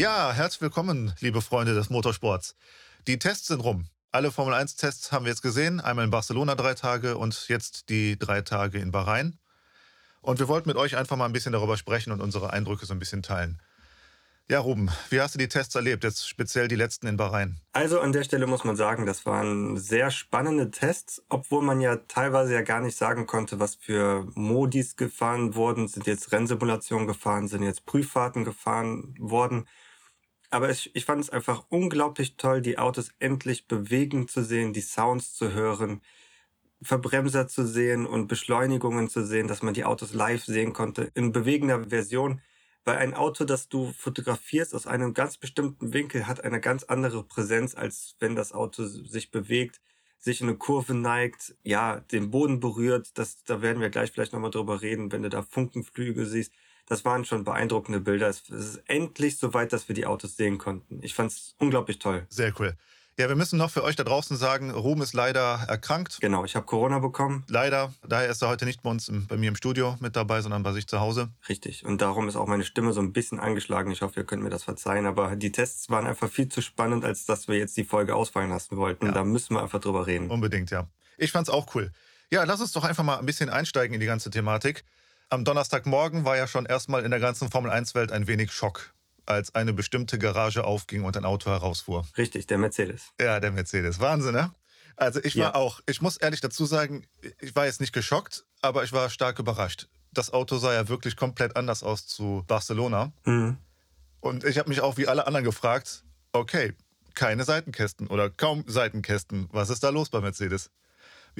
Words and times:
Ja, 0.00 0.32
herzlich 0.32 0.62
willkommen, 0.62 1.12
liebe 1.20 1.42
Freunde 1.42 1.74
des 1.74 1.90
Motorsports. 1.90 2.56
Die 3.06 3.18
Tests 3.18 3.48
sind 3.48 3.60
rum. 3.60 3.84
Alle 4.12 4.32
Formel 4.32 4.54
1 4.54 4.76
Tests 4.76 5.12
haben 5.12 5.26
wir 5.26 5.30
jetzt 5.30 5.42
gesehen. 5.42 5.78
Einmal 5.78 6.06
in 6.06 6.10
Barcelona 6.10 6.54
drei 6.54 6.72
Tage 6.72 7.18
und 7.18 7.48
jetzt 7.48 7.90
die 7.90 8.18
drei 8.18 8.40
Tage 8.40 8.78
in 8.78 8.92
Bahrain. 8.92 9.38
Und 10.22 10.38
wir 10.38 10.48
wollten 10.48 10.70
mit 10.70 10.78
euch 10.78 10.96
einfach 10.96 11.18
mal 11.18 11.26
ein 11.26 11.34
bisschen 11.34 11.52
darüber 11.52 11.76
sprechen 11.76 12.12
und 12.12 12.22
unsere 12.22 12.50
Eindrücke 12.50 12.86
so 12.86 12.94
ein 12.94 12.98
bisschen 12.98 13.22
teilen. 13.22 13.60
Ja, 14.48 14.60
Ruben, 14.60 14.90
wie 15.10 15.20
hast 15.20 15.34
du 15.34 15.38
die 15.38 15.48
Tests 15.48 15.74
erlebt, 15.74 16.02
jetzt 16.02 16.26
speziell 16.26 16.66
die 16.66 16.76
letzten 16.76 17.06
in 17.06 17.18
Bahrain? 17.18 17.60
Also 17.74 18.00
an 18.00 18.12
der 18.12 18.24
Stelle 18.24 18.46
muss 18.46 18.64
man 18.64 18.76
sagen, 18.76 19.04
das 19.04 19.26
waren 19.26 19.76
sehr 19.76 20.10
spannende 20.10 20.70
Tests, 20.70 21.22
obwohl 21.28 21.62
man 21.62 21.82
ja 21.82 21.96
teilweise 22.08 22.54
ja 22.54 22.62
gar 22.62 22.80
nicht 22.80 22.96
sagen 22.96 23.26
konnte, 23.26 23.60
was 23.60 23.74
für 23.74 24.26
Modis 24.34 24.96
gefahren 24.96 25.54
wurden. 25.54 25.88
Sind 25.88 26.06
jetzt 26.06 26.32
Rennsimulationen 26.32 27.06
gefahren, 27.06 27.48
sind 27.48 27.62
jetzt 27.64 27.84
Prüffahrten 27.84 28.46
gefahren 28.46 29.14
worden. 29.18 29.66
Aber 30.50 30.70
ich, 30.70 30.94
ich 30.94 31.04
fand 31.04 31.22
es 31.22 31.30
einfach 31.30 31.64
unglaublich 31.68 32.36
toll, 32.36 32.60
die 32.60 32.78
Autos 32.78 33.12
endlich 33.20 33.68
bewegen 33.68 34.26
zu 34.28 34.42
sehen, 34.42 34.72
die 34.72 34.80
Sounds 34.80 35.34
zu 35.34 35.52
hören, 35.52 36.02
Verbremser 36.82 37.46
zu 37.48 37.66
sehen 37.66 38.06
und 38.06 38.26
Beschleunigungen 38.28 39.08
zu 39.08 39.24
sehen, 39.24 39.48
dass 39.48 39.62
man 39.62 39.74
die 39.74 39.84
Autos 39.84 40.12
live 40.14 40.44
sehen 40.44 40.72
konnte 40.72 41.10
in 41.14 41.32
bewegender 41.32 41.84
Version. 41.90 42.40
Weil 42.84 42.96
ein 42.98 43.14
Auto, 43.14 43.44
das 43.44 43.68
du 43.68 43.92
fotografierst 43.92 44.74
aus 44.74 44.86
einem 44.86 45.14
ganz 45.14 45.36
bestimmten 45.38 45.92
Winkel, 45.92 46.26
hat 46.26 46.42
eine 46.44 46.60
ganz 46.60 46.84
andere 46.84 47.24
Präsenz, 47.24 47.74
als 47.74 48.16
wenn 48.20 48.34
das 48.36 48.52
Auto 48.52 48.86
sich 48.86 49.30
bewegt, 49.30 49.80
sich 50.18 50.40
in 50.40 50.48
eine 50.48 50.56
Kurve 50.58 50.94
neigt, 50.94 51.54
ja, 51.62 52.00
den 52.00 52.30
Boden 52.30 52.60
berührt. 52.60 53.10
Das, 53.18 53.44
da 53.44 53.62
werden 53.62 53.82
wir 53.82 53.90
gleich 53.90 54.12
vielleicht 54.12 54.32
nochmal 54.32 54.50
drüber 54.50 54.82
reden, 54.82 55.12
wenn 55.12 55.22
du 55.22 55.28
da 55.28 55.42
Funkenflüge 55.42 56.26
siehst 56.26 56.52
das 56.90 57.04
waren 57.04 57.24
schon 57.24 57.44
beeindruckende 57.44 58.00
Bilder. 58.00 58.28
Es 58.28 58.50
ist 58.50 58.82
endlich 58.86 59.38
so 59.38 59.54
weit, 59.54 59.72
dass 59.72 59.86
wir 59.86 59.94
die 59.94 60.06
Autos 60.06 60.36
sehen 60.36 60.58
konnten. 60.58 60.98
Ich 61.02 61.14
fand 61.14 61.30
es 61.30 61.54
unglaublich 61.58 62.00
toll. 62.00 62.26
Sehr 62.28 62.52
cool. 62.58 62.74
Ja, 63.16 63.28
wir 63.28 63.36
müssen 63.36 63.58
noch 63.58 63.70
für 63.70 63.84
euch 63.84 63.94
da 63.94 64.02
draußen 64.02 64.36
sagen, 64.36 64.72
Ruhm 64.72 65.00
ist 65.00 65.14
leider 65.14 65.64
erkrankt. 65.68 66.18
Genau, 66.20 66.44
ich 66.44 66.56
habe 66.56 66.66
Corona 66.66 66.98
bekommen. 66.98 67.44
Leider. 67.46 67.94
Daher 68.04 68.28
ist 68.28 68.42
er 68.42 68.48
heute 68.48 68.64
nicht 68.64 68.82
bei 68.82 68.90
uns 68.90 69.08
im, 69.08 69.28
bei 69.28 69.36
mir 69.36 69.50
im 69.50 69.56
Studio 69.56 69.96
mit 70.00 70.16
dabei, 70.16 70.40
sondern 70.40 70.64
bei 70.64 70.72
sich 70.72 70.88
zu 70.88 70.98
Hause. 70.98 71.28
Richtig. 71.48 71.84
Und 71.84 72.00
darum 72.00 72.26
ist 72.26 72.34
auch 72.34 72.48
meine 72.48 72.64
Stimme 72.64 72.92
so 72.92 73.00
ein 73.00 73.12
bisschen 73.12 73.38
angeschlagen. 73.38 73.92
Ich 73.92 74.02
hoffe, 74.02 74.18
ihr 74.18 74.26
könnt 74.26 74.42
mir 74.42 74.50
das 74.50 74.64
verzeihen. 74.64 75.06
Aber 75.06 75.36
die 75.36 75.52
Tests 75.52 75.90
waren 75.90 76.08
einfach 76.08 76.28
viel 76.28 76.48
zu 76.48 76.60
spannend, 76.60 77.04
als 77.04 77.24
dass 77.24 77.46
wir 77.46 77.56
jetzt 77.56 77.76
die 77.76 77.84
Folge 77.84 78.16
ausfallen 78.16 78.50
lassen 78.50 78.76
wollten. 78.76 79.06
Ja. 79.06 79.12
Da 79.12 79.22
müssen 79.22 79.54
wir 79.54 79.62
einfach 79.62 79.80
drüber 79.80 80.08
reden. 80.08 80.28
Unbedingt, 80.28 80.72
ja. 80.72 80.88
Ich 81.18 81.30
fand's 81.30 81.50
auch 81.50 81.72
cool. 81.76 81.92
Ja, 82.30 82.42
lass 82.42 82.60
uns 82.60 82.72
doch 82.72 82.82
einfach 82.82 83.04
mal 83.04 83.18
ein 83.18 83.26
bisschen 83.26 83.48
einsteigen 83.48 83.94
in 83.94 84.00
die 84.00 84.06
ganze 84.06 84.30
Thematik. 84.30 84.84
Am 85.32 85.44
Donnerstagmorgen 85.44 86.24
war 86.24 86.36
ja 86.36 86.48
schon 86.48 86.66
erstmal 86.66 87.04
in 87.04 87.12
der 87.12 87.20
ganzen 87.20 87.52
Formel-1-Welt 87.52 88.10
ein 88.10 88.26
wenig 88.26 88.50
Schock, 88.50 88.92
als 89.26 89.54
eine 89.54 89.72
bestimmte 89.72 90.18
Garage 90.18 90.64
aufging 90.64 91.04
und 91.04 91.16
ein 91.16 91.24
Auto 91.24 91.50
herausfuhr. 91.50 92.04
Richtig, 92.18 92.48
der 92.48 92.58
Mercedes. 92.58 93.12
Ja, 93.20 93.38
der 93.38 93.52
Mercedes. 93.52 94.00
Wahnsinn, 94.00 94.32
ne? 94.32 94.52
Also 94.96 95.20
ich 95.22 95.36
war 95.36 95.42
ja. 95.42 95.54
auch, 95.54 95.80
ich 95.86 96.02
muss 96.02 96.16
ehrlich 96.16 96.40
dazu 96.40 96.66
sagen, 96.66 97.06
ich 97.38 97.54
war 97.54 97.66
jetzt 97.66 97.80
nicht 97.80 97.92
geschockt, 97.92 98.44
aber 98.60 98.82
ich 98.82 98.92
war 98.92 99.08
stark 99.08 99.38
überrascht. 99.38 99.86
Das 100.12 100.32
Auto 100.32 100.58
sah 100.58 100.74
ja 100.74 100.88
wirklich 100.88 101.14
komplett 101.14 101.56
anders 101.56 101.84
aus 101.84 102.08
zu 102.08 102.42
Barcelona. 102.48 103.12
Mhm. 103.24 103.56
Und 104.18 104.42
ich 104.42 104.58
habe 104.58 104.68
mich 104.68 104.80
auch 104.80 104.96
wie 104.96 105.06
alle 105.06 105.28
anderen 105.28 105.44
gefragt, 105.44 106.02
okay, 106.32 106.74
keine 107.14 107.44
Seitenkästen 107.44 108.08
oder 108.08 108.30
kaum 108.30 108.64
Seitenkästen. 108.66 109.48
Was 109.52 109.70
ist 109.70 109.84
da 109.84 109.90
los 109.90 110.10
bei 110.10 110.20
Mercedes? 110.20 110.70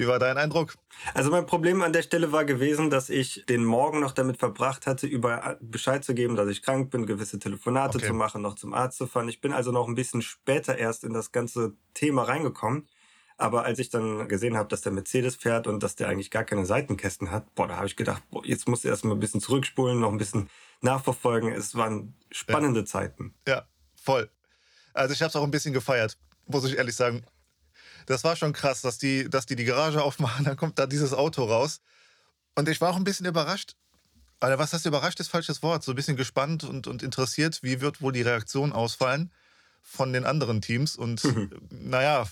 Wie 0.01 0.07
war 0.07 0.17
dein 0.17 0.39
Eindruck? 0.39 0.73
Also 1.13 1.29
mein 1.29 1.45
Problem 1.45 1.83
an 1.83 1.93
der 1.93 2.01
Stelle 2.01 2.31
war 2.31 2.43
gewesen, 2.43 2.89
dass 2.89 3.11
ich 3.11 3.45
den 3.47 3.63
Morgen 3.63 3.99
noch 3.99 4.13
damit 4.13 4.37
verbracht 4.37 4.87
hatte, 4.87 5.05
über 5.05 5.59
Bescheid 5.61 6.03
zu 6.03 6.15
geben, 6.15 6.35
dass 6.35 6.49
ich 6.49 6.63
krank 6.63 6.89
bin, 6.89 7.05
gewisse 7.05 7.37
Telefonate 7.37 7.99
okay. 7.99 8.07
zu 8.07 8.13
machen, 8.15 8.41
noch 8.41 8.55
zum 8.55 8.73
Arzt 8.73 8.97
zu 8.97 9.05
fahren. 9.05 9.29
Ich 9.29 9.41
bin 9.41 9.53
also 9.53 9.71
noch 9.71 9.87
ein 9.87 9.93
bisschen 9.93 10.23
später 10.23 10.75
erst 10.75 11.03
in 11.03 11.13
das 11.13 11.31
ganze 11.31 11.75
Thema 11.93 12.23
reingekommen. 12.23 12.87
Aber 13.37 13.63
als 13.63 13.77
ich 13.77 13.91
dann 13.91 14.27
gesehen 14.27 14.57
habe, 14.57 14.69
dass 14.69 14.81
der 14.81 14.91
Mercedes 14.91 15.35
fährt 15.35 15.67
und 15.67 15.83
dass 15.83 15.95
der 15.95 16.07
eigentlich 16.07 16.31
gar 16.31 16.45
keine 16.45 16.65
Seitenkästen 16.65 17.29
hat, 17.29 17.53
boah, 17.53 17.67
da 17.67 17.75
habe 17.75 17.85
ich 17.85 17.95
gedacht, 17.95 18.23
boah, 18.31 18.43
jetzt 18.43 18.67
musst 18.67 18.83
du 18.83 18.87
erstmal 18.87 19.15
ein 19.15 19.19
bisschen 19.19 19.39
zurückspulen, 19.39 19.99
noch 19.99 20.11
ein 20.11 20.17
bisschen 20.17 20.49
nachverfolgen. 20.81 21.51
Es 21.51 21.75
waren 21.75 22.15
spannende 22.31 22.79
ja. 22.79 22.85
Zeiten. 22.87 23.35
Ja, 23.47 23.67
voll. 23.93 24.31
Also 24.95 25.13
ich 25.13 25.21
habe 25.21 25.29
es 25.29 25.35
auch 25.35 25.43
ein 25.43 25.51
bisschen 25.51 25.73
gefeiert, 25.73 26.17
muss 26.47 26.65
ich 26.65 26.77
ehrlich 26.77 26.95
sagen 26.95 27.23
das 28.05 28.23
war 28.23 28.35
schon 28.35 28.53
krass, 28.53 28.81
dass 28.81 28.97
die, 28.97 29.29
dass 29.29 29.45
die 29.45 29.55
die 29.55 29.65
Garage 29.65 30.01
aufmachen, 30.01 30.45
dann 30.45 30.57
kommt 30.57 30.79
da 30.79 30.85
dieses 30.85 31.13
Auto 31.13 31.43
raus. 31.43 31.81
Und 32.55 32.67
ich 32.69 32.81
war 32.81 32.91
auch 32.91 32.97
ein 32.97 33.03
bisschen 33.03 33.25
überrascht. 33.25 33.75
Oder 34.43 34.57
was 34.57 34.73
heißt 34.73 34.85
überrascht, 34.85 35.19
ist 35.19 35.29
falsches 35.29 35.61
Wort. 35.61 35.83
So 35.83 35.91
ein 35.91 35.95
bisschen 35.95 36.17
gespannt 36.17 36.63
und, 36.63 36.87
und 36.87 37.03
interessiert, 37.03 37.61
wie 37.61 37.79
wird 37.79 38.01
wohl 38.01 38.11
die 38.11 38.23
Reaktion 38.23 38.73
ausfallen 38.73 39.31
von 39.81 40.13
den 40.13 40.25
anderen 40.25 40.61
Teams. 40.61 40.95
Und 40.95 41.21
naja, 41.69 42.25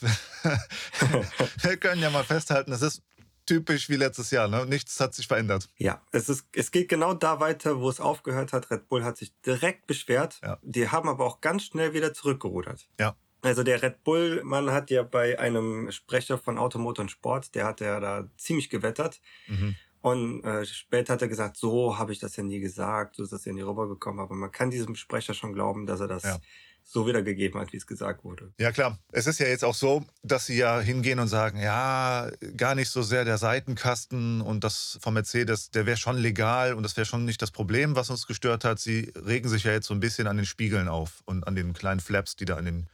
wir 1.61 1.77
können 1.77 2.01
ja 2.01 2.09
mal 2.09 2.23
festhalten, 2.23 2.71
es 2.71 2.81
ist 2.81 3.01
typisch 3.45 3.89
wie 3.89 3.95
letztes 3.95 4.31
Jahr. 4.31 4.47
Ne? 4.47 4.65
Nichts 4.65 4.99
hat 4.99 5.15
sich 5.15 5.27
verändert. 5.27 5.69
Ja, 5.77 6.01
es, 6.11 6.29
ist, 6.29 6.45
es 6.53 6.71
geht 6.71 6.87
genau 6.87 7.13
da 7.15 7.39
weiter, 7.39 7.79
wo 7.79 7.89
es 7.89 7.99
aufgehört 7.99 8.53
hat. 8.53 8.69
Red 8.69 8.87
Bull 8.87 9.03
hat 9.03 9.17
sich 9.17 9.33
direkt 9.41 9.87
beschwert. 9.87 10.39
Ja. 10.43 10.59
Die 10.61 10.89
haben 10.89 11.09
aber 11.09 11.25
auch 11.25 11.41
ganz 11.41 11.63
schnell 11.63 11.93
wieder 11.93 12.13
zurückgerudert. 12.13 12.87
Ja. 12.99 13.15
Also 13.41 13.63
der 13.63 13.81
Red 13.81 14.03
Bull, 14.03 14.41
man 14.43 14.71
hat 14.71 14.89
ja 14.89 15.03
bei 15.03 15.39
einem 15.39 15.91
Sprecher 15.91 16.37
von 16.37 16.57
Automotor 16.57 17.03
und 17.03 17.09
Sport, 17.09 17.55
der 17.55 17.65
hat 17.65 17.79
ja 17.79 17.99
da 17.99 18.27
ziemlich 18.37 18.69
gewettert. 18.69 19.21
Mhm. 19.47 19.75
Und 20.01 20.43
äh, 20.43 20.65
später 20.65 21.13
hat 21.13 21.21
er 21.21 21.27
gesagt, 21.27 21.57
so 21.57 21.97
habe 21.97 22.11
ich 22.11 22.19
das 22.19 22.35
ja 22.35 22.43
nie 22.43 22.59
gesagt, 22.59 23.15
so 23.15 23.23
ist 23.23 23.33
das 23.33 23.45
ja 23.45 23.53
nie 23.53 23.61
rübergekommen. 23.61 24.19
Aber 24.19 24.35
man 24.35 24.51
kann 24.51 24.71
diesem 24.71 24.95
Sprecher 24.95 25.33
schon 25.33 25.53
glauben, 25.53 25.85
dass 25.85 25.99
er 25.99 26.07
das 26.07 26.23
ja. 26.23 26.37
so 26.83 27.05
wiedergegeben 27.05 27.59
hat, 27.59 27.73
wie 27.73 27.77
es 27.77 27.85
gesagt 27.85 28.23
wurde. 28.23 28.53
Ja 28.57 28.71
klar, 28.71 28.97
es 29.11 29.27
ist 29.27 29.39
ja 29.39 29.47
jetzt 29.47 29.65
auch 29.65 29.75
so, 29.75 30.05
dass 30.23 30.45
sie 30.45 30.57
ja 30.57 30.79
hingehen 30.79 31.19
und 31.19 31.27
sagen, 31.27 31.59
ja, 31.59 32.29
gar 32.55 32.75
nicht 32.75 32.89
so 32.89 33.01
sehr 33.01 33.25
der 33.25 33.37
Seitenkasten 33.37 34.39
und 34.39 34.63
das 34.63 34.99
vom 35.01 35.15
Mercedes, 35.15 35.69
der 35.71 35.85
wäre 35.85 35.97
schon 35.97 36.17
legal 36.17 36.73
und 36.73 36.83
das 36.83 36.95
wäre 36.95 37.05
schon 37.05 37.25
nicht 37.25 37.41
das 37.41 37.51
Problem, 37.51 37.97
was 37.97 38.09
uns 38.09 38.25
gestört 38.25 38.63
hat. 38.63 38.79
Sie 38.79 39.11
regen 39.15 39.49
sich 39.49 39.65
ja 39.65 39.73
jetzt 39.73 39.87
so 39.87 39.93
ein 39.93 39.99
bisschen 39.99 40.27
an 40.27 40.37
den 40.37 40.45
Spiegeln 40.45 40.87
auf 40.87 41.23
und 41.25 41.45
an 41.45 41.55
den 41.55 41.73
kleinen 41.73 41.99
Flaps, 41.99 42.37
die 42.37 42.45
da 42.45 42.55
an 42.55 42.65
den 42.65 42.87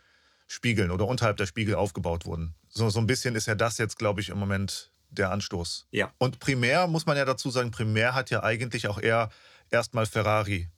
Spiegeln 0.48 0.92
oder 0.92 1.08
unterhalb 1.08 1.38
der 1.38 1.46
Spiegel 1.46 1.76
aufgebaut 1.76 2.26
wurden. 2.26 2.56
So, 2.70 2.90
so 2.90 3.00
ein 3.00 3.08
bisschen 3.08 3.36
ist 3.36 3.48
ja 3.48 3.56
das 3.56 3.78
jetzt, 3.78 3.98
glaube 3.98 4.22
ich, 4.22 4.30
im 4.30 4.38
Moment 4.38 4.92
der 5.10 5.32
Anstoß. 5.32 5.88
Ja. 5.92 6.12
Und 6.18 6.40
primär 6.40 6.88
muss 6.88 7.06
man 7.06 7.18
ja 7.18 7.26
dazu 7.26 7.50
sagen, 7.50 7.72
primär 7.72 8.14
hat 8.14 8.30
ja 8.30 8.44
eigentlich 8.44 8.88
auch 8.88 9.02
eher 9.02 9.30
erstmal 9.72 10.06
Ferrari 10.06 10.70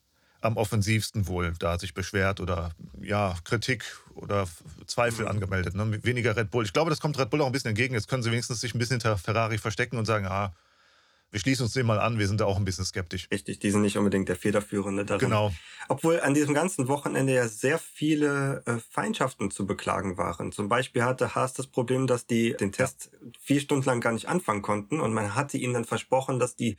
am 0.41 0.55
offensivsten 0.55 1.27
wohl 1.27 1.53
da 1.59 1.79
sich 1.79 1.93
beschwert 1.93 2.39
oder 2.39 2.71
ja, 3.01 3.35
Kritik 3.43 3.83
oder 4.13 4.47
Zweifel 4.85 5.25
mhm. 5.25 5.31
angemeldet. 5.31 5.73
Ne? 5.73 6.03
Weniger 6.03 6.35
Red 6.35 6.51
Bull. 6.51 6.63
Ich 6.63 6.73
glaube, 6.73 6.89
das 6.89 6.99
kommt 6.99 7.17
Red 7.17 7.29
Bull 7.29 7.41
auch 7.41 7.47
ein 7.47 7.51
bisschen 7.51 7.69
entgegen. 7.69 7.95
Jetzt 7.95 8.07
können 8.07 8.23
sie 8.23 8.31
wenigstens 8.31 8.61
sich 8.61 8.75
ein 8.75 8.79
bisschen 8.79 8.95
hinter 8.95 9.17
Ferrari 9.17 9.57
verstecken 9.57 9.97
und 9.97 10.05
sagen, 10.05 10.27
ah, 10.27 10.53
wir 11.31 11.39
schließen 11.39 11.65
uns 11.65 11.73
dem 11.73 11.85
mal 11.85 11.99
an, 11.99 12.19
wir 12.19 12.27
sind 12.27 12.39
da 12.39 12.45
auch 12.45 12.57
ein 12.57 12.65
bisschen 12.65 12.85
skeptisch. 12.85 13.27
Richtig, 13.31 13.59
die 13.59 13.71
sind 13.71 13.81
nicht 13.81 13.97
unbedingt 13.97 14.29
der 14.29 14.35
Federführende 14.35 15.03
darin. 15.03 15.25
Genau. 15.25 15.51
Obwohl 15.89 16.21
an 16.21 16.33
diesem 16.33 16.53
ganzen 16.53 16.87
Wochenende 16.87 17.33
ja 17.33 17.47
sehr 17.47 17.79
viele 17.79 18.63
äh, 18.65 18.77
Feindschaften 18.91 19.51
zu 19.51 19.65
beklagen 19.65 20.17
waren. 20.17 20.51
Zum 20.51 20.69
Beispiel 20.69 21.03
hatte 21.03 21.35
Haas 21.35 21.53
das 21.53 21.67
Problem, 21.67 22.07
dass 22.07 22.27
die 22.27 22.53
den 22.53 22.71
Test 22.71 23.11
vier 23.39 23.59
Stunden 23.59 23.85
lang 23.85 23.99
gar 23.99 24.13
nicht 24.13 24.27
anfangen 24.27 24.61
konnten 24.61 25.01
und 25.01 25.13
man 25.13 25.35
hatte 25.35 25.57
ihnen 25.57 25.73
dann 25.73 25.85
versprochen, 25.85 26.39
dass 26.39 26.55
die 26.55 26.77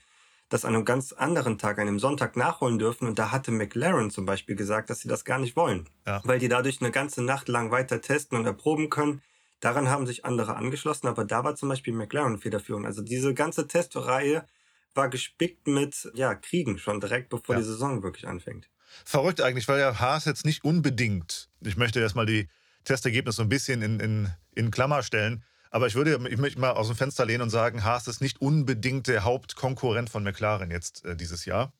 das 0.48 0.64
an 0.64 0.74
einem 0.74 0.84
ganz 0.84 1.12
anderen 1.12 1.58
Tag, 1.58 1.78
an 1.78 1.88
einem 1.88 1.98
Sonntag 1.98 2.36
nachholen 2.36 2.78
dürfen. 2.78 3.06
Und 3.06 3.18
da 3.18 3.30
hatte 3.30 3.50
McLaren 3.50 4.10
zum 4.10 4.24
Beispiel 4.24 4.56
gesagt, 4.56 4.88
dass 4.90 5.00
sie 5.00 5.08
das 5.08 5.24
gar 5.24 5.38
nicht 5.38 5.56
wollen. 5.56 5.88
Ja. 6.06 6.22
Weil 6.24 6.38
die 6.38 6.48
dadurch 6.48 6.80
eine 6.80 6.90
ganze 6.90 7.22
Nacht 7.22 7.48
lang 7.48 7.70
weiter 7.70 8.00
testen 8.00 8.38
und 8.38 8.46
erproben 8.46 8.88
können. 8.88 9.20
Daran 9.60 9.88
haben 9.88 10.06
sich 10.06 10.24
andere 10.24 10.56
angeschlossen, 10.56 11.08
aber 11.08 11.24
da 11.24 11.42
war 11.44 11.56
zum 11.56 11.68
Beispiel 11.68 11.92
McLaren 11.92 12.38
federführend. 12.38 12.86
Also 12.86 13.02
diese 13.02 13.34
ganze 13.34 13.66
Testreihe 13.66 14.46
war 14.94 15.08
gespickt 15.08 15.66
mit 15.66 16.10
ja, 16.14 16.34
Kriegen 16.34 16.78
schon 16.78 17.00
direkt, 17.00 17.28
bevor 17.28 17.54
ja. 17.54 17.60
die 17.60 17.66
Saison 17.66 18.02
wirklich 18.02 18.26
anfängt. 18.28 18.68
Verrückt 19.04 19.40
eigentlich, 19.40 19.68
weil 19.68 19.80
ja 19.80 19.98
Haas 19.98 20.24
jetzt 20.24 20.44
nicht 20.44 20.64
unbedingt, 20.64 21.50
ich 21.60 21.76
möchte 21.76 22.00
erstmal 22.00 22.26
die 22.26 22.48
Testergebnisse 22.84 23.36
so 23.36 23.42
ein 23.42 23.48
bisschen 23.48 23.82
in, 23.82 24.00
in, 24.00 24.32
in 24.54 24.70
Klammer 24.70 25.02
stellen, 25.02 25.44
aber 25.70 25.86
ich 25.86 25.94
würde 25.94 26.18
ich 26.30 26.38
möchte 26.38 26.60
mal 26.60 26.70
aus 26.70 26.86
dem 26.86 26.96
Fenster 26.96 27.26
lehnen 27.26 27.42
und 27.42 27.50
sagen, 27.50 27.84
Haas 27.84 28.08
ist 28.08 28.20
nicht 28.20 28.40
unbedingt 28.40 29.06
der 29.06 29.24
Hauptkonkurrent 29.24 30.08
von 30.08 30.22
McLaren 30.22 30.70
jetzt 30.70 31.04
äh, 31.04 31.16
dieses 31.16 31.44
Jahr. 31.44 31.72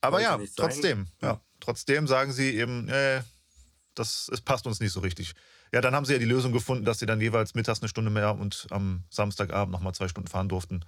Aber 0.00 0.22
ja, 0.22 0.40
trotzdem, 0.56 1.08
ja, 1.20 1.40
trotzdem 1.60 2.06
sagen 2.06 2.32
sie 2.32 2.56
eben, 2.56 2.88
äh, 2.88 3.20
das 3.94 4.30
es 4.32 4.40
passt 4.40 4.66
uns 4.66 4.80
nicht 4.80 4.92
so 4.92 5.00
richtig. 5.00 5.34
Ja, 5.72 5.80
dann 5.80 5.94
haben 5.94 6.04
sie 6.04 6.14
ja 6.14 6.18
die 6.18 6.24
Lösung 6.24 6.52
gefunden, 6.52 6.84
dass 6.84 6.98
sie 6.98 7.06
dann 7.06 7.20
jeweils 7.20 7.54
mittags 7.54 7.80
eine 7.80 7.88
Stunde 7.88 8.10
mehr 8.10 8.36
und 8.38 8.66
am 8.70 9.04
Samstagabend 9.10 9.72
nochmal 9.72 9.94
zwei 9.94 10.08
Stunden 10.08 10.28
fahren 10.28 10.48
durften. 10.48 10.84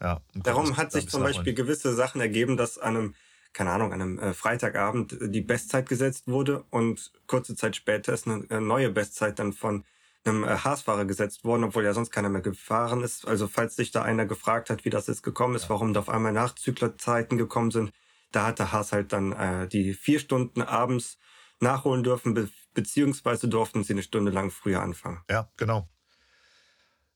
Ja, 0.00 0.20
Darum 0.34 0.76
hat 0.76 0.92
sich 0.92 1.08
zum 1.08 1.22
Beispiel 1.22 1.54
gewisse 1.54 1.94
Sachen 1.94 2.20
ergeben, 2.20 2.56
dass 2.56 2.76
an 2.76 2.96
einem, 2.96 3.14
keine 3.52 3.70
Ahnung, 3.70 3.92
an 3.92 4.02
einem 4.02 4.18
äh, 4.18 4.34
Freitagabend 4.34 5.16
die 5.20 5.40
Bestzeit 5.40 5.88
gesetzt 5.88 6.26
wurde 6.26 6.64
und 6.70 7.12
kurze 7.26 7.54
Zeit 7.54 7.76
später 7.76 8.12
ist 8.12 8.26
eine 8.26 8.44
äh, 8.50 8.60
neue 8.60 8.90
Bestzeit 8.90 9.38
dann 9.38 9.52
von 9.52 9.84
einem 10.24 10.44
äh, 10.44 10.48
Haasfahrer 10.48 11.04
gesetzt 11.04 11.44
worden, 11.44 11.64
obwohl 11.64 11.84
ja 11.84 11.94
sonst 11.94 12.10
keiner 12.10 12.28
mehr 12.28 12.42
gefahren 12.42 13.02
ist. 13.02 13.26
Also 13.26 13.48
falls 13.48 13.76
sich 13.76 13.92
da 13.92 14.02
einer 14.02 14.26
gefragt 14.26 14.70
hat, 14.70 14.84
wie 14.84 14.90
das 14.90 15.06
jetzt 15.06 15.22
gekommen 15.22 15.54
ist, 15.54 15.64
ja. 15.64 15.70
warum 15.70 15.94
da 15.94 16.00
auf 16.00 16.08
einmal 16.08 16.32
Nachzüglerzeiten 16.32 17.38
gekommen 17.38 17.70
sind, 17.70 17.92
da 18.32 18.46
hatte 18.46 18.72
Haas 18.72 18.92
halt 18.92 19.12
dann 19.12 19.32
äh, 19.32 19.68
die 19.68 19.94
vier 19.94 20.18
Stunden 20.18 20.62
abends 20.62 21.18
nachholen 21.60 22.02
dürfen, 22.02 22.34
beziehungsweise 22.74 23.48
durften 23.48 23.84
sie 23.84 23.92
eine 23.92 24.02
Stunde 24.02 24.30
lang 24.30 24.50
früher 24.50 24.80
anfangen. 24.80 25.22
Ja, 25.30 25.50
genau. 25.56 25.88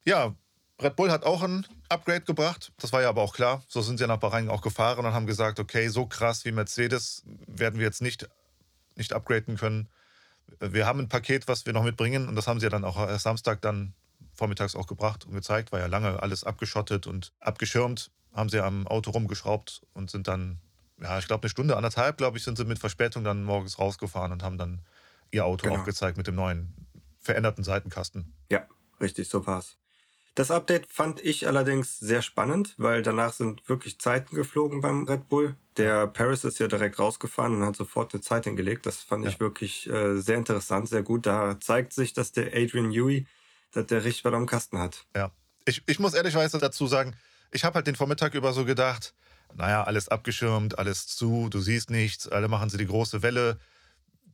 Ja, 0.05 0.35
Red 0.81 0.97
Bull 0.97 1.11
hat 1.11 1.25
auch 1.25 1.43
ein 1.43 1.67
Upgrade 1.89 2.23
gebracht. 2.23 2.73
Das 2.79 2.93
war 2.93 3.03
ja 3.03 3.09
aber 3.09 3.23
auch 3.23 3.35
klar. 3.35 3.63
So 3.67 3.81
sind 3.81 3.99
sie 3.99 4.07
nach 4.07 4.19
Bahrain 4.19 4.51
auch 4.51 4.61
gefahren 4.61 5.07
und 5.07 5.15
haben 5.15 5.27
gesagt, 5.27 5.59
okay, 5.59 5.89
so 5.89 6.07
krass 6.07 6.45
wie 6.45 6.53
Mercedes 6.53 7.23
werden 7.47 7.79
wir 7.79 7.87
jetzt 7.87 8.03
nicht, 8.03 8.29
nicht 8.95 9.13
upgraden 9.13 9.57
können. 9.57 9.89
Wir 10.61 10.87
haben 10.87 11.01
ein 11.01 11.09
Paket, 11.09 11.49
was 11.49 11.67
wir 11.67 11.73
noch 11.73 11.83
mitbringen 11.83 12.29
und 12.29 12.37
das 12.37 12.47
haben 12.47 12.61
sie 12.61 12.67
ja 12.67 12.71
dann 12.71 12.85
auch 12.85 12.99
erst 12.99 13.25
Samstag 13.25 13.63
dann 13.63 13.95
vormittags 14.35 14.77
auch 14.77 14.87
gebracht 14.87 15.25
und 15.25 15.33
gezeigt. 15.33 15.73
War 15.73 15.81
ja 15.81 15.87
lange 15.87 16.23
alles 16.23 16.45
abgeschottet 16.45 17.07
und 17.07 17.33
abgeschirmt. 17.41 18.11
Haben 18.35 18.51
sie 18.51 18.61
am 18.61 18.87
Auto 18.87 19.11
rumgeschraubt 19.11 19.83
und 19.95 20.11
sind 20.11 20.29
dann, 20.29 20.61
ja, 21.01 21.19
ich 21.19 21.27
glaube 21.27 21.45
eine 21.45 21.51
Stunde, 21.51 21.77
anderthalb, 21.77 22.19
glaube 22.19 22.37
ich, 22.37 22.45
sind 22.45 22.59
sie 22.59 22.67
mit 22.67 22.79
Verspätung 22.79 23.25
dann 23.25 23.45
morgens 23.45 23.79
rausgefahren 23.79 24.31
und 24.31 24.43
haben 24.43 24.59
dann 24.59 24.83
ihr 25.31 25.45
Auto 25.45 25.69
genau. 25.69 25.81
auch 25.81 25.85
gezeigt 25.85 26.17
mit 26.17 26.27
dem 26.27 26.35
neuen 26.35 26.75
veränderten 27.21 27.65
Seitenkasten. 27.65 28.35
Ja, 28.51 28.67
richtig, 29.01 29.29
so 29.29 29.47
war's. 29.47 29.77
Das 30.37 30.51
Update 30.51 30.87
fand 30.93 31.25
ich 31.25 31.49
allerdings 31.49 31.99
sehr 31.99 32.21
spannend, 32.21 32.75
weil 32.77 33.03
danach 33.03 33.33
sind 33.33 33.67
wirklich 33.71 33.99
Zeiten 33.99 34.37
geflogen 34.37 34.83
beim 34.83 35.05
Red 35.05 35.31
Bull. 35.31 35.57
Der 35.79 36.07
Paris 36.07 36.45
ist 36.45 36.59
ja 36.59 36.69
direkt 36.69 36.99
rausgefahren 36.99 37.57
und 37.57 37.65
hat 37.65 37.77
sofort 37.77 38.13
eine 38.13 38.21
Zeit 38.21 38.45
hingelegt. 38.45 38.85
Das 38.85 38.99
fand 38.99 39.25
ja. 39.25 39.31
ich 39.31 39.41
wirklich 39.41 39.89
äh, 39.89 40.19
sehr 40.19 40.37
interessant, 40.37 40.91
sehr 40.91 41.03
gut. 41.03 41.25
Da 41.25 41.59
zeigt 41.59 41.95
sich, 41.95 42.13
dass 42.13 42.33
der 42.33 42.49
Adrian 42.49 42.91
Newey, 42.91 43.27
dass 43.73 43.87
der 43.87 44.05
richtig 44.05 44.27
was 44.27 44.35
am 44.35 44.45
Kasten 44.45 44.79
hat. 44.79 45.07
Ja. 45.17 45.33
Ich, 45.65 45.83
ich 45.87 45.99
muss 45.99 46.13
ehrlicherweise 46.13 46.59
dazu 46.59 46.87
sagen, 46.87 47.17
ich 47.51 47.65
habe 47.65 47.77
halt 47.77 47.87
den 47.87 47.97
Vormittag 47.97 48.35
über 48.35 48.53
so 48.53 48.67
gedacht, 48.67 49.15
naja, 49.55 49.85
alles 49.85 50.09
abgeschirmt, 50.09 50.79
alles 50.79 51.07
zu, 51.07 51.49
du 51.49 51.61
siehst 51.61 51.89
nichts, 51.89 52.29
alle 52.29 52.49
machen 52.49 52.69
sie 52.69 52.77
die 52.77 52.87
große 52.87 53.23
Welle. 53.23 53.59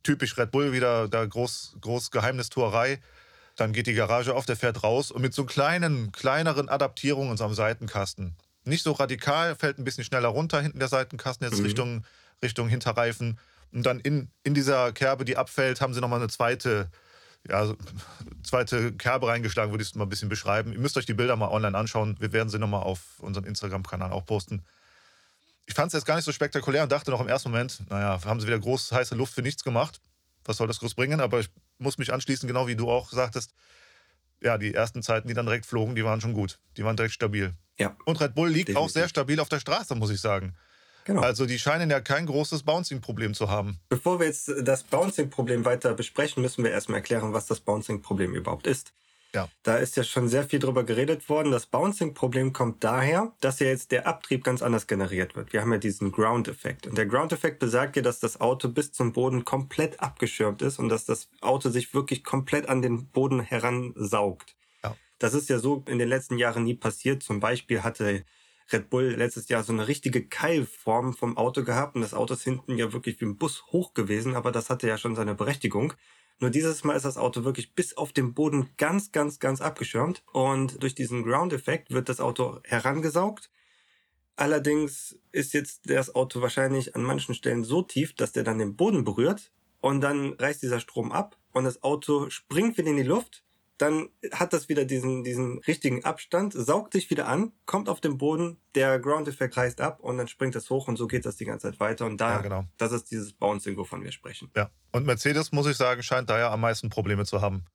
Typisch 0.03 0.37
Red 0.37 0.51
Bull 0.51 0.73
wieder, 0.73 1.07
da 1.07 1.25
groß, 1.25 1.77
groß 1.81 2.11
Geheimnistuerei. 2.11 2.99
Dann 3.55 3.71
geht 3.71 3.87
die 3.87 3.93
Garage 3.93 4.33
auf, 4.33 4.45
der 4.45 4.55
fährt 4.55 4.83
raus 4.83 5.11
und 5.11 5.21
mit 5.21 5.33
so 5.33 5.45
kleinen, 5.45 6.11
kleineren 6.11 6.69
Adaptierungen 6.69 7.31
unserem 7.31 7.53
Seitenkasten. 7.53 8.35
Nicht 8.65 8.83
so 8.83 8.93
radikal, 8.93 9.55
fällt 9.55 9.77
ein 9.77 9.83
bisschen 9.83 10.03
schneller 10.03 10.29
runter 10.29 10.61
hinten 10.61 10.79
der 10.79 10.87
Seitenkasten, 10.87 11.47
jetzt 11.47 11.59
mhm. 11.59 11.65
Richtung, 11.65 12.05
Richtung 12.41 12.67
Hinterreifen. 12.67 13.37
Und 13.71 13.85
dann 13.85 13.99
in, 13.99 14.29
in 14.43 14.53
dieser 14.53 14.91
Kerbe, 14.91 15.25
die 15.25 15.37
abfällt, 15.37 15.81
haben 15.81 15.93
sie 15.93 16.01
nochmal 16.01 16.19
eine 16.19 16.29
zweite, 16.29 16.89
ja, 17.47 17.73
zweite 18.43 18.93
Kerbe 18.93 19.27
reingeschlagen, 19.27 19.71
würde 19.71 19.83
ich 19.83 19.89
es 19.89 19.95
mal 19.95 20.05
ein 20.05 20.09
bisschen 20.09 20.29
beschreiben. 20.29 20.73
Ihr 20.73 20.79
müsst 20.79 20.97
euch 20.97 21.05
die 21.05 21.13
Bilder 21.13 21.35
mal 21.35 21.49
online 21.49 21.77
anschauen. 21.77 22.15
Wir 22.19 22.31
werden 22.33 22.49
sie 22.49 22.59
nochmal 22.59 22.83
auf 22.83 23.19
unserem 23.19 23.45
Instagram-Kanal 23.45 24.11
auch 24.11 24.25
posten. 24.25 24.63
Ich 25.65 25.73
fand 25.73 25.87
es 25.87 25.93
jetzt 25.93 26.05
gar 26.05 26.15
nicht 26.15 26.25
so 26.25 26.31
spektakulär 26.31 26.83
und 26.83 26.91
dachte 26.91 27.11
noch 27.11 27.21
im 27.21 27.27
ersten 27.27 27.49
Moment, 27.49 27.79
naja, 27.89 28.19
haben 28.25 28.39
sie 28.39 28.47
wieder 28.47 28.59
groß 28.59 28.91
heiße 28.91 29.15
Luft 29.15 29.33
für 29.33 29.41
nichts 29.41 29.63
gemacht. 29.63 30.01
Was 30.45 30.57
soll 30.57 30.67
das 30.67 30.79
groß 30.79 30.95
bringen? 30.95 31.21
Aber 31.21 31.39
ich 31.39 31.49
muss 31.77 31.97
mich 31.97 32.11
anschließen, 32.13 32.47
genau 32.47 32.67
wie 32.67 32.75
du 32.75 32.89
auch 32.89 33.11
sagtest. 33.11 33.53
Ja, 34.41 34.57
die 34.57 34.73
ersten 34.73 35.01
Zeiten, 35.01 35.29
die 35.29 35.33
dann 35.33 35.45
direkt 35.45 35.65
flogen, 35.65 35.95
die 35.95 36.03
waren 36.03 36.19
schon 36.19 36.33
gut. 36.33 36.59
Die 36.75 36.83
waren 36.83 36.97
direkt 36.97 37.13
stabil. 37.13 37.53
Ja. 37.79 37.95
Und 38.05 38.19
Red 38.19 38.35
Bull 38.35 38.49
liegt 38.49 38.67
Definitiv. 38.69 38.89
auch 38.89 38.89
sehr 38.89 39.07
stabil 39.07 39.39
auf 39.39 39.47
der 39.47 39.59
Straße, 39.59 39.95
muss 39.95 40.11
ich 40.11 40.19
sagen. 40.19 40.53
Genau. 41.05 41.21
Also 41.21 41.45
die 41.45 41.59
scheinen 41.59 41.89
ja 41.89 41.99
kein 42.01 42.25
großes 42.25 42.63
Bouncing-Problem 42.63 43.33
zu 43.33 43.49
haben. 43.49 43.79
Bevor 43.89 44.19
wir 44.19 44.27
jetzt 44.27 44.51
das 44.63 44.83
Bouncing-Problem 44.83 45.65
weiter 45.65 45.93
besprechen, 45.93 46.41
müssen 46.41 46.63
wir 46.63 46.71
erstmal 46.71 46.99
erklären, 46.99 47.33
was 47.33 47.45
das 47.45 47.59
Bouncing-Problem 47.61 48.35
überhaupt 48.35 48.67
ist. 48.67 48.93
Ja. 49.33 49.49
Da 49.63 49.77
ist 49.77 49.97
ja 49.97 50.03
schon 50.03 50.27
sehr 50.27 50.43
viel 50.43 50.59
drüber 50.59 50.83
geredet 50.83 51.27
worden. 51.27 51.51
Das 51.51 51.65
Bouncing-Problem 51.65 52.53
kommt 52.53 52.83
daher, 52.83 53.33
dass 53.41 53.59
ja 53.59 53.67
jetzt 53.67 53.91
der 53.91 54.07
Abtrieb 54.07 54.43
ganz 54.43 54.61
anders 54.61 54.85
generiert 54.85 55.35
wird. 55.35 55.53
Wir 55.53 55.61
haben 55.61 55.71
ja 55.71 55.79
diesen 55.79 56.11
Ground-Effekt. 56.11 56.85
Und 56.85 56.97
der 56.97 57.07
Ground-Effekt 57.07 57.59
besagt 57.59 57.95
ja, 57.95 58.03
dass 58.03 58.19
das 58.19 58.39
Auto 58.39 58.69
bis 58.69 58.91
zum 58.91 59.11
Boden 59.11 59.43
komplett 59.43 59.99
abgeschirmt 59.99 60.61
ist 60.61 60.77
und 60.77 60.89
dass 60.89 61.05
das 61.05 61.29
Auto 61.41 61.69
sich 61.69 61.93
wirklich 61.95 62.23
komplett 62.23 62.69
an 62.69 62.83
den 62.83 63.07
Boden 63.07 63.39
heransaugt. 63.39 64.55
Ja. 64.83 64.95
Das 65.17 65.33
ist 65.33 65.49
ja 65.49 65.57
so 65.57 65.83
in 65.87 65.97
den 65.97 66.09
letzten 66.09 66.37
Jahren 66.37 66.63
nie 66.63 66.75
passiert. 66.75 67.23
Zum 67.23 67.39
Beispiel 67.39 67.81
hatte 67.81 68.23
Red 68.71 68.89
Bull 68.89 69.15
letztes 69.15 69.49
Jahr 69.49 69.63
so 69.63 69.73
eine 69.73 69.87
richtige 69.87 70.25
Keilform 70.25 71.13
vom 71.13 71.37
Auto 71.37 71.63
gehabt 71.63 71.95
und 71.95 72.01
das 72.01 72.13
Auto 72.13 72.35
ist 72.35 72.43
hinten 72.43 72.77
ja 72.77 72.93
wirklich 72.93 73.19
wie 73.19 73.25
ein 73.25 73.37
Bus 73.37 73.65
hoch 73.71 73.93
gewesen, 73.93 74.35
aber 74.35 74.51
das 74.51 74.69
hatte 74.69 74.87
ja 74.87 74.97
schon 74.97 75.15
seine 75.15 75.35
Berechtigung. 75.35 75.93
Nur 76.43 76.49
dieses 76.49 76.83
Mal 76.83 76.97
ist 76.97 77.05
das 77.05 77.15
Auto 77.15 77.45
wirklich 77.45 77.73
bis 77.73 77.95
auf 77.95 78.11
den 78.11 78.33
Boden 78.33 78.71
ganz, 78.75 79.13
ganz, 79.13 79.39
ganz 79.39 79.61
abgeschirmt. 79.61 80.23
Und 80.33 80.83
durch 80.83 80.93
diesen 80.93 81.23
Ground-Effekt 81.23 81.91
wird 81.91 82.09
das 82.09 82.19
Auto 82.19 82.59
herangesaugt. 82.65 83.49
Allerdings 84.35 85.17
ist 85.31 85.53
jetzt 85.53 85.89
das 85.89 86.13
Auto 86.13 86.41
wahrscheinlich 86.41 86.97
an 86.97 87.03
manchen 87.03 87.33
Stellen 87.33 87.63
so 87.63 87.81
tief, 87.81 88.13
dass 88.13 88.33
der 88.33 88.43
dann 88.43 88.57
den 88.57 88.75
Boden 88.75 89.05
berührt. 89.05 89.53
Und 89.79 90.01
dann 90.01 90.33
reißt 90.33 90.61
dieser 90.61 90.81
Strom 90.81 91.13
ab 91.13 91.37
und 91.53 91.63
das 91.63 91.81
Auto 91.81 92.29
springt 92.29 92.77
wieder 92.77 92.89
in 92.89 92.97
die 92.97 93.03
Luft 93.03 93.45
dann 93.83 94.09
hat 94.31 94.53
das 94.53 94.69
wieder 94.69 94.85
diesen, 94.85 95.23
diesen 95.23 95.59
richtigen 95.59 96.05
Abstand, 96.05 96.53
saugt 96.53 96.93
sich 96.93 97.09
wieder 97.09 97.27
an, 97.27 97.51
kommt 97.65 97.89
auf 97.89 97.99
den 97.99 98.17
Boden, 98.17 98.57
der 98.75 98.97
Ground-Effekt 98.99 99.57
reißt 99.57 99.81
ab 99.81 99.99
und 99.99 100.17
dann 100.17 100.27
springt 100.27 100.55
es 100.55 100.69
hoch 100.69 100.87
und 100.87 100.97
so 100.97 101.07
geht 101.07 101.25
das 101.25 101.35
die 101.35 101.45
ganze 101.45 101.69
Zeit 101.69 101.79
weiter. 101.79 102.05
Und 102.05 102.19
da, 102.19 102.35
ja, 102.35 102.41
genau. 102.41 102.65
das 102.77 102.91
ist 102.91 103.11
dieses 103.11 103.33
Bouncing, 103.33 103.77
wovon 103.77 104.03
wir 104.03 104.11
sprechen. 104.11 104.49
Ja. 104.55 104.69
Und 104.91 105.05
Mercedes, 105.05 105.51
muss 105.51 105.67
ich 105.67 105.75
sagen, 105.75 106.01
scheint 106.01 106.29
da 106.29 106.39
ja 106.39 106.51
am 106.51 106.61
meisten 106.61 106.89
Probleme 106.89 107.25
zu 107.25 107.41
haben. 107.41 107.65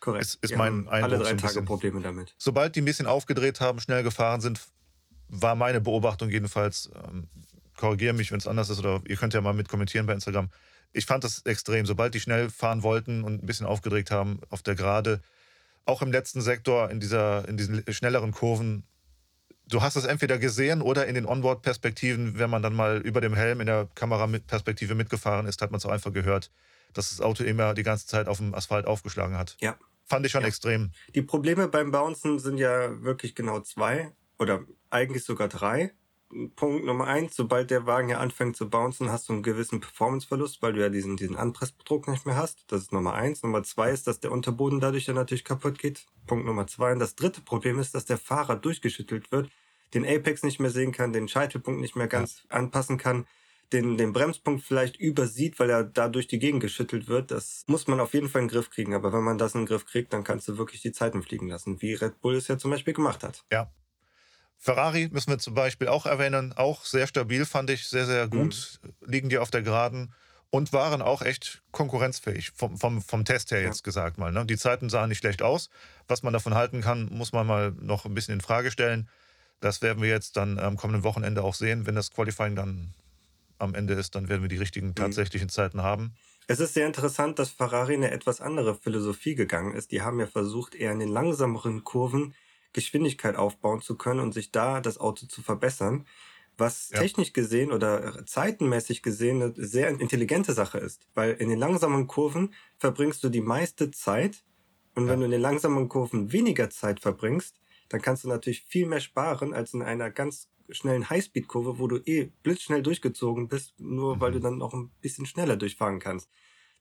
Korrekt. 0.00 0.24
Ist, 0.24 0.38
ist 0.42 0.56
mein 0.56 0.86
Eindruck. 0.88 1.12
Alle 1.14 1.24
drei 1.24 1.34
Tage 1.34 1.62
Probleme 1.62 2.02
damit. 2.02 2.34
Sobald 2.36 2.76
die 2.76 2.82
ein 2.82 2.84
bisschen 2.84 3.06
aufgedreht 3.06 3.60
haben, 3.60 3.80
schnell 3.80 4.02
gefahren 4.02 4.42
sind, 4.42 4.60
war 5.28 5.54
meine 5.54 5.80
Beobachtung 5.80 6.28
jedenfalls, 6.28 6.90
ähm, 6.94 7.28
korrigiere 7.76 8.12
mich, 8.12 8.30
wenn 8.30 8.38
es 8.38 8.46
anders 8.46 8.68
ist, 8.68 8.78
oder 8.80 9.00
ihr 9.08 9.16
könnt 9.16 9.32
ja 9.32 9.40
mal 9.40 9.54
mit 9.54 9.68
kommentieren 9.68 10.04
bei 10.04 10.12
Instagram. 10.12 10.50
Ich 10.92 11.06
fand 11.06 11.24
das 11.24 11.40
extrem. 11.46 11.86
Sobald 11.86 12.14
die 12.14 12.20
schnell 12.20 12.50
fahren 12.50 12.82
wollten 12.82 13.24
und 13.24 13.42
ein 13.42 13.46
bisschen 13.46 13.66
aufgedreht 13.66 14.10
haben 14.10 14.40
auf 14.50 14.62
der 14.62 14.74
Gerade, 14.74 15.22
auch 15.86 16.02
im 16.02 16.12
letzten 16.12 16.40
Sektor, 16.40 16.90
in, 16.90 17.00
dieser, 17.00 17.46
in 17.48 17.56
diesen 17.56 17.84
schnelleren 17.92 18.32
Kurven, 18.32 18.84
du 19.68 19.82
hast 19.82 19.96
es 19.96 20.04
entweder 20.04 20.38
gesehen 20.38 20.82
oder 20.82 21.06
in 21.06 21.14
den 21.14 21.26
Onboard-Perspektiven, 21.26 22.38
wenn 22.38 22.50
man 22.50 22.62
dann 22.62 22.74
mal 22.74 22.98
über 22.98 23.20
dem 23.20 23.34
Helm 23.34 23.60
in 23.60 23.66
der 23.66 23.88
Kameraperspektive 23.94 24.94
mitgefahren 24.94 25.46
ist, 25.46 25.60
hat 25.62 25.70
man 25.70 25.78
es 25.78 25.86
auch 25.86 25.90
einfach 25.90 26.12
gehört, 26.12 26.50
dass 26.92 27.10
das 27.10 27.20
Auto 27.20 27.44
immer 27.44 27.74
die 27.74 27.82
ganze 27.82 28.06
Zeit 28.06 28.28
auf 28.28 28.38
dem 28.38 28.54
Asphalt 28.54 28.86
aufgeschlagen 28.86 29.36
hat. 29.36 29.56
Ja. 29.60 29.76
Fand 30.06 30.26
ich 30.26 30.32
schon 30.32 30.42
ja. 30.42 30.48
extrem. 30.48 30.92
Die 31.14 31.22
Probleme 31.22 31.68
beim 31.68 31.90
Bouncen 31.90 32.38
sind 32.38 32.58
ja 32.58 33.02
wirklich 33.02 33.34
genau 33.34 33.60
zwei 33.60 34.12
oder 34.38 34.64
eigentlich 34.90 35.24
sogar 35.24 35.48
drei. 35.48 35.92
Punkt 36.56 36.84
Nummer 36.84 37.06
eins, 37.06 37.36
sobald 37.36 37.70
der 37.70 37.86
Wagen 37.86 38.08
ja 38.08 38.18
anfängt 38.18 38.56
zu 38.56 38.68
bouncen, 38.68 39.10
hast 39.10 39.28
du 39.28 39.34
einen 39.34 39.42
gewissen 39.42 39.80
Performanceverlust, 39.80 40.62
weil 40.62 40.72
du 40.72 40.80
ja 40.80 40.88
diesen, 40.88 41.16
diesen 41.16 41.36
Anpressdruck 41.36 42.08
nicht 42.08 42.26
mehr 42.26 42.36
hast. 42.36 42.64
Das 42.68 42.82
ist 42.82 42.92
Nummer 42.92 43.14
eins. 43.14 43.42
Nummer 43.42 43.62
zwei 43.62 43.90
ist, 43.90 44.06
dass 44.06 44.20
der 44.20 44.32
Unterboden 44.32 44.80
dadurch 44.80 45.06
ja 45.06 45.14
natürlich 45.14 45.44
kaputt 45.44 45.78
geht. 45.78 46.06
Punkt 46.26 46.46
Nummer 46.46 46.66
zwei. 46.66 46.92
Und 46.92 46.98
das 46.98 47.14
dritte 47.14 47.40
Problem 47.40 47.78
ist, 47.78 47.94
dass 47.94 48.04
der 48.04 48.18
Fahrer 48.18 48.56
durchgeschüttelt 48.56 49.30
wird, 49.30 49.50
den 49.94 50.04
Apex 50.04 50.42
nicht 50.42 50.58
mehr 50.58 50.70
sehen 50.70 50.92
kann, 50.92 51.12
den 51.12 51.28
Scheitelpunkt 51.28 51.80
nicht 51.80 51.94
mehr 51.94 52.08
ganz 52.08 52.44
ja. 52.50 52.56
anpassen 52.56 52.98
kann, 52.98 53.26
den, 53.72 53.96
den 53.96 54.12
Bremspunkt 54.12 54.64
vielleicht 54.64 54.96
übersieht, 54.96 55.58
weil 55.58 55.70
er 55.70 55.84
da 55.84 56.08
durch 56.08 56.26
die 56.26 56.38
Gegend 56.38 56.60
geschüttelt 56.60 57.06
wird. 57.06 57.30
Das 57.30 57.64
muss 57.68 57.86
man 57.86 58.00
auf 58.00 58.12
jeden 58.12 58.28
Fall 58.28 58.42
in 58.42 58.48
den 58.48 58.54
Griff 58.54 58.70
kriegen. 58.70 58.94
Aber 58.94 59.12
wenn 59.12 59.22
man 59.22 59.38
das 59.38 59.54
in 59.54 59.62
den 59.62 59.66
Griff 59.66 59.86
kriegt, 59.86 60.12
dann 60.12 60.24
kannst 60.24 60.48
du 60.48 60.58
wirklich 60.58 60.82
die 60.82 60.92
Zeiten 60.92 61.22
fliegen 61.22 61.48
lassen, 61.48 61.80
wie 61.80 61.94
Red 61.94 62.20
Bull 62.20 62.34
es 62.34 62.48
ja 62.48 62.58
zum 62.58 62.70
Beispiel 62.70 62.94
gemacht 62.94 63.22
hat. 63.22 63.44
Ja, 63.52 63.70
Ferrari 64.64 65.10
müssen 65.12 65.28
wir 65.28 65.38
zum 65.38 65.52
Beispiel 65.52 65.88
auch 65.88 66.06
erwähnen, 66.06 66.54
auch 66.54 66.86
sehr 66.86 67.06
stabil, 67.06 67.44
fand 67.44 67.68
ich, 67.68 67.86
sehr, 67.86 68.06
sehr 68.06 68.28
gut, 68.28 68.80
mhm. 68.82 68.90
liegen 69.06 69.28
die 69.28 69.36
auf 69.36 69.50
der 69.50 69.60
Geraden 69.60 70.14
und 70.48 70.72
waren 70.72 71.02
auch 71.02 71.20
echt 71.20 71.62
konkurrenzfähig, 71.70 72.50
vom, 72.56 72.78
vom, 72.78 73.02
vom 73.02 73.26
Test 73.26 73.50
her 73.50 73.60
jetzt 73.60 73.80
ja. 73.80 73.84
gesagt 73.84 74.16
mal. 74.16 74.32
Ne? 74.32 74.46
Die 74.46 74.56
Zeiten 74.56 74.88
sahen 74.88 75.10
nicht 75.10 75.18
schlecht 75.18 75.42
aus. 75.42 75.68
Was 76.08 76.22
man 76.22 76.32
davon 76.32 76.54
halten 76.54 76.80
kann, 76.80 77.10
muss 77.12 77.32
man 77.32 77.46
mal 77.46 77.72
noch 77.78 78.06
ein 78.06 78.14
bisschen 78.14 78.32
in 78.32 78.40
Frage 78.40 78.70
stellen. 78.70 79.10
Das 79.60 79.82
werden 79.82 80.02
wir 80.02 80.08
jetzt 80.08 80.38
dann 80.38 80.58
am 80.58 80.78
kommenden 80.78 81.04
Wochenende 81.04 81.44
auch 81.44 81.54
sehen. 81.54 81.86
Wenn 81.86 81.94
das 81.94 82.10
Qualifying 82.10 82.56
dann 82.56 82.94
am 83.58 83.74
Ende 83.74 83.92
ist, 83.92 84.14
dann 84.14 84.30
werden 84.30 84.40
wir 84.40 84.48
die 84.48 84.56
richtigen 84.56 84.88
mhm. 84.88 84.94
tatsächlichen 84.94 85.48
mhm. 85.48 85.52
Zeiten 85.52 85.82
haben. 85.82 86.14
Es 86.46 86.58
ist 86.58 86.72
sehr 86.72 86.86
interessant, 86.86 87.38
dass 87.38 87.50
Ferrari 87.50 87.92
eine 87.92 88.12
etwas 88.12 88.40
andere 88.40 88.74
Philosophie 88.74 89.34
gegangen 89.34 89.74
ist. 89.74 89.92
Die 89.92 90.00
haben 90.00 90.20
ja 90.20 90.26
versucht, 90.26 90.74
eher 90.74 90.92
in 90.92 91.00
den 91.00 91.10
langsameren 91.10 91.84
Kurven 91.84 92.34
Geschwindigkeit 92.74 93.36
aufbauen 93.36 93.80
zu 93.80 93.96
können 93.96 94.20
und 94.20 94.34
sich 94.34 94.52
da 94.52 94.82
das 94.82 94.98
Auto 94.98 95.26
zu 95.26 95.40
verbessern, 95.40 96.06
was 96.58 96.90
ja. 96.90 97.00
technisch 97.00 97.32
gesehen 97.32 97.72
oder 97.72 98.26
zeitenmäßig 98.26 99.02
gesehen 99.02 99.42
eine 99.42 99.54
sehr 99.56 99.88
intelligente 99.88 100.52
Sache 100.52 100.78
ist, 100.78 101.08
weil 101.14 101.32
in 101.32 101.48
den 101.48 101.58
langsamen 101.58 102.06
Kurven 102.06 102.52
verbringst 102.76 103.24
du 103.24 103.30
die 103.30 103.40
meiste 103.40 103.90
Zeit 103.90 104.44
und 104.94 105.06
ja. 105.06 105.12
wenn 105.12 105.20
du 105.20 105.24
in 105.24 105.32
den 105.32 105.40
langsamen 105.40 105.88
Kurven 105.88 106.32
weniger 106.32 106.68
Zeit 106.70 107.00
verbringst, 107.00 107.60
dann 107.88 108.02
kannst 108.02 108.24
du 108.24 108.28
natürlich 108.28 108.62
viel 108.62 108.86
mehr 108.86 109.00
sparen 109.00 109.54
als 109.54 109.74
in 109.74 109.82
einer 109.82 110.10
ganz 110.10 110.48
schnellen 110.70 111.10
Highspeed-Kurve, 111.10 111.78
wo 111.78 111.88
du 111.88 111.98
eh 112.06 112.30
blitzschnell 112.42 112.82
durchgezogen 112.82 113.48
bist, 113.48 113.74
nur 113.78 114.16
mhm. 114.16 114.20
weil 114.20 114.32
du 114.32 114.40
dann 114.40 114.58
noch 114.58 114.74
ein 114.74 114.90
bisschen 115.00 115.26
schneller 115.26 115.56
durchfahren 115.56 115.98
kannst. 115.98 116.30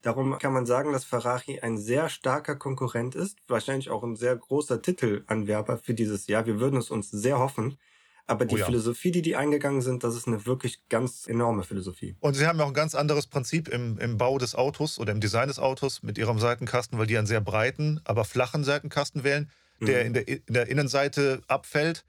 Darum 0.04 0.38
kann 0.38 0.54
man 0.54 0.66
sagen, 0.68 0.92
dass 0.92 1.06
Ferrari 1.06 1.62
ein 1.62 1.78
sehr 1.78 2.10
starker 2.10 2.56
Konkurrent 2.58 3.16
ist, 3.16 3.40
wahrscheinlich 3.48 3.90
auch 3.90 4.04
ein 4.04 4.16
sehr 4.16 4.36
großer 4.36 4.82
Titelanwerber 4.82 5.78
für 5.78 5.94
dieses 5.96 6.28
Jahr. 6.28 6.46
Wir 6.46 6.60
würden 6.60 6.78
es 6.78 6.92
uns 6.92 7.10
sehr 7.10 7.40
hoffen. 7.40 7.78
Aber 8.26 8.46
die 8.46 8.56
Oh 8.56 8.58
ja. 8.60 8.66
Philosophie, 8.66 9.12
die 9.12 9.22
die 9.22 9.36
eingegangen 9.36 9.82
sind, 9.82 10.04
das 10.06 10.16
ist 10.16 10.28
eine 10.28 10.46
wirklich 10.46 10.88
ganz 10.88 11.28
enorme 11.28 11.64
Philosophie. 11.64 12.16
Und 12.22 12.36
sie 12.36 12.46
haben 12.48 12.58
ja 12.58 12.64
auch 12.64 12.70
ein 12.70 12.74
ganz 12.74 12.96
anderes 12.96 13.28
Prinzip 13.28 13.68
im, 13.68 13.98
im 13.98 14.18
Bau 14.18 14.38
des 14.38 14.56
Autos 14.56 14.98
oder 14.98 15.12
im 15.12 15.20
Design 15.20 15.50
des 15.50 15.60
Autos 15.60 16.04
mit 16.04 16.18
ihrem 16.18 16.40
Seitenkasten, 16.40 16.98
weil 16.98 17.06
die 17.08 17.18
einen 17.18 17.28
sehr 17.28 17.42
breiten, 17.42 18.00
aber 18.06 18.24
flachen 18.24 18.64
Seitenkasten 18.64 19.26
wählen, 19.26 19.50
der 19.82 20.02
Mhm. 20.02 20.06
in 20.08 20.14
der, 20.14 20.28
in 20.30 20.42
der 20.48 20.68
Innenseite 20.70 21.42
abfällt. 21.48 22.06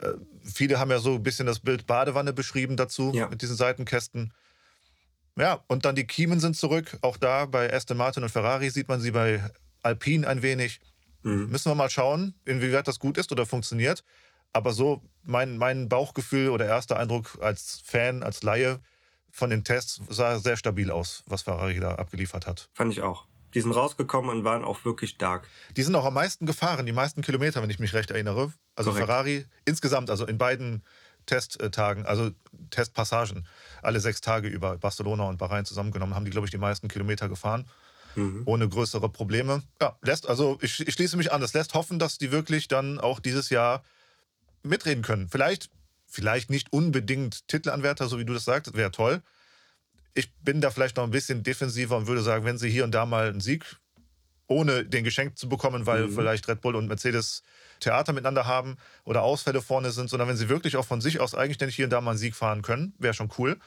Äh, 0.00 0.12
viele 0.42 0.78
haben 0.78 0.90
ja 0.90 0.98
so 0.98 1.14
ein 1.14 1.22
bisschen 1.22 1.46
das 1.46 1.60
Bild 1.60 1.86
Badewanne 1.86 2.32
beschrieben 2.32 2.76
dazu 2.78 3.12
Ja. 3.14 3.28
mit 3.28 3.42
diesen 3.42 3.56
Seitenkästen. 3.56 4.32
Ja, 5.36 5.64
und 5.66 5.84
dann 5.84 5.96
die 5.96 6.06
Kiemen 6.06 6.40
sind 6.40 6.56
zurück. 6.56 6.96
Auch 7.02 7.16
da 7.16 7.46
bei 7.46 7.72
Aston 7.72 7.96
Martin 7.96 8.22
und 8.22 8.28
Ferrari 8.28 8.70
sieht 8.70 8.88
man 8.88 9.00
sie 9.00 9.10
bei 9.10 9.42
Alpine 9.82 10.26
ein 10.28 10.42
wenig. 10.42 10.80
Mhm. 11.22 11.48
Müssen 11.50 11.70
wir 11.70 11.74
mal 11.74 11.90
schauen, 11.90 12.34
inwieweit 12.44 12.86
das 12.86 12.98
gut 12.98 13.18
ist 13.18 13.32
oder 13.32 13.46
funktioniert. 13.46 14.04
Aber 14.52 14.72
so 14.72 15.02
mein, 15.24 15.58
mein 15.58 15.88
Bauchgefühl 15.88 16.50
oder 16.50 16.66
erster 16.66 16.98
Eindruck 16.98 17.38
als 17.40 17.82
Fan, 17.84 18.22
als 18.22 18.42
Laie 18.42 18.80
von 19.30 19.50
den 19.50 19.64
Tests 19.64 20.00
sah 20.08 20.38
sehr 20.38 20.56
stabil 20.56 20.92
aus, 20.92 21.24
was 21.26 21.42
Ferrari 21.42 21.80
da 21.80 21.96
abgeliefert 21.96 22.46
hat. 22.46 22.68
Fand 22.72 22.92
ich 22.92 23.02
auch. 23.02 23.26
Die 23.54 23.60
sind 23.60 23.72
rausgekommen 23.72 24.30
und 24.30 24.44
waren 24.44 24.64
auch 24.64 24.84
wirklich 24.84 25.10
stark. 25.10 25.48
Die 25.76 25.82
sind 25.82 25.94
auch 25.94 26.04
am 26.04 26.14
meisten 26.14 26.46
gefahren, 26.46 26.86
die 26.86 26.92
meisten 26.92 27.22
Kilometer, 27.22 27.62
wenn 27.62 27.70
ich 27.70 27.78
mich 27.78 27.94
recht 27.94 28.10
erinnere. 28.10 28.52
Also 28.76 28.90
Korrekt. 28.90 29.06
Ferrari 29.06 29.46
insgesamt, 29.64 30.10
also 30.10 30.26
in 30.26 30.38
beiden 30.38 30.84
Testtagen, 31.26 32.06
also 32.06 32.30
Testpassagen, 32.70 33.46
alle 33.82 34.00
sechs 34.00 34.20
Tage 34.20 34.48
über 34.48 34.78
Barcelona 34.78 35.24
und 35.24 35.38
Bahrain 35.38 35.64
zusammengenommen, 35.64 36.14
haben 36.14 36.24
die, 36.24 36.30
glaube 36.30 36.46
ich, 36.46 36.50
die 36.50 36.58
meisten 36.58 36.88
Kilometer 36.88 37.28
gefahren. 37.28 37.66
Mhm. 38.16 38.42
ohne 38.44 38.68
größere 38.68 39.08
Probleme. 39.08 39.62
Ja, 39.80 39.98
lässt, 40.02 40.28
also 40.28 40.58
ich, 40.60 40.86
ich 40.86 40.94
schließe 40.94 41.16
mich 41.16 41.32
an, 41.32 41.40
das 41.40 41.52
lässt 41.52 41.74
hoffen, 41.74 41.98
dass 41.98 42.16
die 42.16 42.30
wirklich 42.30 42.68
dann 42.68 43.00
auch 43.00 43.18
dieses 43.18 43.50
Jahr 43.50 43.82
mitreden 44.62 45.02
können. 45.02 45.28
Vielleicht, 45.28 45.70
vielleicht 46.06 46.50
nicht 46.50 46.72
unbedingt 46.72 47.48
Titelanwärter, 47.48 48.08
so 48.08 48.18
wie 48.18 48.24
du 48.24 48.32
das 48.32 48.44
sagst, 48.44 48.74
wäre 48.74 48.90
toll. 48.90 49.22
Ich 50.14 50.32
bin 50.36 50.60
da 50.60 50.70
vielleicht 50.70 50.96
noch 50.96 51.04
ein 51.04 51.10
bisschen 51.10 51.42
defensiver 51.42 51.96
und 51.96 52.06
würde 52.06 52.22
sagen, 52.22 52.44
wenn 52.44 52.58
sie 52.58 52.70
hier 52.70 52.84
und 52.84 52.92
da 52.92 53.04
mal 53.04 53.28
einen 53.28 53.40
Sieg 53.40 53.64
ohne 54.46 54.84
den 54.84 55.04
geschenkt 55.04 55.38
zu 55.38 55.48
bekommen, 55.48 55.86
weil 55.86 56.06
Mhm. 56.06 56.14
vielleicht 56.14 56.48
Red 56.48 56.60
Bull 56.60 56.76
und 56.76 56.86
Mercedes 56.86 57.42
Theater 57.80 58.12
miteinander 58.12 58.46
haben 58.46 58.76
oder 59.04 59.22
Ausfälle 59.22 59.62
vorne 59.62 59.90
sind, 59.90 60.08
sondern 60.10 60.28
wenn 60.28 60.36
sie 60.36 60.48
wirklich 60.48 60.76
auch 60.76 60.84
von 60.84 61.00
sich 61.00 61.20
aus 61.20 61.34
eigenständig 61.34 61.76
hier 61.76 61.86
und 61.86 61.90
da 61.90 62.00
mal 62.00 62.12
einen 62.12 62.18
Sieg 62.18 62.34
fahren 62.34 62.62
können, 62.62 62.94
wäre 62.98 63.14
schon 63.14 63.30
cool. 63.38 63.58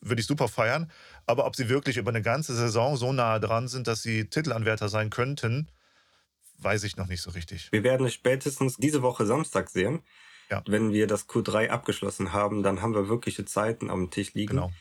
Würde 0.00 0.20
ich 0.20 0.26
super 0.26 0.48
feiern. 0.48 0.90
Aber 1.26 1.46
ob 1.46 1.54
sie 1.54 1.68
wirklich 1.68 1.96
über 1.96 2.10
eine 2.10 2.22
ganze 2.22 2.54
Saison 2.56 2.96
so 2.96 3.12
nah 3.12 3.38
dran 3.38 3.68
sind, 3.68 3.86
dass 3.86 4.02
sie 4.02 4.24
Titelanwärter 4.26 4.88
sein 4.88 5.10
könnten, 5.10 5.68
weiß 6.58 6.84
ich 6.84 6.96
noch 6.96 7.06
nicht 7.08 7.22
so 7.22 7.30
richtig. 7.30 7.70
Wir 7.72 7.84
werden 7.84 8.06
es 8.06 8.14
spätestens 8.14 8.76
diese 8.76 9.02
Woche 9.02 9.26
Samstag 9.26 9.70
sehen. 9.70 10.02
Ja. 10.50 10.62
Wenn 10.66 10.92
wir 10.92 11.06
das 11.06 11.28
Q3 11.28 11.68
abgeschlossen 11.68 12.32
haben, 12.32 12.62
dann 12.62 12.82
haben 12.82 12.94
wir 12.94 13.08
wirkliche 13.08 13.44
Zeiten 13.44 13.90
am 13.90 14.10
Tisch 14.10 14.34
liegen. 14.34 14.56
Genau. 14.56 14.72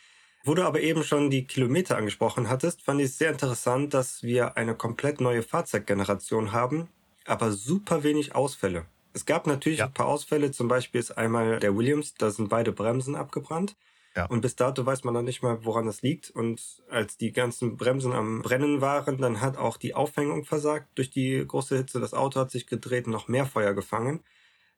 Wo 0.43 0.55
du 0.55 0.63
aber 0.65 0.81
eben 0.81 1.03
schon 1.03 1.29
die 1.29 1.45
Kilometer 1.45 1.97
angesprochen 1.97 2.49
hattest, 2.49 2.81
fand 2.81 2.99
ich 2.99 3.07
es 3.07 3.17
sehr 3.17 3.31
interessant, 3.31 3.93
dass 3.93 4.23
wir 4.23 4.57
eine 4.57 4.75
komplett 4.75 5.21
neue 5.21 5.43
Fahrzeuggeneration 5.43 6.51
haben, 6.51 6.87
aber 7.25 7.51
super 7.51 8.03
wenig 8.03 8.33
Ausfälle. 8.35 8.85
Es 9.13 9.25
gab 9.25 9.45
natürlich 9.45 9.79
Ja. 9.79 9.85
ein 9.85 9.93
paar 9.93 10.07
Ausfälle, 10.07 10.51
zum 10.51 10.67
Beispiel 10.67 10.99
ist 10.99 11.11
einmal 11.11 11.59
der 11.59 11.75
Williams, 11.75 12.15
da 12.15 12.31
sind 12.31 12.49
beide 12.49 12.71
Bremsen 12.71 13.15
abgebrannt. 13.15 13.75
Ja. 14.15 14.25
Und 14.25 14.41
bis 14.41 14.55
dato 14.57 14.85
weiß 14.85 15.03
man 15.05 15.13
noch 15.13 15.21
nicht 15.21 15.41
mal, 15.41 15.63
woran 15.63 15.85
das 15.85 16.01
liegt. 16.01 16.31
Und 16.31 16.61
als 16.89 17.15
die 17.15 17.31
ganzen 17.31 17.77
Bremsen 17.77 18.11
am 18.11 18.41
Brennen 18.41 18.81
waren, 18.81 19.17
dann 19.19 19.39
hat 19.39 19.57
auch 19.57 19.77
die 19.77 19.93
Aufhängung 19.93 20.43
versagt 20.43 20.87
durch 20.95 21.09
die 21.11 21.45
große 21.47 21.77
Hitze. 21.77 22.01
Das 22.01 22.13
Auto 22.13 22.39
hat 22.41 22.51
sich 22.51 22.67
gedreht 22.67 23.05
und 23.05 23.13
noch 23.13 23.29
mehr 23.29 23.45
Feuer 23.45 23.73
gefangen. 23.73 24.21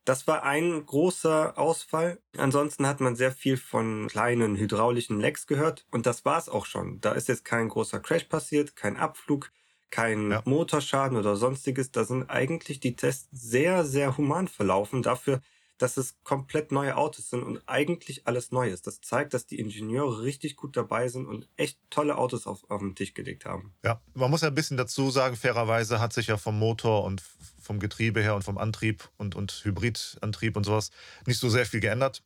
Das 0.05 0.27
war 0.27 0.43
ein 0.43 0.86
großer 0.86 1.57
Ausfall. 1.57 2.19
Ansonsten 2.38 2.86
hat 2.88 3.00
man 3.00 3.15
sehr 3.15 3.31
viel 3.31 3.55
von 3.57 4.07
kleinen 4.07 4.57
hydraulischen 4.57 5.19
Lecks 5.19 5.48
gehört. 5.48 5.86
Und 5.91 6.05
das 6.05 6.25
war's 6.25 6.50
auch 6.50 6.65
schon. 6.65 7.00
Da 7.00 7.13
ist 7.13 7.29
jetzt 7.29 7.45
kein 7.45 7.69
großer 7.69 8.00
Crash 8.01 8.25
passiert, 8.25 8.75
kein 8.75 8.98
Abflug, 8.98 9.51
kein 9.91 10.31
Ja. 10.31 10.41
Motorschaden 10.45 11.17
oder 11.17 11.38
sonstiges. 11.38 11.91
Da 11.91 12.03
sind 12.03 12.29
eigentlich 12.29 12.79
die 12.81 12.95
Tests 12.95 13.29
sehr, 13.31 13.86
sehr 13.86 14.17
human 14.17 14.50
verlaufen 14.50 15.03
dafür, 15.03 15.41
dass 15.77 15.98
es 15.98 16.17
komplett 16.24 16.72
neue 16.72 16.98
Autos 16.98 17.29
sind 17.29 17.43
und 17.43 17.62
eigentlich 17.67 18.27
alles 18.27 18.51
neu 18.51 18.69
ist. 18.69 18.88
Das 18.88 19.01
zeigt, 19.01 19.33
dass 19.33 19.45
die 19.48 19.60
Ingenieure 19.60 20.22
richtig 20.22 20.55
gut 20.55 20.75
dabei 20.77 21.07
sind 21.07 21.27
und 21.27 21.48
echt 21.55 21.79
tolle 21.89 22.17
Autos 22.17 22.45
auf, 22.45 22.69
auf 22.69 22.79
den 22.79 22.95
Tisch 22.95 23.13
gelegt 23.13 23.45
haben. 23.45 23.74
Ja, 23.83 24.01
man 24.13 24.29
muss 24.29 24.41
ja 24.41 24.50
ein 24.50 24.55
bisschen 24.55 24.77
dazu 24.77 25.10
sagen, 25.12 25.36
fairerweise 25.36 26.00
hat 26.00 26.13
sich 26.13 26.27
ja 26.27 26.38
vom 26.38 26.60
Motor 26.60 27.03
und 27.05 27.24
vom 27.63 27.79
Getriebe 27.79 28.22
her 28.22 28.36
und 28.36 28.43
vom 28.43 28.58
Antrieb 28.58 29.10
und, 29.17 29.36
und 29.36 29.62
Hybridantrieb 29.63 30.55
und 30.55 30.63
sowas 30.63 30.91
nicht 31.25 31.39
so 31.39 31.50
sehr 31.50 31.65
viel 31.65 31.79
geändert. 31.79 32.22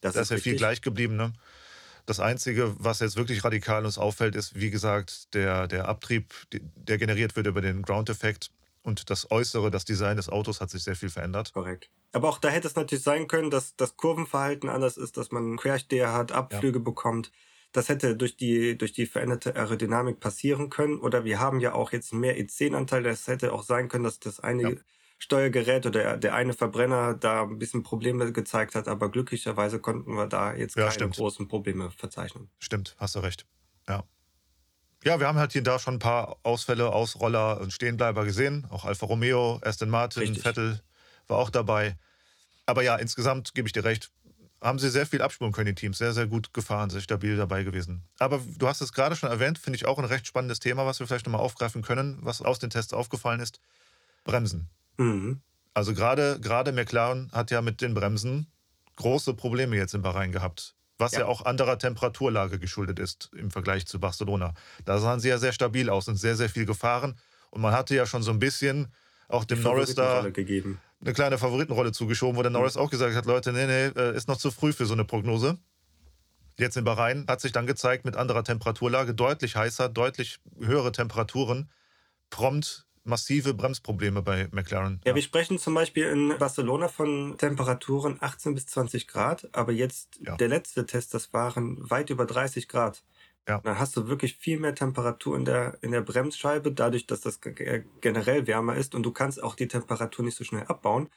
Das 0.00 0.14
Da 0.14 0.20
ist 0.20 0.30
ja 0.30 0.38
viel 0.38 0.56
gleich 0.56 0.80
geblieben. 0.80 1.16
Ne? 1.16 1.32
Das 2.06 2.20
Einzige, 2.20 2.74
was 2.78 3.00
jetzt 3.00 3.16
wirklich 3.16 3.44
radikal 3.44 3.84
uns 3.84 3.98
auffällt, 3.98 4.34
ist, 4.34 4.54
wie 4.54 4.70
gesagt, 4.70 5.34
der, 5.34 5.68
der 5.68 5.88
Abtrieb, 5.88 6.32
der 6.52 6.98
generiert 6.98 7.36
wird 7.36 7.46
über 7.46 7.60
den 7.60 7.82
Ground-Effekt. 7.82 8.50
Und 8.82 9.10
das 9.10 9.30
Äußere, 9.30 9.70
das 9.70 9.84
Design 9.84 10.16
des 10.16 10.30
Autos 10.30 10.62
hat 10.62 10.70
sich 10.70 10.82
sehr 10.82 10.96
viel 10.96 11.10
verändert. 11.10 11.52
Korrekt. 11.52 11.90
Aber 12.12 12.30
auch 12.30 12.38
da 12.38 12.48
hätte 12.48 12.66
es 12.66 12.76
natürlich 12.76 13.04
sein 13.04 13.28
können, 13.28 13.50
dass 13.50 13.76
das 13.76 13.96
Kurvenverhalten 13.96 14.70
anders 14.70 14.96
ist, 14.96 15.18
dass 15.18 15.30
man 15.30 15.58
Quersteher 15.58 16.14
hat, 16.14 16.32
Abflüge 16.32 16.80
bekommt. 16.80 17.30
Das 17.72 17.88
hätte 17.88 18.16
durch 18.16 18.36
die, 18.36 18.78
durch 18.78 18.92
die 18.92 19.06
veränderte 19.06 19.54
Aerodynamik 19.56 20.20
passieren 20.20 20.70
können. 20.70 20.98
Oder 20.98 21.24
wir 21.24 21.38
haben 21.38 21.60
ja 21.60 21.74
auch 21.74 21.92
jetzt 21.92 22.12
mehr 22.14 22.38
E10-Anteil. 22.38 23.02
Das 23.02 23.26
hätte 23.26 23.52
auch 23.52 23.62
sein 23.62 23.88
können, 23.88 24.04
dass 24.04 24.18
das 24.20 24.40
eine 24.40 24.62
Ja. 24.62 24.76
Steuergerät 25.20 25.84
oder 25.84 26.16
der 26.16 26.34
eine 26.34 26.54
Verbrenner 26.54 27.14
da 27.14 27.42
ein 27.42 27.58
bisschen 27.58 27.82
Probleme 27.82 28.32
gezeigt 28.32 28.74
hat. 28.74 28.86
Aber 28.88 29.10
glücklicherweise 29.10 29.80
konnten 29.80 30.14
wir 30.14 30.26
da 30.28 30.54
jetzt 30.54 30.76
Ja, 30.76 30.84
keine 30.84 30.94
stimmt. 30.94 31.16
großen 31.16 31.48
Probleme 31.48 31.90
verzeichnen. 31.90 32.50
Stimmt, 32.60 32.94
hast 32.98 33.16
du 33.16 33.18
recht. 33.20 33.44
Ja. 33.88 34.04
Ja, 35.04 35.20
wir 35.20 35.28
haben 35.28 35.38
halt 35.38 35.52
hier 35.52 35.62
da 35.62 35.78
schon 35.78 35.94
ein 35.94 35.98
paar 36.00 36.38
Ausfälle, 36.42 36.92
Ausroller 36.92 37.60
und 37.60 37.72
Stehenbleiber 37.72 38.24
gesehen. 38.24 38.66
Auch 38.70 38.84
Alfa 38.84 39.06
Romeo, 39.06 39.60
Aston 39.62 39.90
Martin, 39.90 40.22
Richtig. 40.22 40.42
Vettel 40.42 40.80
war 41.28 41.38
auch 41.38 41.50
dabei. 41.50 41.96
Aber 42.66 42.82
ja, 42.82 42.96
insgesamt 42.96 43.54
gebe 43.54 43.68
ich 43.68 43.72
dir 43.72 43.84
recht. 43.84 44.10
Haben 44.60 44.78
sie 44.78 44.90
sehr 44.90 45.06
viel 45.06 45.22
abspulen 45.22 45.52
können, 45.52 45.66
die 45.66 45.74
Teams. 45.74 45.98
Sehr, 45.98 46.12
sehr 46.12 46.26
gut 46.26 46.52
gefahren, 46.52 46.90
sehr 46.90 47.00
stabil 47.00 47.36
dabei 47.36 47.62
gewesen. 47.62 48.02
Aber 48.18 48.40
du 48.56 48.66
hast 48.66 48.80
es 48.80 48.92
gerade 48.92 49.14
schon 49.14 49.30
erwähnt, 49.30 49.58
finde 49.58 49.76
ich 49.76 49.86
auch 49.86 49.98
ein 49.98 50.04
recht 50.04 50.26
spannendes 50.26 50.58
Thema, 50.58 50.84
was 50.84 50.98
wir 50.98 51.06
vielleicht 51.06 51.26
nochmal 51.26 51.42
aufgreifen 51.42 51.82
können, 51.82 52.18
was 52.22 52.42
aus 52.42 52.58
den 52.58 52.70
Tests 52.70 52.92
aufgefallen 52.92 53.40
ist. 53.40 53.60
Bremsen. 54.24 54.68
Mhm. 54.96 55.40
Also 55.74 55.94
gerade, 55.94 56.40
gerade 56.40 56.72
McLaren 56.72 57.30
hat 57.32 57.52
ja 57.52 57.62
mit 57.62 57.80
den 57.80 57.94
Bremsen 57.94 58.48
große 58.96 59.34
Probleme 59.34 59.76
jetzt 59.76 59.94
in 59.94 60.02
Bahrain 60.02 60.32
gehabt. 60.32 60.74
Was 60.98 61.12
ja. 61.12 61.20
Ja. 61.20 61.26
auch 61.26 61.44
anderer 61.44 61.78
Temperaturlage 61.78 62.58
geschuldet 62.58 62.98
ist 62.98 63.30
im 63.36 63.52
Vergleich 63.52 63.86
zu 63.86 64.00
Barcelona. 64.00 64.54
Da 64.84 64.98
sahen 64.98 65.20
sie 65.20 65.28
ja 65.28 65.38
sehr 65.38 65.52
stabil 65.52 65.88
aus 65.88 66.08
und 66.08 66.16
sehr, 66.16 66.34
sehr 66.34 66.48
viel 66.48 66.66
gefahren. 66.66 67.16
Und 67.50 67.60
man 67.60 67.72
hatte 67.72 67.94
ja 67.94 68.04
schon 68.04 68.24
so 68.24 68.32
ein 68.32 68.40
bisschen 68.40 68.88
auch 69.28 69.44
dem 69.44 69.62
Norris 69.62 69.94
da 69.94 70.28
gegeben. 70.30 70.80
Eine 71.00 71.12
kleine 71.12 71.38
Favoritenrolle 71.38 71.92
zugeschoben, 71.92 72.36
wo 72.36 72.42
der 72.42 72.50
Norris 72.50 72.76
auch 72.76 72.90
gesagt 72.90 73.14
hat, 73.14 73.26
Leute, 73.26 73.52
nee, 73.52 73.66
nee, 73.66 73.86
äh, 74.00 74.16
ist 74.16 74.28
noch 74.28 74.36
zu 74.38 74.50
früh 74.50 74.72
für 74.72 74.86
so 74.86 74.94
eine 74.94 75.04
Prognose. 75.04 75.58
Jetzt 76.58 76.76
in 76.76 76.84
Bahrain 76.84 77.24
hat 77.28 77.40
sich 77.40 77.52
dann 77.52 77.66
gezeigt, 77.66 78.04
mit 78.04 78.16
anderer 78.16 78.42
Temperaturlage, 78.42 79.14
deutlich 79.14 79.54
heißer, 79.54 79.88
deutlich 79.88 80.40
höhere 80.58 80.90
Temperaturen, 80.90 81.70
prompt 82.30 82.84
massive 83.04 83.54
Bremsprobleme 83.54 84.22
bei 84.22 84.48
McLaren. 84.50 85.00
Ja, 85.06 85.14
wir 85.14 85.22
sprechen 85.22 85.58
zum 85.58 85.74
Beispiel 85.74 86.04
in 86.06 86.36
Barcelona 86.38 86.88
von 86.88 87.36
Temperaturen 87.38 88.18
18 88.20 88.54
bis 88.54 88.66
20 88.66 89.06
Grad, 89.08 89.48
aber 89.52 89.72
jetzt 89.72 90.18
Ja. 90.20 90.36
der 90.36 90.48
letzte 90.48 90.84
Test, 90.84 91.14
das 91.14 91.32
waren 91.32 91.78
weit 91.90 92.10
über 92.10 92.26
30 92.26 92.68
Grad. 92.68 93.02
Ja. 93.48 93.60
Dann 93.64 93.78
hast 93.78 93.96
du 93.96 94.08
wirklich 94.08 94.36
viel 94.36 94.60
mehr 94.60 94.74
Temperatur 94.74 95.36
in 95.36 95.44
der, 95.46 95.78
in 95.80 95.90
der 95.92 96.02
Bremsscheibe, 96.02 96.70
dadurch, 96.70 97.06
dass 97.06 97.22
das 97.22 97.40
ge- 97.40 97.84
generell 98.02 98.46
wärmer 98.46 98.76
ist 98.76 98.94
und 98.94 99.02
du 99.04 99.10
kannst 99.10 99.42
auch 99.42 99.54
die 99.54 99.68
Temperatur 99.68 100.24
nicht 100.24 100.36
so 100.36 100.44
schnell 100.44 100.64
abbauen. 100.66 101.08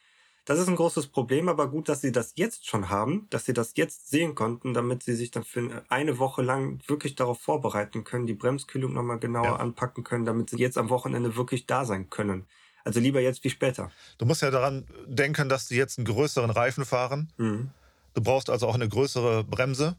Das 0.45 0.57
ist 0.57 0.67
ein 0.67 0.75
großes 0.75 1.07
Problem, 1.07 1.49
aber 1.49 1.69
gut, 1.69 1.87
dass 1.87 2.01
sie 2.01 2.11
das 2.11 2.33
jetzt 2.35 2.67
schon 2.67 2.89
haben, 2.89 3.27
dass 3.29 3.45
sie 3.45 3.53
das 3.53 3.73
jetzt 3.75 4.09
sehen 4.09 4.33
konnten, 4.33 4.73
damit 4.73 5.03
sie 5.03 5.13
sich 5.13 5.29
dann 5.29 5.43
für 5.43 5.83
eine 5.89 6.17
Woche 6.17 6.41
lang 6.41 6.79
wirklich 6.87 7.15
darauf 7.15 7.39
vorbereiten 7.39 8.03
können, 8.03 8.25
die 8.25 8.33
Bremskühlung 8.33 8.93
nochmal 8.93 9.19
genauer 9.19 9.45
Ja. 9.45 9.55
anpacken 9.57 10.03
können, 10.03 10.25
damit 10.25 10.49
sie 10.49 10.57
jetzt 10.57 10.79
am 10.79 10.89
Wochenende 10.89 11.35
wirklich 11.35 11.67
da 11.67 11.85
sein 11.85 12.09
können. 12.09 12.47
Also 12.83 12.99
lieber 12.99 13.19
jetzt 13.21 13.43
wie 13.43 13.51
später. 13.51 13.91
Du 14.17 14.25
musst 14.25 14.41
ja 14.41 14.49
daran 14.49 14.87
denken, 15.05 15.47
dass 15.47 15.67
die 15.67 15.75
jetzt 15.75 15.99
einen 15.99 16.05
größeren 16.05 16.49
Reifen 16.49 16.85
fahren. 16.85 17.31
Mhm. 17.37 17.69
Du 18.15 18.21
brauchst 18.23 18.49
also 18.49 18.67
auch 18.67 18.73
eine 18.75 18.89
größere 18.89 19.43
Bremse. 19.43 19.95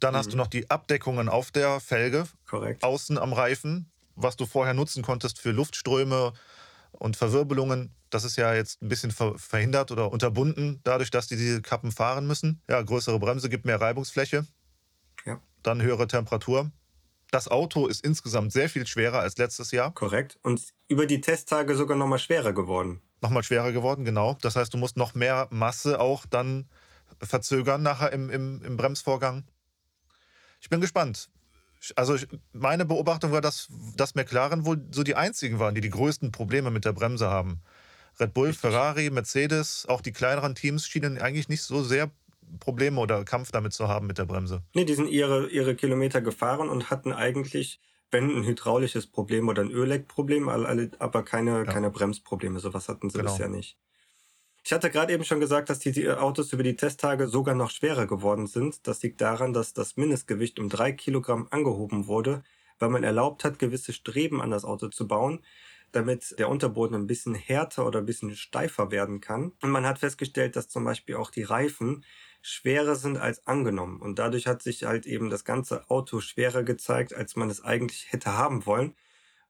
Dann 0.00 0.14
hast 0.16 0.26
Mhm. 0.26 0.30
du 0.32 0.36
noch 0.38 0.46
die 0.48 0.70
Abdeckungen 0.70 1.28
auf 1.28 1.50
der 1.50 1.80
Felge, 1.80 2.24
Korrekt. 2.46 2.82
außen 2.82 3.18
am 3.18 3.32
Reifen, 3.32 3.90
was 4.14 4.36
du 4.36 4.46
vorher 4.46 4.74
nutzen 4.74 5.02
konntest 5.02 5.38
für 5.38 5.50
Luftströme 5.52 6.32
und 6.92 7.16
Verwirbelungen. 7.16 7.94
Das 8.10 8.24
ist 8.24 8.36
ja 8.36 8.54
jetzt 8.54 8.82
ein 8.82 8.88
bisschen 8.88 9.10
ver 9.10 9.38
verhindert 9.38 9.90
oder 9.90 10.12
unterbunden, 10.12 10.80
dadurch, 10.84 11.10
dass 11.10 11.26
die 11.26 11.36
diese 11.36 11.60
Kappen 11.62 11.92
fahren 11.92 12.26
müssen. 12.26 12.62
Ja, 12.68 12.80
größere 12.82 13.18
Bremse 13.18 13.48
gibt 13.48 13.64
mehr 13.64 13.80
Reibungsfläche. 13.80 14.46
Ja. 15.24 15.40
Dann 15.62 15.82
höhere 15.82 16.06
Temperatur. 16.06 16.70
Das 17.32 17.48
Auto 17.48 17.88
ist 17.88 18.04
insgesamt 18.04 18.52
sehr 18.52 18.68
viel 18.68 18.86
schwerer 18.86 19.18
als 19.20 19.36
letztes 19.36 19.72
Jahr. 19.72 19.92
Korrekt. 19.92 20.38
Und 20.42 20.62
über 20.88 21.06
die 21.06 21.20
Testtage 21.20 21.74
sogar 21.74 21.96
nochmal 21.96 22.20
schwerer 22.20 22.52
geworden. 22.52 23.00
Nochmal 23.20 23.42
schwerer 23.42 23.72
geworden, 23.72 24.04
genau. 24.04 24.38
Das 24.42 24.54
heißt, 24.56 24.72
du 24.72 24.78
musst 24.78 24.96
noch 24.96 25.14
mehr 25.14 25.48
Masse 25.50 25.98
auch 26.00 26.24
dann 26.26 26.68
verzögern 27.20 27.82
nachher 27.82 28.12
im, 28.12 28.30
im, 28.30 28.62
im 28.62 28.76
Bremsvorgang. 28.76 29.44
Ich 30.60 30.68
bin 30.68 30.80
gespannt. 30.80 31.28
Also 31.94 32.16
meine 32.52 32.84
Beobachtung 32.84 33.32
war, 33.32 33.40
dass, 33.40 33.68
dass 33.96 34.14
McLaren 34.14 34.64
wohl 34.64 34.82
so 34.90 35.02
die 35.02 35.14
einzigen 35.14 35.58
waren, 35.58 35.74
die 35.74 35.80
die 35.80 35.90
größten 35.90 36.32
Probleme 36.32 36.70
mit 36.70 36.84
der 36.84 36.92
Bremse 36.92 37.28
haben. 37.28 37.60
Red 38.18 38.32
Bull, 38.32 38.52
Ferrari, 38.52 39.10
Mercedes, 39.10 39.86
auch 39.86 40.00
die 40.00 40.12
kleineren 40.12 40.54
Teams 40.54 40.86
schienen 40.86 41.18
eigentlich 41.18 41.48
nicht 41.48 41.62
so 41.62 41.82
sehr 41.82 42.10
Probleme 42.60 43.00
oder 43.00 43.24
Kampf 43.24 43.50
damit 43.52 43.72
zu 43.72 43.88
haben 43.88 44.06
mit 44.06 44.18
der 44.18 44.24
Bremse. 44.24 44.62
Nee, 44.74 44.84
die 44.84 44.94
sind 44.94 45.08
ihre, 45.08 45.48
ihre 45.48 45.74
Kilometer 45.74 46.20
gefahren 46.20 46.68
und 46.68 46.90
hatten 46.90 47.12
eigentlich, 47.12 47.80
wenn 48.10 48.30
ein 48.30 48.44
hydraulisches 48.44 49.06
Problem 49.06 49.48
oder 49.48 49.62
ein 49.62 49.70
Ölleckproblem, 49.70 50.48
aber 50.48 51.22
keine, 51.24 51.58
ja. 51.58 51.64
keine 51.64 51.90
Bremsprobleme. 51.90 52.58
Sowas 52.60 52.88
hatten 52.88 53.10
sie 53.10 53.18
genau. 53.18 53.32
bisher 53.32 53.48
nicht. 53.48 53.76
Ich 54.66 54.72
hatte 54.72 54.90
gerade 54.90 55.12
eben 55.12 55.22
schon 55.22 55.38
gesagt, 55.38 55.70
dass 55.70 55.78
die 55.78 56.10
Autos 56.10 56.52
über 56.52 56.64
die 56.64 56.74
Testtage 56.74 57.28
sogar 57.28 57.54
noch 57.54 57.70
schwerer 57.70 58.08
geworden 58.08 58.48
sind. 58.48 58.84
Das 58.88 59.00
liegt 59.00 59.20
daran, 59.20 59.52
dass 59.52 59.74
das 59.74 59.96
Mindestgewicht 59.96 60.58
um 60.58 60.68
drei 60.68 60.90
Kilogramm 60.90 61.46
angehoben 61.52 62.08
wurde, 62.08 62.42
weil 62.80 62.88
man 62.88 63.04
erlaubt 63.04 63.44
hat, 63.44 63.60
gewisse 63.60 63.92
Streben 63.92 64.42
an 64.42 64.50
das 64.50 64.64
Auto 64.64 64.88
zu 64.88 65.06
bauen, 65.06 65.38
damit 65.92 66.36
der 66.40 66.48
Unterboden 66.48 66.96
ein 66.96 67.06
bisschen 67.06 67.36
härter 67.36 67.86
oder 67.86 68.00
ein 68.00 68.06
bisschen 68.06 68.34
steifer 68.34 68.90
werden 68.90 69.20
kann. 69.20 69.52
Und 69.62 69.70
man 69.70 69.86
hat 69.86 70.00
festgestellt, 70.00 70.56
dass 70.56 70.68
zum 70.68 70.82
Beispiel 70.82 71.14
auch 71.14 71.30
die 71.30 71.44
Reifen 71.44 72.04
schwerer 72.42 72.96
sind 72.96 73.18
als 73.18 73.46
angenommen. 73.46 74.00
Und 74.00 74.18
dadurch 74.18 74.48
hat 74.48 74.62
sich 74.62 74.82
halt 74.82 75.06
eben 75.06 75.30
das 75.30 75.44
ganze 75.44 75.88
Auto 75.88 76.20
schwerer 76.20 76.64
gezeigt, 76.64 77.14
als 77.14 77.36
man 77.36 77.50
es 77.50 77.62
eigentlich 77.62 78.10
hätte 78.10 78.36
haben 78.36 78.66
wollen. 78.66 78.96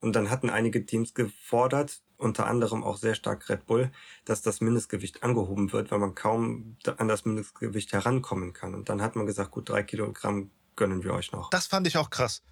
Und 0.00 0.14
dann 0.14 0.30
hatten 0.30 0.50
einige 0.50 0.84
Teams 0.84 1.14
gefordert, 1.14 2.02
unter 2.18 2.46
anderem 2.46 2.84
auch 2.84 2.96
sehr 2.96 3.14
stark 3.14 3.48
Red 3.48 3.66
Bull, 3.66 3.90
dass 4.24 4.42
das 4.42 4.60
Mindestgewicht 4.60 5.22
angehoben 5.22 5.72
wird, 5.72 5.90
weil 5.90 5.98
man 5.98 6.14
kaum 6.14 6.76
an 6.96 7.08
das 7.08 7.24
Mindestgewicht 7.24 7.92
herankommen 7.92 8.52
kann. 8.52 8.74
Und 8.74 8.88
dann 8.88 9.02
hat 9.02 9.16
man 9.16 9.26
gesagt, 9.26 9.50
gut, 9.50 9.68
drei 9.68 9.82
Kilogramm 9.82 10.50
gönnen 10.76 11.02
wir 11.02 11.14
euch 11.14 11.32
noch. 11.32 11.50
Das 11.50 11.66
fand 11.66 11.86
ich 11.86 11.96
auch 11.96 12.10
krass. 12.10 12.42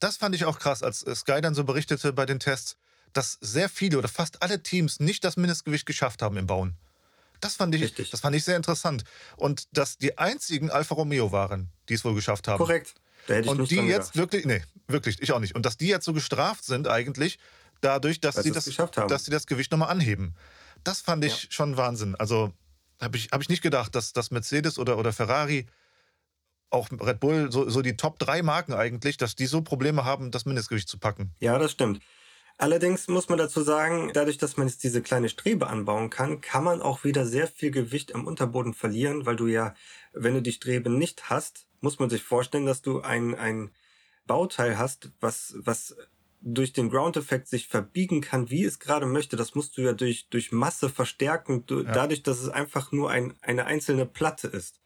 Das 0.00 0.16
fand 0.16 0.34
ich 0.34 0.44
auch 0.44 0.58
krass, 0.58 0.82
als 0.82 1.00
Sky 1.00 1.40
dann 1.40 1.54
so 1.54 1.64
berichtete 1.64 2.12
bei 2.12 2.26
den 2.26 2.40
Tests, 2.40 2.76
dass 3.12 3.38
sehr 3.40 3.68
viele 3.68 3.98
oder 3.98 4.08
fast 4.08 4.42
alle 4.42 4.62
Teams 4.62 5.00
nicht 5.00 5.24
das 5.24 5.36
Mindestgewicht 5.36 5.86
geschafft 5.86 6.22
haben 6.22 6.36
im 6.36 6.46
Bauen. 6.46 6.76
Das 7.40 7.56
fand 7.56 7.74
ich, 7.74 7.94
das 8.10 8.20
fand 8.20 8.34
ich 8.34 8.44
sehr 8.44 8.56
interessant. 8.56 9.04
Und 9.36 9.68
dass 9.76 9.98
die 9.98 10.18
einzigen 10.18 10.70
Alfa 10.70 10.94
Romeo 10.94 11.30
waren, 11.30 11.70
die 11.88 11.94
es 11.94 12.04
wohl 12.04 12.14
geschafft 12.14 12.48
haben. 12.48 12.58
Korrekt. 12.58 12.94
Und 13.28 13.70
die 13.70 13.76
jetzt 13.76 14.16
wirklich, 14.16 14.44
nee, 14.44 14.62
wirklich, 14.86 15.22
ich 15.22 15.32
auch 15.32 15.40
nicht. 15.40 15.54
Und 15.54 15.64
dass 15.66 15.76
die 15.76 15.88
jetzt 15.88 16.04
so 16.04 16.12
gestraft 16.12 16.64
sind 16.64 16.88
eigentlich, 16.88 17.38
dadurch, 17.80 18.20
dass 18.20 18.36
sie 18.36 18.50
das, 18.50 18.64
dass 18.64 19.24
sie 19.24 19.30
das 19.30 19.46
Gewicht 19.46 19.70
nochmal 19.70 19.90
anheben. 19.90 20.34
Das 20.82 21.00
fand 21.00 21.24
ich 21.24 21.44
ja. 21.44 21.50
schon 21.50 21.76
Wahnsinn. 21.76 22.14
Also 22.16 22.52
habe 23.00 23.16
ich, 23.16 23.30
hab 23.32 23.40
ich 23.40 23.48
nicht 23.48 23.62
gedacht, 23.62 23.94
dass, 23.94 24.12
dass 24.12 24.30
Mercedes 24.30 24.78
oder, 24.78 24.98
oder 24.98 25.12
Ferrari, 25.12 25.66
auch 26.70 26.88
Red 26.90 27.20
Bull, 27.20 27.52
so, 27.52 27.68
so 27.68 27.82
die 27.82 27.96
Top 27.96 28.18
3 28.18 28.42
Marken 28.42 28.74
eigentlich, 28.74 29.16
dass 29.16 29.36
die 29.36 29.46
so 29.46 29.62
Probleme 29.62 30.04
haben, 30.04 30.30
das 30.30 30.44
Mindestgewicht 30.44 30.88
zu 30.88 30.98
packen. 30.98 31.32
Ja, 31.40 31.58
das 31.58 31.72
stimmt. 31.72 32.00
Allerdings 32.56 33.08
muss 33.08 33.28
man 33.28 33.38
dazu 33.38 33.62
sagen, 33.62 34.10
dadurch, 34.14 34.38
dass 34.38 34.56
man 34.56 34.68
jetzt 34.68 34.84
diese 34.84 35.02
kleine 35.02 35.28
Strebe 35.28 35.66
anbauen 35.66 36.08
kann, 36.08 36.40
kann 36.40 36.62
man 36.62 36.82
auch 36.82 37.02
wieder 37.02 37.26
sehr 37.26 37.48
viel 37.48 37.72
Gewicht 37.72 38.14
am 38.14 38.26
Unterboden 38.26 38.74
verlieren, 38.74 39.26
weil 39.26 39.36
du 39.36 39.48
ja, 39.48 39.74
wenn 40.12 40.34
du 40.34 40.42
die 40.42 40.52
Strebe 40.52 40.88
nicht 40.88 41.30
hast, 41.30 41.66
muss 41.80 41.98
man 41.98 42.10
sich 42.10 42.22
vorstellen, 42.22 42.66
dass 42.66 42.80
du 42.80 43.00
ein, 43.00 43.34
ein 43.34 43.70
Bauteil 44.26 44.78
hast, 44.78 45.10
was, 45.20 45.54
was 45.58 45.96
durch 46.40 46.72
den 46.72 46.90
Ground-Effekt 46.90 47.48
sich 47.48 47.66
verbiegen 47.68 48.20
kann, 48.20 48.50
wie 48.50 48.64
es 48.64 48.78
gerade 48.78 49.06
möchte. 49.06 49.36
Das 49.36 49.54
musst 49.54 49.76
du 49.76 49.82
ja 49.82 49.92
durch, 49.92 50.28
durch 50.28 50.52
Masse 50.52 50.90
verstärken, 50.90 51.64
ja. 51.68 51.82
dadurch, 51.82 52.22
dass 52.22 52.40
es 52.40 52.50
einfach 52.50 52.92
nur 52.92 53.10
ein, 53.10 53.34
eine 53.40 53.64
einzelne 53.64 54.06
Platte 54.06 54.46
ist. 54.46 54.80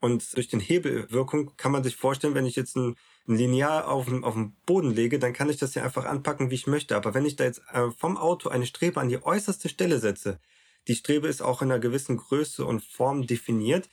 Und 0.00 0.36
durch 0.36 0.48
den 0.48 0.58
Hebelwirkung 0.58 1.56
kann 1.56 1.70
man 1.70 1.84
sich 1.84 1.96
vorstellen, 1.96 2.34
wenn 2.34 2.46
ich 2.46 2.56
jetzt 2.56 2.76
ein, 2.76 2.96
ein 3.28 3.36
Lineal 3.36 3.84
auf 3.84 4.06
dem, 4.06 4.24
auf 4.24 4.34
dem 4.34 4.54
Boden 4.66 4.90
lege, 4.90 5.18
dann 5.18 5.32
kann 5.32 5.50
ich 5.50 5.56
das 5.56 5.74
ja 5.74 5.84
einfach 5.84 6.04
anpacken, 6.04 6.50
wie 6.50 6.56
ich 6.56 6.66
möchte. 6.66 6.96
Aber 6.96 7.14
wenn 7.14 7.24
ich 7.24 7.36
da 7.36 7.44
jetzt 7.44 7.62
äh, 7.72 7.90
vom 7.96 8.16
Auto 8.16 8.48
eine 8.48 8.66
Strebe 8.66 9.00
an 9.00 9.08
die 9.08 9.22
äußerste 9.22 9.68
Stelle 9.68 9.98
setze, 9.98 10.40
die 10.88 10.96
Strebe 10.96 11.28
ist 11.28 11.42
auch 11.42 11.62
in 11.62 11.70
einer 11.70 11.80
gewissen 11.80 12.16
Größe 12.16 12.64
und 12.64 12.82
Form 12.82 13.26
definiert, 13.26 13.88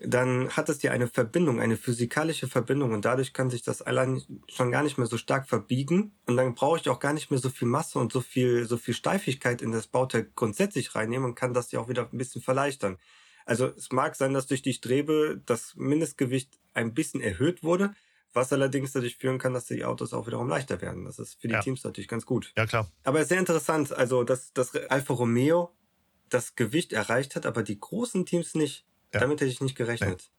dann 0.00 0.50
hat 0.50 0.68
es 0.68 0.80
ja 0.82 0.92
eine 0.92 1.08
Verbindung, 1.08 1.60
eine 1.60 1.76
physikalische 1.76 2.46
Verbindung 2.46 2.92
und 2.92 3.04
dadurch 3.04 3.32
kann 3.32 3.50
sich 3.50 3.62
das 3.62 3.82
allein 3.82 4.22
schon 4.48 4.70
gar 4.70 4.84
nicht 4.84 4.96
mehr 4.96 5.08
so 5.08 5.16
stark 5.16 5.48
verbiegen 5.48 6.12
und 6.26 6.36
dann 6.36 6.54
brauche 6.54 6.78
ich 6.78 6.88
auch 6.88 7.00
gar 7.00 7.12
nicht 7.12 7.32
mehr 7.32 7.40
so 7.40 7.50
viel 7.50 7.66
Masse 7.66 7.98
und 7.98 8.12
so 8.12 8.20
viel, 8.20 8.64
so 8.66 8.76
viel 8.76 8.94
Steifigkeit 8.94 9.60
in 9.60 9.72
das 9.72 9.88
Bauteil 9.88 10.30
grundsätzlich 10.36 10.94
reinnehmen 10.94 11.30
und 11.30 11.34
kann 11.34 11.52
das 11.52 11.72
ja 11.72 11.80
auch 11.80 11.88
wieder 11.88 12.08
ein 12.12 12.18
bisschen 12.18 12.42
verleichtern. 12.42 12.96
Also 13.44 13.66
es 13.66 13.90
mag 13.90 14.14
sein, 14.14 14.34
dass 14.34 14.46
durch 14.46 14.62
die 14.62 14.74
Strebe 14.74 15.42
das 15.46 15.74
Mindestgewicht 15.74 16.60
ein 16.74 16.94
bisschen 16.94 17.20
erhöht 17.20 17.64
wurde, 17.64 17.94
was 18.32 18.52
allerdings 18.52 18.92
dadurch 18.92 19.16
führen 19.16 19.38
kann, 19.38 19.54
dass 19.54 19.66
die 19.66 19.84
Autos 19.84 20.12
auch 20.12 20.26
wiederum 20.26 20.48
leichter 20.48 20.80
werden. 20.80 21.04
Das 21.04 21.18
ist 21.18 21.40
für 21.40 21.48
die 21.48 21.54
ja. 21.54 21.60
Teams 21.60 21.84
natürlich 21.84 22.08
ganz 22.08 22.26
gut. 22.26 22.52
Ja, 22.56 22.66
klar. 22.66 22.90
Aber 23.04 23.24
sehr 23.24 23.38
interessant, 23.38 23.92
also 23.92 24.24
dass, 24.24 24.52
dass 24.52 24.74
Alfa 24.74 25.14
Romeo 25.14 25.74
das 26.28 26.54
Gewicht 26.54 26.92
erreicht 26.92 27.36
hat, 27.36 27.46
aber 27.46 27.62
die 27.62 27.78
großen 27.78 28.26
Teams 28.26 28.54
nicht. 28.54 28.84
Ja. 29.14 29.20
Damit 29.20 29.40
hätte 29.40 29.50
ich 29.50 29.60
nicht 29.60 29.76
gerechnet. 29.76 30.30
Nee. 30.30 30.38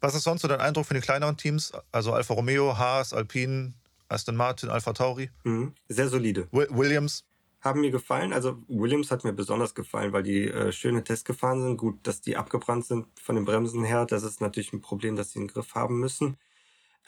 Was 0.00 0.14
ist 0.14 0.24
sonst 0.24 0.42
so 0.42 0.48
dein 0.48 0.60
Eindruck 0.60 0.86
von 0.86 0.94
den 0.94 1.02
kleineren 1.02 1.36
Teams? 1.36 1.72
Also 1.92 2.12
Alfa 2.12 2.34
Romeo, 2.34 2.76
Haas, 2.76 3.12
Alpine, 3.12 3.74
Aston 4.08 4.36
Martin, 4.36 4.70
Alfa 4.70 4.92
Tauri? 4.92 5.30
Mhm. 5.44 5.74
Sehr 5.88 6.08
solide. 6.08 6.48
Williams? 6.50 7.24
Haben 7.60 7.80
mir 7.80 7.90
gefallen. 7.90 8.32
Also 8.32 8.62
Williams 8.68 9.10
hat 9.10 9.24
mir 9.24 9.32
besonders 9.32 9.74
gefallen, 9.74 10.12
weil 10.12 10.22
die 10.22 10.48
äh, 10.48 10.72
schöne 10.72 11.02
Tests 11.04 11.24
gefahren 11.24 11.62
sind. 11.62 11.76
Gut, 11.76 11.98
dass 12.06 12.20
die 12.20 12.36
abgebrannt 12.36 12.86
sind 12.86 13.06
von 13.20 13.34
den 13.34 13.44
Bremsen 13.44 13.84
her. 13.84 14.06
Das 14.06 14.22
ist 14.22 14.40
natürlich 14.40 14.72
ein 14.72 14.80
Problem, 14.80 15.16
dass 15.16 15.32
sie 15.32 15.40
einen 15.40 15.48
Griff 15.48 15.74
haben 15.74 15.98
müssen. 15.98 16.36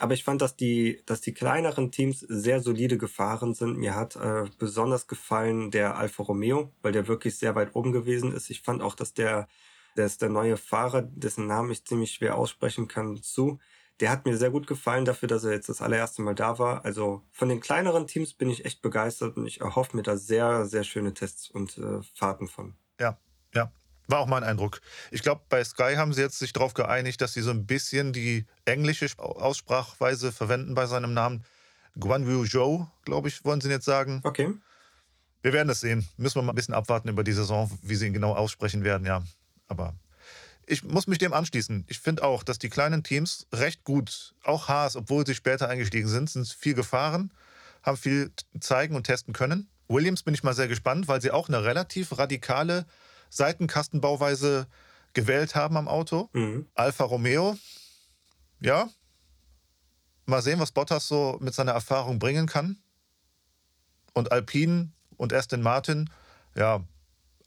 Aber 0.00 0.14
ich 0.14 0.24
fand, 0.24 0.40
dass 0.42 0.56
die, 0.56 1.02
dass 1.06 1.20
die 1.20 1.34
kleineren 1.34 1.92
Teams 1.92 2.20
sehr 2.20 2.60
solide 2.60 2.98
gefahren 2.98 3.54
sind. 3.54 3.76
Mir 3.76 3.94
hat 3.94 4.16
äh, 4.16 4.44
besonders 4.58 5.06
gefallen 5.06 5.70
der 5.70 5.96
Alfa 5.96 6.22
Romeo, 6.22 6.72
weil 6.82 6.92
der 6.92 7.06
wirklich 7.06 7.36
sehr 7.36 7.54
weit 7.54 7.76
oben 7.76 7.92
gewesen 7.92 8.32
ist. 8.32 8.50
Ich 8.50 8.62
fand 8.62 8.82
auch, 8.82 8.94
dass 8.94 9.14
der 9.14 9.46
ist 9.96 10.22
der 10.22 10.28
neue 10.28 10.56
Fahrer, 10.56 11.02
dessen 11.02 11.46
Namen 11.46 11.70
ich 11.70 11.84
ziemlich 11.84 12.12
schwer 12.12 12.36
aussprechen 12.36 12.88
kann, 12.88 13.22
zu. 13.22 13.58
Der 14.00 14.10
hat 14.10 14.24
mir 14.24 14.36
sehr 14.36 14.50
gut 14.50 14.66
gefallen 14.66 15.04
dafür, 15.04 15.28
dass 15.28 15.44
er 15.44 15.52
jetzt 15.52 15.68
das 15.68 15.82
allererste 15.82 16.22
Mal 16.22 16.34
da 16.34 16.58
war. 16.58 16.84
Also 16.84 17.22
von 17.32 17.50
den 17.50 17.60
kleineren 17.60 18.06
Teams 18.06 18.32
bin 18.32 18.48
ich 18.48 18.64
echt 18.64 18.80
begeistert 18.80 19.36
und 19.36 19.46
ich 19.46 19.60
erhoffe 19.60 19.94
mir 19.96 20.02
da 20.02 20.16
sehr, 20.16 20.64
sehr 20.64 20.84
schöne 20.84 21.12
Tests 21.12 21.50
und 21.50 21.76
äh, 21.76 22.00
Fahrten 22.14 22.48
von. 22.48 22.74
Ja, 22.98 23.18
ja. 23.54 23.70
War 24.10 24.18
auch 24.18 24.26
mein 24.26 24.42
Eindruck. 24.42 24.80
Ich 25.12 25.22
glaube, 25.22 25.42
bei 25.48 25.62
Sky 25.62 25.94
haben 25.96 26.12
sie 26.12 26.20
jetzt 26.20 26.38
sich 26.38 26.52
darauf 26.52 26.74
geeinigt, 26.74 27.20
dass 27.20 27.32
sie 27.32 27.42
so 27.42 27.50
ein 27.50 27.66
bisschen 27.66 28.12
die 28.12 28.44
englische 28.64 29.06
Aussprachweise 29.18 30.32
verwenden 30.32 30.74
bei 30.74 30.86
seinem 30.86 31.14
Namen. 31.14 31.44
Guanyu 31.98 32.44
Zhou, 32.44 32.88
glaube 33.04 33.28
ich, 33.28 33.44
wollen 33.44 33.60
sie 33.60 33.70
jetzt 33.70 33.84
sagen. 33.84 34.20
Okay. 34.24 34.52
Wir 35.42 35.52
werden 35.52 35.68
es 35.70 35.80
sehen. 35.80 36.08
Müssen 36.16 36.36
wir 36.36 36.42
mal 36.42 36.52
ein 36.52 36.56
bisschen 36.56 36.74
abwarten 36.74 37.08
über 37.08 37.22
die 37.22 37.32
Saison, 37.32 37.70
wie 37.82 37.94
sie 37.94 38.08
ihn 38.08 38.12
genau 38.12 38.34
aussprechen 38.34 38.82
werden, 38.82 39.06
ja. 39.06 39.22
Aber 39.68 39.94
ich 40.66 40.82
muss 40.82 41.06
mich 41.06 41.18
dem 41.18 41.32
anschließen. 41.32 41.84
Ich 41.88 42.00
finde 42.00 42.24
auch, 42.24 42.42
dass 42.42 42.58
die 42.58 42.68
kleinen 42.68 43.04
Teams 43.04 43.46
recht 43.52 43.84
gut, 43.84 44.34
auch 44.42 44.68
Haas, 44.68 44.96
obwohl 44.96 45.24
sie 45.24 45.34
später 45.34 45.68
eingestiegen 45.68 46.08
sind, 46.08 46.28
sind 46.28 46.48
viel 46.48 46.74
gefahren, 46.74 47.32
haben 47.82 47.96
viel 47.96 48.32
zeigen 48.60 48.96
und 48.96 49.04
testen 49.04 49.34
können. 49.34 49.68
Williams 49.88 50.24
bin 50.24 50.34
ich 50.34 50.42
mal 50.42 50.54
sehr 50.54 50.68
gespannt, 50.68 51.06
weil 51.08 51.20
sie 51.20 51.30
auch 51.30 51.48
eine 51.48 51.64
relativ 51.64 52.18
radikale 52.18 52.86
Seitenkastenbauweise 53.30 54.66
gewählt 55.14 55.54
haben 55.54 55.76
am 55.76 55.88
Auto. 55.88 56.28
Mhm. 56.32 56.66
Alfa 56.74 57.04
Romeo, 57.04 57.56
ja. 58.60 58.88
Mal 60.26 60.42
sehen, 60.42 60.60
was 60.60 60.72
Bottas 60.72 61.08
so 61.08 61.38
mit 61.40 61.54
seiner 61.54 61.72
Erfahrung 61.72 62.18
bringen 62.18 62.46
kann. 62.46 62.78
Und 64.12 64.30
Alpine 64.32 64.92
und 65.16 65.32
Aston 65.32 65.62
Martin, 65.62 66.10
ja, 66.54 66.84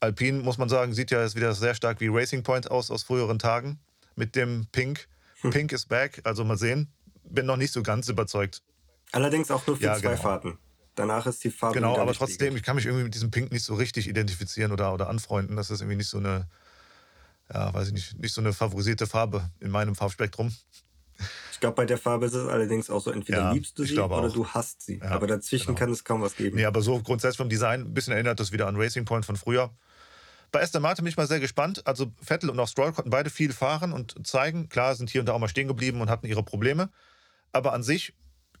Alpine, 0.00 0.42
muss 0.42 0.58
man 0.58 0.68
sagen, 0.68 0.92
sieht 0.92 1.10
ja 1.10 1.22
jetzt 1.22 1.34
wieder 1.34 1.54
sehr 1.54 1.74
stark 1.74 2.00
wie 2.00 2.08
Racing 2.08 2.42
Point 2.42 2.70
aus 2.70 2.90
aus 2.90 3.02
früheren 3.04 3.38
Tagen 3.38 3.78
mit 4.16 4.36
dem 4.36 4.66
Pink. 4.72 5.08
Hm. 5.40 5.50
Pink 5.50 5.72
is 5.72 5.86
back, 5.86 6.20
also 6.24 6.44
mal 6.44 6.58
sehen. 6.58 6.92
Bin 7.24 7.46
noch 7.46 7.56
nicht 7.56 7.72
so 7.72 7.82
ganz 7.82 8.08
überzeugt. 8.08 8.62
Allerdings 9.12 9.50
auch 9.50 9.66
nur 9.66 9.76
für 9.76 9.84
ja, 9.84 9.94
zwei 9.94 10.10
genau. 10.10 10.22
Fahrten. 10.22 10.58
Danach 10.94 11.26
ist 11.26 11.42
die 11.42 11.50
Farbe. 11.50 11.74
Genau, 11.74 11.98
aber 11.98 12.12
trotzdem, 12.12 12.46
liegend. 12.46 12.58
ich 12.58 12.62
kann 12.62 12.76
mich 12.76 12.86
irgendwie 12.86 13.04
mit 13.04 13.14
diesem 13.14 13.30
Pink 13.30 13.50
nicht 13.50 13.64
so 13.64 13.74
richtig 13.74 14.08
identifizieren 14.08 14.72
oder, 14.72 14.94
oder 14.94 15.08
anfreunden. 15.08 15.56
Das 15.56 15.70
ist 15.70 15.80
irgendwie 15.80 15.96
nicht 15.96 16.08
so 16.08 16.18
eine, 16.18 16.46
ja, 17.52 17.74
weiß 17.74 17.88
ich 17.88 17.94
nicht, 17.94 18.18
nicht 18.18 18.32
so 18.32 18.40
eine 18.40 18.52
favorisierte 18.52 19.06
Farbe 19.06 19.50
in 19.60 19.70
meinem 19.70 19.94
Farbspektrum. 19.94 20.54
Ich 21.52 21.60
glaube, 21.60 21.76
bei 21.76 21.86
der 21.86 21.98
Farbe 21.98 22.26
ist 22.26 22.34
es 22.34 22.48
allerdings 22.48 22.90
auch 22.90 23.00
so, 23.00 23.10
entweder 23.10 23.38
ja, 23.38 23.52
liebst 23.52 23.78
du 23.78 23.84
sie 23.84 23.98
oder 23.98 24.16
auch. 24.16 24.32
du 24.32 24.46
hasst 24.46 24.82
sie. 24.82 24.98
Ja, 24.98 25.10
aber 25.10 25.26
dazwischen 25.26 25.68
genau. 25.68 25.78
kann 25.78 25.90
es 25.90 26.04
kaum 26.04 26.22
was 26.22 26.36
geben. 26.36 26.56
Nee, 26.56 26.64
aber 26.64 26.80
so 26.80 27.00
grundsätzlich 27.00 27.38
vom 27.38 27.48
Design 27.48 27.82
ein 27.82 27.94
bisschen 27.94 28.12
erinnert 28.12 28.40
das 28.40 28.52
wieder 28.52 28.66
an 28.66 28.76
Racing 28.76 29.04
Point 29.04 29.24
von 29.24 29.36
früher. 29.36 29.70
Bei 30.50 30.62
Aston 30.62 30.82
Martin 30.82 31.04
bin 31.04 31.10
ich 31.10 31.16
mal 31.16 31.26
sehr 31.26 31.40
gespannt. 31.40 31.86
Also 31.86 32.12
Vettel 32.20 32.50
und 32.50 32.58
auch 32.60 32.68
Stroll 32.68 32.92
konnten 32.92 33.10
beide 33.10 33.30
viel 33.30 33.52
fahren 33.52 33.92
und 33.92 34.26
zeigen. 34.26 34.68
Klar, 34.68 34.94
sind 34.94 35.10
hier 35.10 35.20
und 35.20 35.26
da 35.26 35.32
auch 35.32 35.38
mal 35.38 35.48
stehen 35.48 35.68
geblieben 35.68 36.00
und 36.00 36.10
hatten 36.10 36.26
ihre 36.26 36.42
Probleme. 36.42 36.90
Aber 37.52 37.72
an 37.72 37.82
sich 37.82 38.14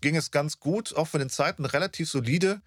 ging 0.04 0.14
es 0.14 0.30
ganz 0.30 0.60
gut, 0.60 0.94
auch 0.94 1.08
von 1.08 1.18
den 1.18 1.30
Zeiten 1.30 1.64
relativ 1.64 2.08
solide. 2.08 2.60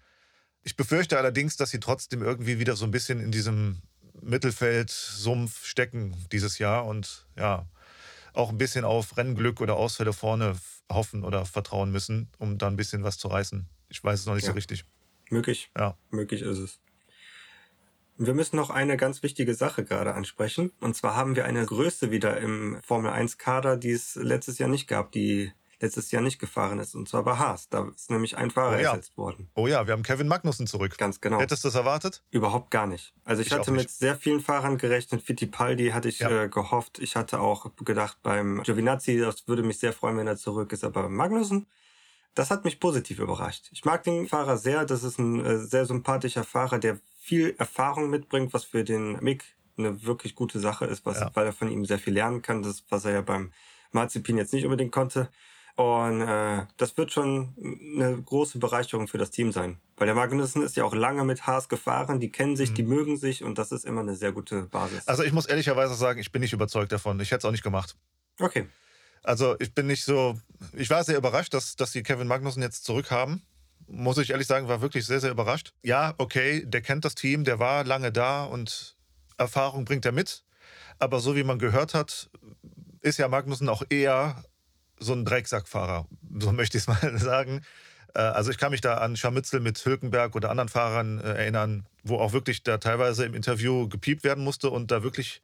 Ich 0.64 0.76
befürchte 0.76 1.16
allerdings, 1.16 1.56
dass 1.56 1.70
sie 1.70 1.80
trotzdem 1.80 2.20
irgendwie 2.20 2.58
wieder 2.58 2.76
so 2.76 2.84
ein 2.84 2.90
bisschen 2.90 3.20
in 3.20 3.30
diesem 3.30 3.80
Mittelfeld-Sumpf 4.20 5.64
stecken 5.64 6.16
dieses 6.32 6.58
Jahr 6.58 6.84
und 6.84 7.26
ja, 7.36 7.64
auch 8.34 8.50
ein 8.50 8.58
bisschen 8.58 8.84
auf 8.84 9.16
Rennglück 9.16 9.60
oder 9.60 9.76
Ausfälle 9.76 10.12
vorne 10.12 10.56
hoffen 10.90 11.24
oder 11.24 11.46
vertrauen 11.46 11.92
müssen, 11.92 12.28
um 12.38 12.58
da 12.58 12.66
ein 12.66 12.76
bisschen 12.76 13.04
was 13.04 13.18
zu 13.18 13.28
reißen. 13.28 13.66
Ich 13.88 14.02
weiß 14.02 14.20
es 14.20 14.26
noch 14.26 14.34
nicht 14.34 14.44
ja. 14.44 14.50
so 14.50 14.54
richtig. 14.54 14.84
Möglich. 15.30 15.70
Ja. 15.78 15.96
Möglich 16.10 16.42
ist 16.42 16.58
es. 16.58 16.80
Wir 18.16 18.34
müssen 18.34 18.56
noch 18.56 18.70
eine 18.70 18.96
ganz 18.96 19.22
wichtige 19.22 19.54
Sache 19.54 19.84
gerade 19.84 20.12
ansprechen. 20.14 20.72
Und 20.80 20.96
zwar 20.96 21.14
haben 21.14 21.36
wir 21.36 21.44
eine 21.44 21.64
Größe 21.64 22.10
wieder 22.10 22.38
im 22.38 22.80
Formel 22.82 23.12
1 23.12 23.38
Kader, 23.38 23.76
die 23.76 23.92
es 23.92 24.16
letztes 24.16 24.58
Jahr 24.58 24.68
nicht 24.68 24.88
gab, 24.88 25.12
die 25.12 25.52
letztes 25.80 26.10
Jahr 26.10 26.22
nicht 26.22 26.38
gefahren 26.38 26.78
ist. 26.78 26.94
Und 26.94 27.08
zwar 27.08 27.22
bei 27.22 27.36
Haas. 27.36 27.68
Da 27.68 27.88
ist 27.94 28.10
nämlich 28.10 28.36
ein 28.36 28.50
Fahrer 28.50 28.76
oh 28.76 28.80
ja. 28.80 28.90
ersetzt 28.90 29.16
worden. 29.16 29.50
Oh 29.54 29.66
ja, 29.66 29.86
wir 29.86 29.92
haben 29.92 30.02
Kevin 30.02 30.28
Magnussen 30.28 30.66
zurück. 30.66 30.96
Ganz 30.98 31.20
genau. 31.20 31.40
Hättest 31.40 31.64
du 31.64 31.68
das 31.68 31.74
erwartet? 31.74 32.22
Überhaupt 32.30 32.70
gar 32.70 32.86
nicht. 32.86 33.14
Also 33.24 33.42
ich, 33.42 33.48
ich 33.48 33.52
hatte 33.52 33.70
mit 33.70 33.90
sehr 33.90 34.16
vielen 34.16 34.40
Fahrern 34.40 34.78
gerechnet. 34.78 35.22
Fittipaldi 35.22 35.90
hatte 35.90 36.08
ich 36.08 36.20
ja. 36.20 36.44
äh, 36.44 36.48
gehofft. 36.48 36.98
Ich 36.98 37.16
hatte 37.16 37.40
auch 37.40 37.70
gedacht 37.84 38.18
beim 38.22 38.62
Giovinazzi, 38.62 39.18
das 39.18 39.46
würde 39.46 39.62
mich 39.62 39.78
sehr 39.78 39.92
freuen, 39.92 40.16
wenn 40.16 40.26
er 40.26 40.36
zurück 40.36 40.72
ist. 40.72 40.84
Aber 40.84 41.08
Magnussen, 41.08 41.66
das 42.34 42.50
hat 42.50 42.64
mich 42.64 42.80
positiv 42.80 43.18
überrascht. 43.18 43.68
Ich 43.72 43.84
mag 43.84 44.02
den 44.02 44.28
Fahrer 44.28 44.56
sehr. 44.56 44.84
Das 44.84 45.02
ist 45.04 45.18
ein 45.18 45.44
äh, 45.44 45.58
sehr 45.58 45.86
sympathischer 45.86 46.44
Fahrer, 46.44 46.78
der 46.78 46.98
viel 47.20 47.54
Erfahrung 47.58 48.10
mitbringt, 48.10 48.52
was 48.52 48.64
für 48.64 48.84
den 48.84 49.18
Mick 49.20 49.44
eine 49.76 50.04
wirklich 50.04 50.34
gute 50.34 50.58
Sache 50.58 50.86
ist, 50.86 51.06
was, 51.06 51.20
ja. 51.20 51.30
weil 51.34 51.46
er 51.46 51.52
von 51.52 51.70
ihm 51.70 51.84
sehr 51.84 51.98
viel 51.98 52.14
lernen 52.14 52.42
kann. 52.42 52.62
Das, 52.62 52.84
was 52.88 53.04
er 53.04 53.12
ja 53.12 53.22
beim 53.22 53.52
Marzipin 53.92 54.36
jetzt 54.36 54.52
nicht 54.52 54.64
unbedingt 54.64 54.92
konnte. 54.92 55.28
Und 55.78 56.22
äh, 56.22 56.66
das 56.76 56.96
wird 56.96 57.12
schon 57.12 57.54
eine 57.94 58.20
große 58.20 58.58
Bereicherung 58.58 59.06
für 59.06 59.16
das 59.16 59.30
Team 59.30 59.52
sein. 59.52 59.78
Weil 59.96 60.06
der 60.06 60.16
Magnussen 60.16 60.64
ist 60.64 60.74
ja 60.74 60.82
auch 60.82 60.92
lange 60.92 61.22
mit 61.22 61.46
Haas 61.46 61.68
gefahren, 61.68 62.18
die 62.18 62.32
kennen 62.32 62.56
sich, 62.56 62.70
mhm. 62.70 62.74
die 62.74 62.82
mögen 62.82 63.16
sich 63.16 63.44
und 63.44 63.58
das 63.58 63.70
ist 63.70 63.84
immer 63.84 64.00
eine 64.00 64.16
sehr 64.16 64.32
gute 64.32 64.62
Basis. 64.62 65.06
Also 65.06 65.22
ich 65.22 65.32
muss 65.32 65.46
ehrlicherweise 65.46 65.94
sagen, 65.94 66.18
ich 66.18 66.32
bin 66.32 66.40
nicht 66.42 66.52
überzeugt 66.52 66.90
davon. 66.90 67.20
Ich 67.20 67.30
hätte 67.30 67.38
es 67.38 67.44
auch 67.44 67.52
nicht 67.52 67.62
gemacht. 67.62 67.94
Okay. 68.40 68.66
Also 69.22 69.54
ich 69.60 69.72
bin 69.72 69.86
nicht 69.86 70.04
so. 70.04 70.36
Ich 70.72 70.90
war 70.90 71.04
sehr 71.04 71.16
überrascht, 71.16 71.54
dass, 71.54 71.76
dass 71.76 71.92
sie 71.92 72.02
Kevin 72.02 72.26
Magnussen 72.26 72.60
jetzt 72.60 72.84
zurückhaben. 72.84 73.46
Muss 73.86 74.18
ich 74.18 74.30
ehrlich 74.30 74.48
sagen, 74.48 74.66
war 74.66 74.80
wirklich 74.80 75.06
sehr, 75.06 75.20
sehr 75.20 75.30
überrascht. 75.30 75.74
Ja, 75.84 76.12
okay, 76.18 76.64
der 76.66 76.80
kennt 76.80 77.04
das 77.04 77.14
Team, 77.14 77.44
der 77.44 77.60
war 77.60 77.84
lange 77.84 78.10
da 78.10 78.42
und 78.42 78.96
Erfahrung 79.36 79.84
bringt 79.84 80.04
er 80.04 80.12
mit. 80.12 80.42
Aber 80.98 81.20
so 81.20 81.36
wie 81.36 81.44
man 81.44 81.60
gehört 81.60 81.94
hat, 81.94 82.30
ist 83.00 83.18
ja 83.18 83.28
Magnussen 83.28 83.68
auch 83.68 83.84
eher 83.88 84.42
so 85.00 85.12
ein 85.12 85.24
Drecksackfahrer, 85.24 86.06
so 86.38 86.52
möchte 86.52 86.78
ich 86.78 86.86
es 86.86 86.88
mal 86.88 87.18
sagen. 87.18 87.62
Äh, 88.14 88.20
also 88.20 88.50
ich 88.50 88.58
kann 88.58 88.70
mich 88.70 88.80
da 88.80 88.98
an 88.98 89.16
Scharmützel 89.16 89.60
mit 89.60 89.84
Hülkenberg 89.84 90.34
oder 90.34 90.50
anderen 90.50 90.68
Fahrern 90.68 91.20
äh, 91.20 91.34
erinnern, 91.34 91.86
wo 92.02 92.18
auch 92.18 92.32
wirklich 92.32 92.62
da 92.62 92.78
teilweise 92.78 93.24
im 93.24 93.34
Interview 93.34 93.88
gepiept 93.88 94.24
werden 94.24 94.44
musste 94.44 94.70
und 94.70 94.90
da 94.90 95.02
wirklich 95.02 95.42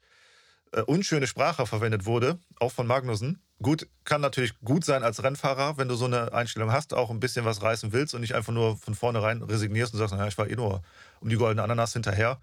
äh, 0.73 0.81
unschöne 0.83 1.27
Sprache 1.27 1.67
verwendet 1.67 2.07
wurde, 2.07 2.39
auch 2.59 2.73
von 2.73 2.87
Magnussen. 2.87 3.41
Gut, 3.63 3.87
kann 4.05 4.21
natürlich 4.21 4.59
gut 4.61 4.85
sein 4.85 5.05
als 5.05 5.23
Rennfahrer, 5.23 5.79
wenn 5.79 5.89
du 5.89 5.95
so 5.95 6.07
eine 6.07 6.33
Einstellung 6.33 6.73
hast, 6.73 6.93
auch 6.93 7.11
ein 7.11 7.21
bisschen 7.21 7.45
was 7.45 7.63
reißen 7.63 7.93
willst 7.93 8.15
und 8.15 8.21
nicht 8.21 8.35
einfach 8.35 8.53
nur 8.53 8.77
von 8.77 8.95
vornherein 8.95 9.43
resignierst 9.43 9.95
und 9.95 10.01
sagst, 10.01 10.13
naja, 10.13 10.27
ich 10.27 10.37
war 10.37 10.51
eh 10.51 10.57
nur 10.57 10.83
um 11.21 11.29
die 11.29 11.37
goldene 11.37 11.63
Ananas 11.63 11.93
hinterher, 11.93 12.41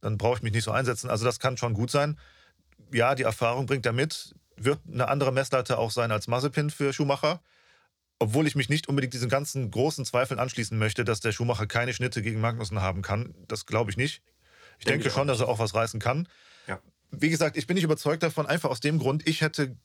dann 0.00 0.16
brauche 0.16 0.36
ich 0.36 0.42
mich 0.42 0.52
nicht 0.52 0.64
so 0.64 0.70
einsetzen. 0.70 1.10
Also 1.10 1.24
das 1.24 1.40
kann 1.40 1.56
schon 1.56 1.74
gut 1.74 1.90
sein. 1.90 2.18
Ja, 2.92 3.14
die 3.16 3.24
Erfahrung 3.24 3.66
bringt 3.66 3.84
er 3.84 3.92
mit 3.92 4.34
wird 4.56 4.80
eine 4.90 5.08
andere 5.08 5.32
Messlatte 5.32 5.78
auch 5.78 5.90
sein 5.90 6.10
als 6.10 6.26
Mazepin 6.26 6.70
für 6.70 6.92
Schumacher. 6.92 7.40
Obwohl 8.18 8.46
ich 8.46 8.54
mich 8.54 8.68
nicht 8.68 8.88
unbedingt 8.88 9.12
diesen 9.12 9.28
ganzen 9.28 9.70
großen 9.70 10.04
Zweifeln 10.04 10.38
anschließen 10.38 10.78
möchte, 10.78 11.04
dass 11.04 11.20
der 11.20 11.32
Schumacher 11.32 11.66
keine 11.66 11.92
Schnitte 11.92 12.22
gegen 12.22 12.40
Magnussen 12.40 12.80
haben 12.80 13.02
kann. 13.02 13.34
Das 13.48 13.66
glaube 13.66 13.90
ich 13.90 13.96
nicht. 13.96 14.22
Ich 14.78 14.84
denke, 14.84 15.04
denke 15.04 15.14
schon, 15.14 15.26
dass 15.26 15.40
er 15.40 15.48
auch 15.48 15.58
was 15.58 15.74
reißen 15.74 16.00
kann. 16.00 16.28
Ja. 16.66 16.80
Wie 17.10 17.30
gesagt, 17.30 17.56
ich 17.56 17.66
bin 17.66 17.74
nicht 17.74 17.84
überzeugt 17.84 18.22
davon, 18.22 18.46
einfach 18.46 18.70
aus 18.70 18.80
dem 18.80 18.98
Grund, 18.98 19.26
ich 19.26 19.40
hätte 19.40 19.76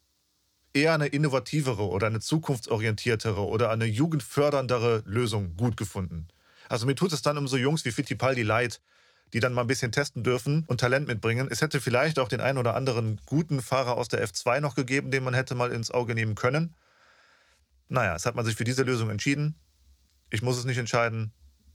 eher 0.73 0.93
eine 0.93 1.07
innovativere 1.07 1.87
oder 1.87 2.07
eine 2.07 2.19
zukunftsorientiertere 2.19 3.45
oder 3.45 3.71
eine 3.71 3.85
jugendförderndere 3.85 5.03
Lösung 5.05 5.55
gut 5.55 5.77
gefunden. 5.77 6.27
Also 6.67 6.85
mir 6.85 6.95
tut 6.95 7.13
es 7.13 7.21
dann 7.21 7.37
um 7.37 7.47
so 7.47 7.57
Jungs 7.57 7.85
wie 7.85 7.91
Fittipaldi 7.91 8.43
leid, 8.43 8.81
die 9.33 9.39
dann 9.39 9.53
mal 9.53 9.61
ein 9.61 9.67
bisschen 9.67 9.91
testen 9.91 10.23
dürfen 10.23 10.63
und 10.67 10.79
Talent 10.79 11.07
mitbringen. 11.07 11.47
Es 11.49 11.61
hätte 11.61 11.81
vielleicht 11.81 12.19
auch 12.19 12.27
den 12.27 12.41
einen 12.41 12.57
oder 12.57 12.75
anderen 12.75 13.19
guten 13.25 13.61
Fahrer 13.61 13.97
aus 13.97 14.07
der 14.07 14.25
F2 14.25 14.59
noch 14.59 14.75
gegeben, 14.75 15.11
den 15.11 15.23
man 15.23 15.33
hätte 15.33 15.55
mal 15.55 15.71
ins 15.71 15.91
Auge 15.91 16.15
nehmen 16.15 16.35
können. 16.35 16.75
Naja, 17.87 18.15
es 18.15 18.25
hat 18.25 18.35
man 18.35 18.45
sich 18.45 18.55
für 18.55 18.63
diese 18.63 18.83
Lösung 18.83 19.09
entschieden. 19.09 19.55
Ich 20.29 20.41
muss 20.41 20.57
es 20.57 20.65
nicht 20.65 20.77
entscheiden. 20.77 21.33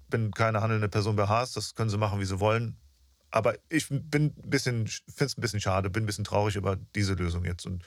Bin 0.09 0.31
keine 0.33 0.61
handelnde 0.61 0.89
Person 0.89 1.17
bei 1.17 1.27
Haas. 1.27 1.53
Das 1.53 1.75
können 1.75 1.91
sie 1.91 1.99
machen, 1.99 2.21
wie 2.21 2.25
sie 2.25 2.41
wollen. 2.41 2.77
Aber 3.31 3.55
ich 3.69 3.89
bin 3.89 4.27
ein 4.27 4.51
bisschen, 4.51 4.87
finde 4.87 5.25
es 5.25 5.37
ein 5.37 5.41
bisschen 5.41 5.61
schade, 5.61 5.91
bin 5.91 6.05
ein 6.05 6.07
bisschen 6.07 6.23
traurig 6.23 6.55
über 6.55 6.77
diese 6.95 7.15
Lösung 7.15 7.45
jetzt. 7.45 7.67
Und 7.67 7.85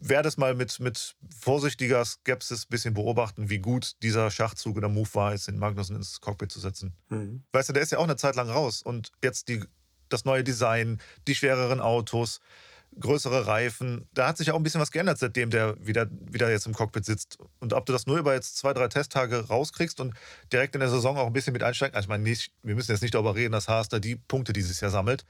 werde 0.00 0.28
es 0.28 0.36
mal 0.36 0.54
mit, 0.54 0.78
mit 0.80 1.16
vorsichtiger 1.38 2.04
Skepsis 2.04 2.64
ein 2.64 2.70
bisschen 2.70 2.94
beobachten, 2.94 3.50
wie 3.50 3.58
gut 3.58 3.92
dieser 4.02 4.30
Schachzug 4.30 4.76
oder 4.76 4.88
Move 4.88 5.08
war, 5.14 5.32
jetzt 5.32 5.48
den 5.48 5.58
Magnussen 5.58 5.96
ins 5.96 6.20
Cockpit 6.20 6.52
zu 6.52 6.60
setzen. 6.60 6.94
Mhm. 7.08 7.42
Weißt 7.52 7.68
du, 7.68 7.72
der 7.72 7.82
ist 7.82 7.92
ja 7.92 7.98
auch 7.98 8.04
eine 8.04 8.16
Zeit 8.16 8.36
lang 8.36 8.48
raus 8.48 8.82
und 8.82 9.12
jetzt 9.22 9.48
die, 9.48 9.64
das 10.08 10.24
neue 10.24 10.44
Design, 10.44 10.98
die 11.26 11.34
schwereren 11.34 11.80
Autos, 11.80 12.40
größere 12.98 13.46
Reifen, 13.46 14.08
da 14.14 14.28
hat 14.28 14.38
sich 14.38 14.48
ja 14.48 14.54
auch 14.54 14.58
ein 14.58 14.62
bisschen 14.62 14.80
was 14.80 14.90
geändert, 14.90 15.18
seitdem 15.18 15.50
der 15.50 15.76
wieder, 15.84 16.08
wieder 16.10 16.50
jetzt 16.50 16.66
im 16.66 16.74
Cockpit 16.74 17.04
sitzt. 17.04 17.38
Und 17.58 17.72
ob 17.72 17.84
du 17.86 17.92
das 17.92 18.06
nur 18.06 18.18
über 18.18 18.34
jetzt 18.34 18.56
zwei, 18.56 18.72
drei 18.72 18.88
Testtage 18.88 19.48
rauskriegst 19.48 20.00
und 20.00 20.14
direkt 20.52 20.74
in 20.74 20.80
der 20.80 20.88
Saison 20.88 21.16
auch 21.18 21.26
ein 21.26 21.32
bisschen 21.32 21.52
mit 21.52 21.62
einsteigst, 21.62 21.94
also 21.94 22.06
ich 22.06 22.08
meine, 22.08 22.22
nicht, 22.22 22.52
wir 22.62 22.74
müssen 22.74 22.92
jetzt 22.92 23.02
nicht 23.02 23.14
darüber 23.14 23.34
reden, 23.34 23.52
dass 23.52 23.68
Haas 23.68 23.88
da 23.88 23.98
die 23.98 24.16
Punkte 24.16 24.52
dieses 24.52 24.80
Jahr 24.80 24.90
sammelt. 24.90 25.24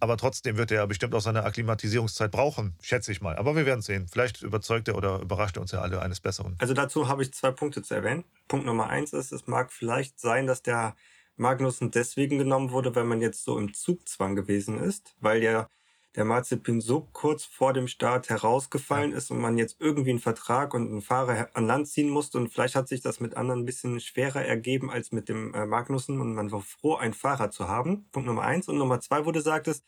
Aber 0.00 0.16
trotzdem 0.16 0.56
wird 0.56 0.70
er 0.70 0.86
bestimmt 0.86 1.14
auch 1.14 1.20
seine 1.20 1.44
Akklimatisierungszeit 1.44 2.30
brauchen, 2.30 2.74
schätze 2.80 3.12
ich 3.12 3.20
mal. 3.20 3.36
Aber 3.36 3.54
wir 3.54 3.66
werden 3.66 3.82
sehen. 3.82 4.08
Vielleicht 4.10 4.42
überzeugt 4.42 4.88
er 4.88 4.96
oder 4.96 5.20
überrascht 5.20 5.56
er 5.56 5.62
uns 5.62 5.72
ja 5.72 5.80
alle 5.80 6.00
eines 6.00 6.20
Besseren. 6.20 6.56
Also 6.58 6.72
dazu 6.72 7.08
habe 7.08 7.22
ich 7.22 7.32
zwei 7.34 7.50
Punkte 7.50 7.82
zu 7.82 7.94
erwähnen. 7.94 8.24
Punkt 8.48 8.64
Nummer 8.64 8.88
eins 8.88 9.12
ist, 9.12 9.30
es 9.30 9.46
mag 9.46 9.72
vielleicht 9.72 10.18
sein, 10.18 10.46
dass 10.46 10.62
der 10.62 10.96
Magnussen 11.36 11.90
deswegen 11.90 12.38
genommen 12.38 12.70
wurde, 12.70 12.94
weil 12.94 13.04
man 13.04 13.20
jetzt 13.20 13.44
so 13.44 13.58
im 13.58 13.74
Zugzwang 13.74 14.36
gewesen 14.36 14.78
ist, 14.78 15.14
weil 15.20 15.42
ja 15.42 15.68
der 16.16 16.24
Marzipin 16.24 16.80
so 16.80 17.08
kurz 17.12 17.44
vor 17.44 17.72
dem 17.72 17.86
Start 17.86 18.28
herausgefallen 18.30 19.12
ja. 19.12 19.16
ist 19.16 19.30
und 19.30 19.40
man 19.40 19.58
jetzt 19.58 19.76
irgendwie 19.78 20.10
einen 20.10 20.18
Vertrag 20.18 20.74
und 20.74 20.90
einen 20.90 21.02
Fahrer 21.02 21.48
an 21.54 21.66
Land 21.66 21.88
ziehen 21.88 22.08
musste 22.08 22.38
und 22.38 22.48
vielleicht 22.48 22.74
hat 22.74 22.88
sich 22.88 23.00
das 23.00 23.20
mit 23.20 23.36
anderen 23.36 23.60
ein 23.60 23.66
bisschen 23.66 24.00
schwerer 24.00 24.44
ergeben 24.44 24.90
als 24.90 25.12
mit 25.12 25.28
dem 25.28 25.54
äh, 25.54 25.66
Magnussen 25.66 26.20
und 26.20 26.34
man 26.34 26.50
war 26.50 26.62
froh, 26.62 26.96
einen 26.96 27.14
Fahrer 27.14 27.50
zu 27.50 27.68
haben. 27.68 28.06
Punkt 28.10 28.26
Nummer 28.26 28.42
eins. 28.42 28.68
Und 28.68 28.78
Nummer 28.78 29.00
zwei, 29.00 29.24
wo 29.24 29.30
du 29.30 29.40
sagtest, 29.40 29.84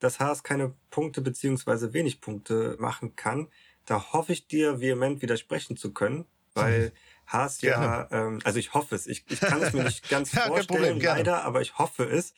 dass 0.00 0.18
Haas 0.18 0.42
keine 0.42 0.74
Punkte 0.90 1.20
beziehungsweise 1.20 1.92
wenig 1.92 2.20
Punkte 2.20 2.76
machen 2.80 3.14
kann. 3.14 3.48
Da 3.86 4.12
hoffe 4.12 4.32
ich 4.32 4.48
dir 4.48 4.80
vehement 4.80 5.22
widersprechen 5.22 5.76
zu 5.76 5.92
können, 5.92 6.26
weil 6.54 6.92
Haas 7.26 7.60
ja, 7.62 8.08
ähm, 8.10 8.40
also 8.44 8.58
ich 8.58 8.74
hoffe 8.74 8.94
es, 8.94 9.06
ich, 9.06 9.24
ich 9.28 9.40
kann 9.40 9.62
es 9.62 9.72
mir 9.72 9.84
nicht 9.84 10.08
ganz 10.10 10.30
vorstellen, 10.30 11.00
leider, 11.00 11.44
aber 11.44 11.60
ich 11.60 11.78
hoffe 11.78 12.04
es 12.04 12.34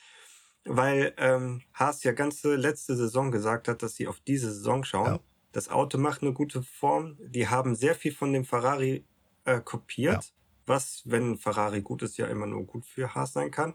weil 0.67 1.15
ähm, 1.17 1.63
Haas 1.73 2.03
ja 2.03 2.13
ganze 2.13 2.57
letzte 2.57 2.97
Saison 2.97 3.31
gesagt 3.31 3.69
hat, 3.69 3.83
dass 3.83 3.95
sie 3.95 4.09
auf 4.09 4.21
diese 4.21 4.53
Saison 4.53 4.85
schauen. 4.85 5.15
Ja. 5.15 5.21
Das 5.53 5.69
Auto 5.69 5.99
macht 5.99 6.23
eine 6.23 6.33
gute 6.33 6.63
Form. 6.63 7.17
Die 7.21 7.49
haben 7.49 7.75
sehr 7.75 7.95
viel 7.95 8.13
von 8.13 8.33
dem 8.33 8.45
Ferrari 8.45 9.07
äh, 9.45 9.61
kopiert, 9.61 10.25
ja. 10.25 10.31
was, 10.67 11.03
wenn 11.07 11.39
Ferrari 11.39 11.83
gut 11.83 12.03
ist, 12.03 12.19
ja 12.19 12.27
immer 12.27 12.47
nur 12.47 12.67
gut 12.67 12.85
für 12.85 13.15
Haas 13.15 13.33
sein 13.33 13.51
kann. 13.51 13.75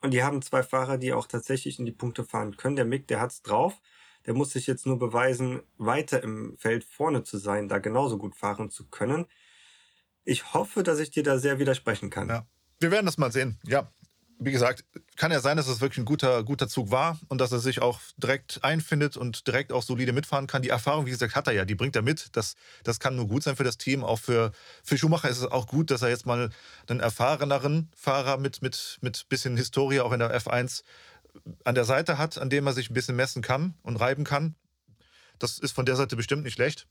Und 0.00 0.12
die 0.12 0.22
haben 0.22 0.42
zwei 0.42 0.62
Fahrer, 0.62 0.96
die 0.96 1.12
auch 1.12 1.26
tatsächlich 1.26 1.78
in 1.78 1.84
die 1.84 1.92
Punkte 1.92 2.24
fahren 2.24 2.56
können. 2.56 2.76
Der 2.76 2.84
Mick, 2.84 3.08
der 3.08 3.20
hat's 3.20 3.42
drauf. 3.42 3.80
Der 4.26 4.34
muss 4.34 4.50
sich 4.50 4.66
jetzt 4.66 4.86
nur 4.86 4.98
beweisen, 4.98 5.62
weiter 5.76 6.22
im 6.22 6.56
Feld 6.58 6.84
vorne 6.84 7.24
zu 7.24 7.38
sein, 7.38 7.68
da 7.68 7.78
genauso 7.78 8.18
gut 8.18 8.36
fahren 8.36 8.70
zu 8.70 8.86
können. 8.88 9.26
Ich 10.24 10.52
hoffe, 10.52 10.82
dass 10.82 10.98
ich 10.98 11.10
dir 11.10 11.22
da 11.22 11.38
sehr 11.38 11.58
widersprechen 11.58 12.10
kann. 12.10 12.28
Ja. 12.28 12.46
Wir 12.80 12.90
werden 12.90 13.06
das 13.06 13.18
mal 13.18 13.32
sehen. 13.32 13.58
Ja, 13.64 13.90
wie 14.40 14.52
gesagt, 14.52 14.84
kann 15.16 15.32
ja 15.32 15.40
sein, 15.40 15.56
dass 15.56 15.66
es 15.66 15.80
wirklich 15.80 15.98
ein 15.98 16.04
guter, 16.04 16.44
guter 16.44 16.68
Zug 16.68 16.90
war 16.90 17.18
und 17.28 17.40
dass 17.40 17.50
er 17.50 17.58
sich 17.58 17.82
auch 17.82 18.00
direkt 18.16 18.62
einfindet 18.62 19.16
und 19.16 19.46
direkt 19.46 19.72
auch 19.72 19.82
solide 19.82 20.12
mitfahren 20.12 20.46
kann. 20.46 20.62
Die 20.62 20.68
Erfahrung, 20.68 21.06
wie 21.06 21.10
gesagt, 21.10 21.34
hat 21.34 21.48
er 21.48 21.52
ja, 21.54 21.64
die 21.64 21.74
bringt 21.74 21.96
er 21.96 22.02
mit. 22.02 22.36
Das, 22.36 22.54
das 22.84 23.00
kann 23.00 23.16
nur 23.16 23.26
gut 23.26 23.42
sein 23.42 23.56
für 23.56 23.64
das 23.64 23.78
Team. 23.78 24.04
Auch 24.04 24.18
für, 24.18 24.52
für 24.84 24.96
Schumacher 24.96 25.28
ist 25.28 25.38
es 25.38 25.46
auch 25.46 25.66
gut, 25.66 25.90
dass 25.90 26.02
er 26.02 26.08
jetzt 26.08 26.24
mal 26.24 26.50
einen 26.86 27.00
erfahreneren 27.00 27.90
Fahrer 27.96 28.36
mit, 28.36 28.62
mit, 28.62 28.98
mit 29.00 29.28
bisschen 29.28 29.56
Historie 29.56 30.00
auch 30.00 30.12
in 30.12 30.20
der 30.20 30.36
F1 30.38 30.82
an 31.64 31.74
der 31.74 31.84
Seite 31.84 32.18
hat, 32.18 32.38
an 32.38 32.50
dem 32.50 32.66
er 32.66 32.72
sich 32.72 32.90
ein 32.90 32.94
bisschen 32.94 33.16
messen 33.16 33.42
kann 33.42 33.74
und 33.82 33.96
reiben 33.96 34.24
kann. 34.24 34.54
Das 35.38 35.58
ist 35.58 35.72
von 35.72 35.86
der 35.86 35.96
Seite 35.96 36.16
bestimmt 36.16 36.44
nicht 36.44 36.54
schlecht. 36.54 36.86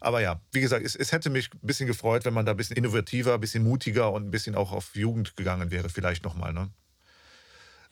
Aber 0.00 0.20
ja, 0.20 0.40
wie 0.52 0.60
gesagt, 0.60 0.84
es, 0.84 0.96
es 0.96 1.12
hätte 1.12 1.30
mich 1.30 1.52
ein 1.52 1.66
bisschen 1.66 1.86
gefreut, 1.86 2.24
wenn 2.24 2.34
man 2.34 2.46
da 2.46 2.52
ein 2.52 2.56
bisschen 2.56 2.76
innovativer, 2.76 3.34
ein 3.34 3.40
bisschen 3.40 3.62
mutiger 3.62 4.12
und 4.12 4.26
ein 4.26 4.30
bisschen 4.30 4.54
auch 4.54 4.72
auf 4.72 4.96
Jugend 4.96 5.36
gegangen 5.36 5.70
wäre, 5.70 5.88
vielleicht 5.88 6.24
nochmal. 6.24 6.52
Ne? 6.52 6.70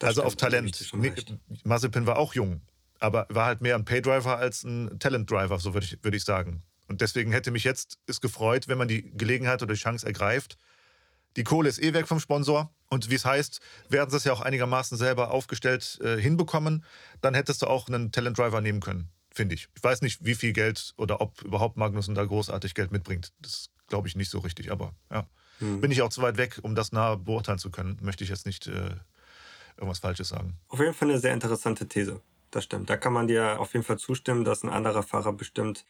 also 0.03 0.23
auf 0.23 0.37
Talent. 0.37 0.93
Mazepin 1.65 2.07
war 2.07 2.19
auch 2.19 2.35
jung, 2.35 2.63
aber 2.99 3.27
war 3.29 3.47
halt 3.47 3.61
mehr 3.61 3.75
ein 3.75 3.85
Paydriver 3.85 4.39
als 4.39 4.65
ein 4.65 4.99
Talent-Driver, 4.99 5.59
so 5.59 5.75
würde 5.75 5.87
ich, 5.87 6.03
würd 6.03 6.15
ich 6.15 6.25
sagen. 6.25 6.63
Und 6.89 7.01
deswegen 7.01 7.33
hätte 7.33 7.51
mich 7.51 7.65
jetzt 7.65 7.99
es 8.07 8.21
gefreut, 8.21 8.69
wenn 8.69 8.79
man 8.79 8.89
die 8.89 9.11
Gelegenheit 9.17 9.63
oder 9.63 9.75
die 9.75 9.81
Chance 9.81 10.07
ergreift, 10.07 10.57
die 11.37 11.45
Kohle 11.45 11.69
ist 11.69 11.83
eh 11.83 11.93
weg 11.93 12.09
vom 12.09 12.21
Sponsor. 12.21 12.73
Und 12.89 13.11
wie 13.11 13.15
es 13.15 13.27
heißt, 13.27 13.61
werden 13.91 14.11
sie 14.11 14.17
es 14.17 14.25
ja 14.25 14.33
auch 14.33 14.41
einigermaßen 14.41 14.97
selber 14.97 15.31
aufgestellt 15.31 15.99
äh, 16.03 16.17
hinbekommen, 16.17 16.85
dann 17.21 17.35
hättest 17.35 17.61
du 17.61 17.67
auch 17.67 17.89
einen 17.89 18.13
Talent 18.13 18.39
Driver 18.39 18.63
nehmen 18.63 18.81
können, 18.81 19.11
finde 19.39 19.55
ich. 19.55 19.69
Ich 19.77 19.85
weiß 19.85 20.03
nicht, 20.03 20.25
wie 20.25 20.35
viel 20.35 20.53
Geld 20.53 20.95
oder 20.97 21.21
ob 21.21 21.41
überhaupt 21.43 21.77
Magnussen 21.77 22.17
da 22.17 22.25
großartig 22.25 22.75
Geld 22.75 22.91
mitbringt. 22.91 23.33
Das 23.41 23.71
glaube 23.87 24.09
ich 24.09 24.17
nicht 24.17 24.31
so 24.31 24.41
richtig, 24.41 24.73
aber 24.73 24.95
ja. 25.13 25.29
Hm. 25.61 25.81
Bin 25.81 25.93
ich 25.93 26.03
auch 26.03 26.11
zu 26.11 26.23
weit 26.23 26.37
weg, 26.37 26.59
um 26.63 26.75
das 26.75 26.91
nah 26.91 27.15
beurteilen 27.15 27.59
zu 27.59 27.71
können. 27.71 27.99
Möchte 28.03 28.25
ich 28.25 28.31
jetzt 28.31 28.47
nicht 28.47 28.67
äh, 28.67 28.97
irgendwas 29.77 30.01
Falsches 30.01 30.29
sagen. 30.29 30.59
Auf 30.69 30.81
jeden 30.81 30.93
Fall 30.93 31.09
eine 31.09 31.21
sehr 31.21 31.33
interessante 31.33 31.87
These. 31.87 32.21
Das 32.51 32.65
stimmt. 32.65 32.91
Da 32.91 32.97
kann 32.97 33.13
man 33.13 33.29
dir 33.29 33.61
auf 33.61 33.75
jeden 33.75 33.85
Fall 33.85 33.99
zustimmen, 33.99 34.45
dass 34.45 34.65
ein 34.65 34.71
anderer 34.71 35.05
Fahrer 35.05 35.33
bestimmt 35.33 35.85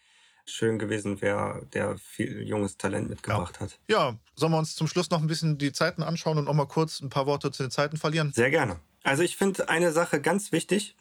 schön 0.45 0.79
gewesen 0.79 1.23
wäre, 1.23 1.67
der 1.73 1.97
viel 1.97 2.43
junges 2.43 2.77
Talent 2.77 3.09
mitgebracht 3.09 3.57
ja. 3.57 3.61
hat. 3.61 3.79
Ja, 3.89 4.17
sollen 4.35 4.53
wir 4.53 4.59
uns 4.59 4.75
zum 4.75 4.89
Schluss 4.89 5.09
noch 5.11 5.21
ein 5.21 5.27
bisschen 5.27 5.57
die 5.57 5.73
Zeiten 5.73 6.03
anschauen 6.03 6.37
und 6.37 6.49
auch 6.49 6.55
mal 6.55 6.67
kurz 6.67 7.01
ein 7.01 7.09
paar 7.09 7.27
Worte 7.27 7.51
zu 7.51 7.63
den 7.63 7.71
Zeiten 7.71 7.97
verlieren? 7.97 8.33
Sehr 8.35 8.51
gerne. 8.51 8.79
Also 9.05 9.23
ich 9.23 9.37
finde 9.37 9.71
eine 9.71 9.93
Sache 9.93 10.21
ganz 10.21 10.53
wichtig. 10.53 10.97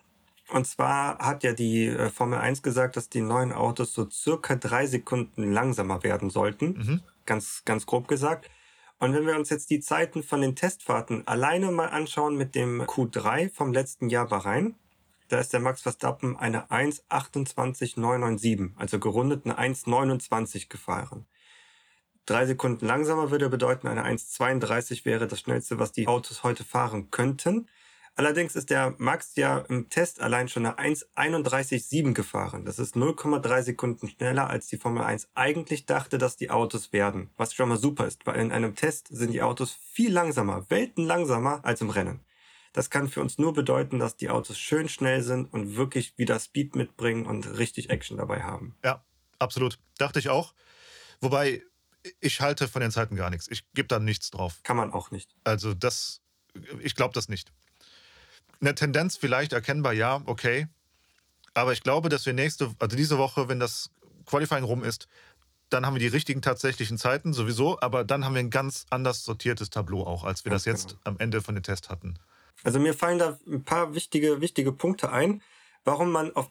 Und 0.49 0.65
zwar 0.65 1.19
hat 1.19 1.43
ja 1.43 1.53
die 1.53 1.87
äh, 1.87 2.09
Formel 2.09 2.39
1 2.39 2.63
gesagt, 2.63 2.95
dass 2.95 3.09
die 3.09 3.21
neuen 3.21 3.51
Autos 3.51 3.93
so 3.93 4.09
circa 4.09 4.55
drei 4.55 4.87
Sekunden 4.87 5.51
langsamer 5.51 6.03
werden 6.03 6.29
sollten. 6.29 6.77
Mhm. 6.77 7.01
Ganz, 7.25 7.63
ganz 7.65 7.85
grob 7.85 8.07
gesagt. 8.07 8.49
Und 8.99 9.13
wenn 9.13 9.27
wir 9.27 9.35
uns 9.35 9.49
jetzt 9.49 9.69
die 9.69 9.81
Zeiten 9.81 10.23
von 10.23 10.39
den 10.41 10.55
Testfahrten 10.55 11.27
alleine 11.27 11.71
mal 11.71 11.89
anschauen 11.89 12.35
mit 12.35 12.55
dem 12.55 12.81
Q3 12.81 13.53
vom 13.53 13.71
letzten 13.73 14.09
Jahr 14.09 14.27
Bahrain, 14.27 14.75
da 15.27 15.39
ist 15.39 15.53
der 15.53 15.59
Max 15.59 15.81
Verstappen 15.81 16.37
eine 16.37 16.71
1,28,997, 16.71 18.71
also 18.77 18.99
gerundet 18.99 19.45
eine 19.45 19.59
1,29 19.59 20.69
gefahren. 20.69 21.25
Drei 22.25 22.45
Sekunden 22.45 22.85
langsamer 22.85 23.31
würde 23.31 23.49
bedeuten, 23.49 23.87
eine 23.87 24.05
1,32 24.05 25.03
wäre 25.05 25.27
das 25.27 25.41
schnellste, 25.41 25.79
was 25.79 25.91
die 25.91 26.07
Autos 26.07 26.43
heute 26.43 26.63
fahren 26.63 27.11
könnten. 27.11 27.67
Allerdings 28.17 28.55
ist 28.55 28.71
der 28.71 28.95
Max 28.97 29.35
ja 29.35 29.59
im 29.69 29.89
Test 29.91 30.21
allein 30.21 30.49
schon 30.49 30.65
eine 30.65 30.79
1,31,7 30.79 32.15
gefahren. 32.15 32.65
Das 32.65 32.79
ist 32.79 32.95
0,3 32.95 33.61
Sekunden 33.61 34.09
schneller, 34.09 34.49
als 34.49 34.65
die 34.65 34.77
Formel 34.77 35.03
1 35.03 35.29
eigentlich 35.35 35.85
dachte, 35.85 36.17
dass 36.17 36.35
die 36.35 36.49
Autos 36.49 36.91
werden. 36.91 37.29
Was 37.37 37.53
schon 37.53 37.69
mal 37.69 37.77
super 37.77 38.07
ist, 38.07 38.25
weil 38.25 38.39
in 38.39 38.51
einem 38.51 38.73
Test 38.73 39.07
sind 39.11 39.33
die 39.33 39.43
Autos 39.43 39.77
viel 39.91 40.11
langsamer, 40.11 40.67
Welten 40.71 41.05
langsamer 41.05 41.63
als 41.63 41.81
im 41.81 41.91
Rennen. 41.91 42.25
Das 42.73 42.89
kann 42.89 43.07
für 43.07 43.21
uns 43.21 43.37
nur 43.37 43.53
bedeuten, 43.53 43.99
dass 43.99 44.17
die 44.17 44.31
Autos 44.31 44.57
schön 44.57 44.89
schnell 44.89 45.21
sind 45.21 45.53
und 45.53 45.75
wirklich 45.75 46.17
wieder 46.17 46.39
Speed 46.39 46.75
mitbringen 46.75 47.27
und 47.27 47.59
richtig 47.59 47.91
Action 47.91 48.17
dabei 48.17 48.41
haben. 48.41 48.75
Ja, 48.83 49.05
absolut. 49.37 49.77
Dachte 49.99 50.17
ich 50.17 50.29
auch. 50.29 50.55
Wobei, 51.21 51.61
ich 52.19 52.41
halte 52.41 52.67
von 52.67 52.81
den 52.81 52.89
Zeiten 52.89 53.15
gar 53.15 53.29
nichts. 53.29 53.47
Ich 53.47 53.71
gebe 53.73 53.87
da 53.87 53.99
nichts 53.99 54.31
drauf. 54.31 54.59
Kann 54.63 54.77
man 54.77 54.91
auch 54.91 55.11
nicht. 55.11 55.35
Also 55.43 55.75
das, 55.75 56.23
ich 56.79 56.95
glaube 56.95 57.13
das 57.13 57.29
nicht 57.29 57.51
eine 58.61 58.75
Tendenz 58.75 59.17
vielleicht 59.17 59.53
erkennbar, 59.53 59.93
ja, 59.93 60.21
okay. 60.25 60.67
Aber 61.53 61.73
ich 61.73 61.83
glaube, 61.83 62.09
dass 62.09 62.25
wir 62.25 62.33
nächste, 62.33 62.73
also 62.79 62.95
diese 62.95 63.17
Woche, 63.17 63.49
wenn 63.49 63.59
das 63.59 63.89
Qualifying 64.25 64.63
rum 64.63 64.83
ist, 64.83 65.07
dann 65.69 65.85
haben 65.85 65.95
wir 65.95 65.99
die 65.99 66.07
richtigen 66.07 66.41
tatsächlichen 66.41 66.97
Zeiten 66.97 67.33
sowieso, 67.33 67.79
aber 67.81 68.03
dann 68.03 68.23
haben 68.23 68.33
wir 68.33 68.39
ein 68.39 68.49
ganz 68.49 68.85
anders 68.89 69.23
sortiertes 69.23 69.69
Tableau 69.69 70.05
auch, 70.05 70.23
als 70.23 70.45
wir 70.45 70.51
das 70.51 70.65
jetzt 70.65 70.89
genau. 70.89 71.01
am 71.03 71.19
Ende 71.19 71.41
von 71.41 71.55
den 71.55 71.63
Tests 71.63 71.89
hatten. 71.89 72.19
Also 72.63 72.79
mir 72.79 72.93
fallen 72.93 73.19
da 73.19 73.37
ein 73.45 73.63
paar 73.63 73.93
wichtige, 73.93 74.41
wichtige 74.41 74.71
Punkte 74.71 75.11
ein, 75.11 75.41
warum 75.83 76.11
man 76.11 76.35
auf, 76.35 76.49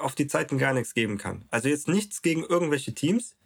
auf 0.00 0.14
die 0.14 0.26
Zeiten 0.26 0.58
gar 0.58 0.72
nichts 0.72 0.94
geben 0.94 1.18
kann. 1.18 1.44
Also 1.50 1.68
jetzt 1.68 1.88
nichts 1.88 2.22
gegen 2.22 2.44
irgendwelche 2.44 2.94
Teams, 2.94 3.36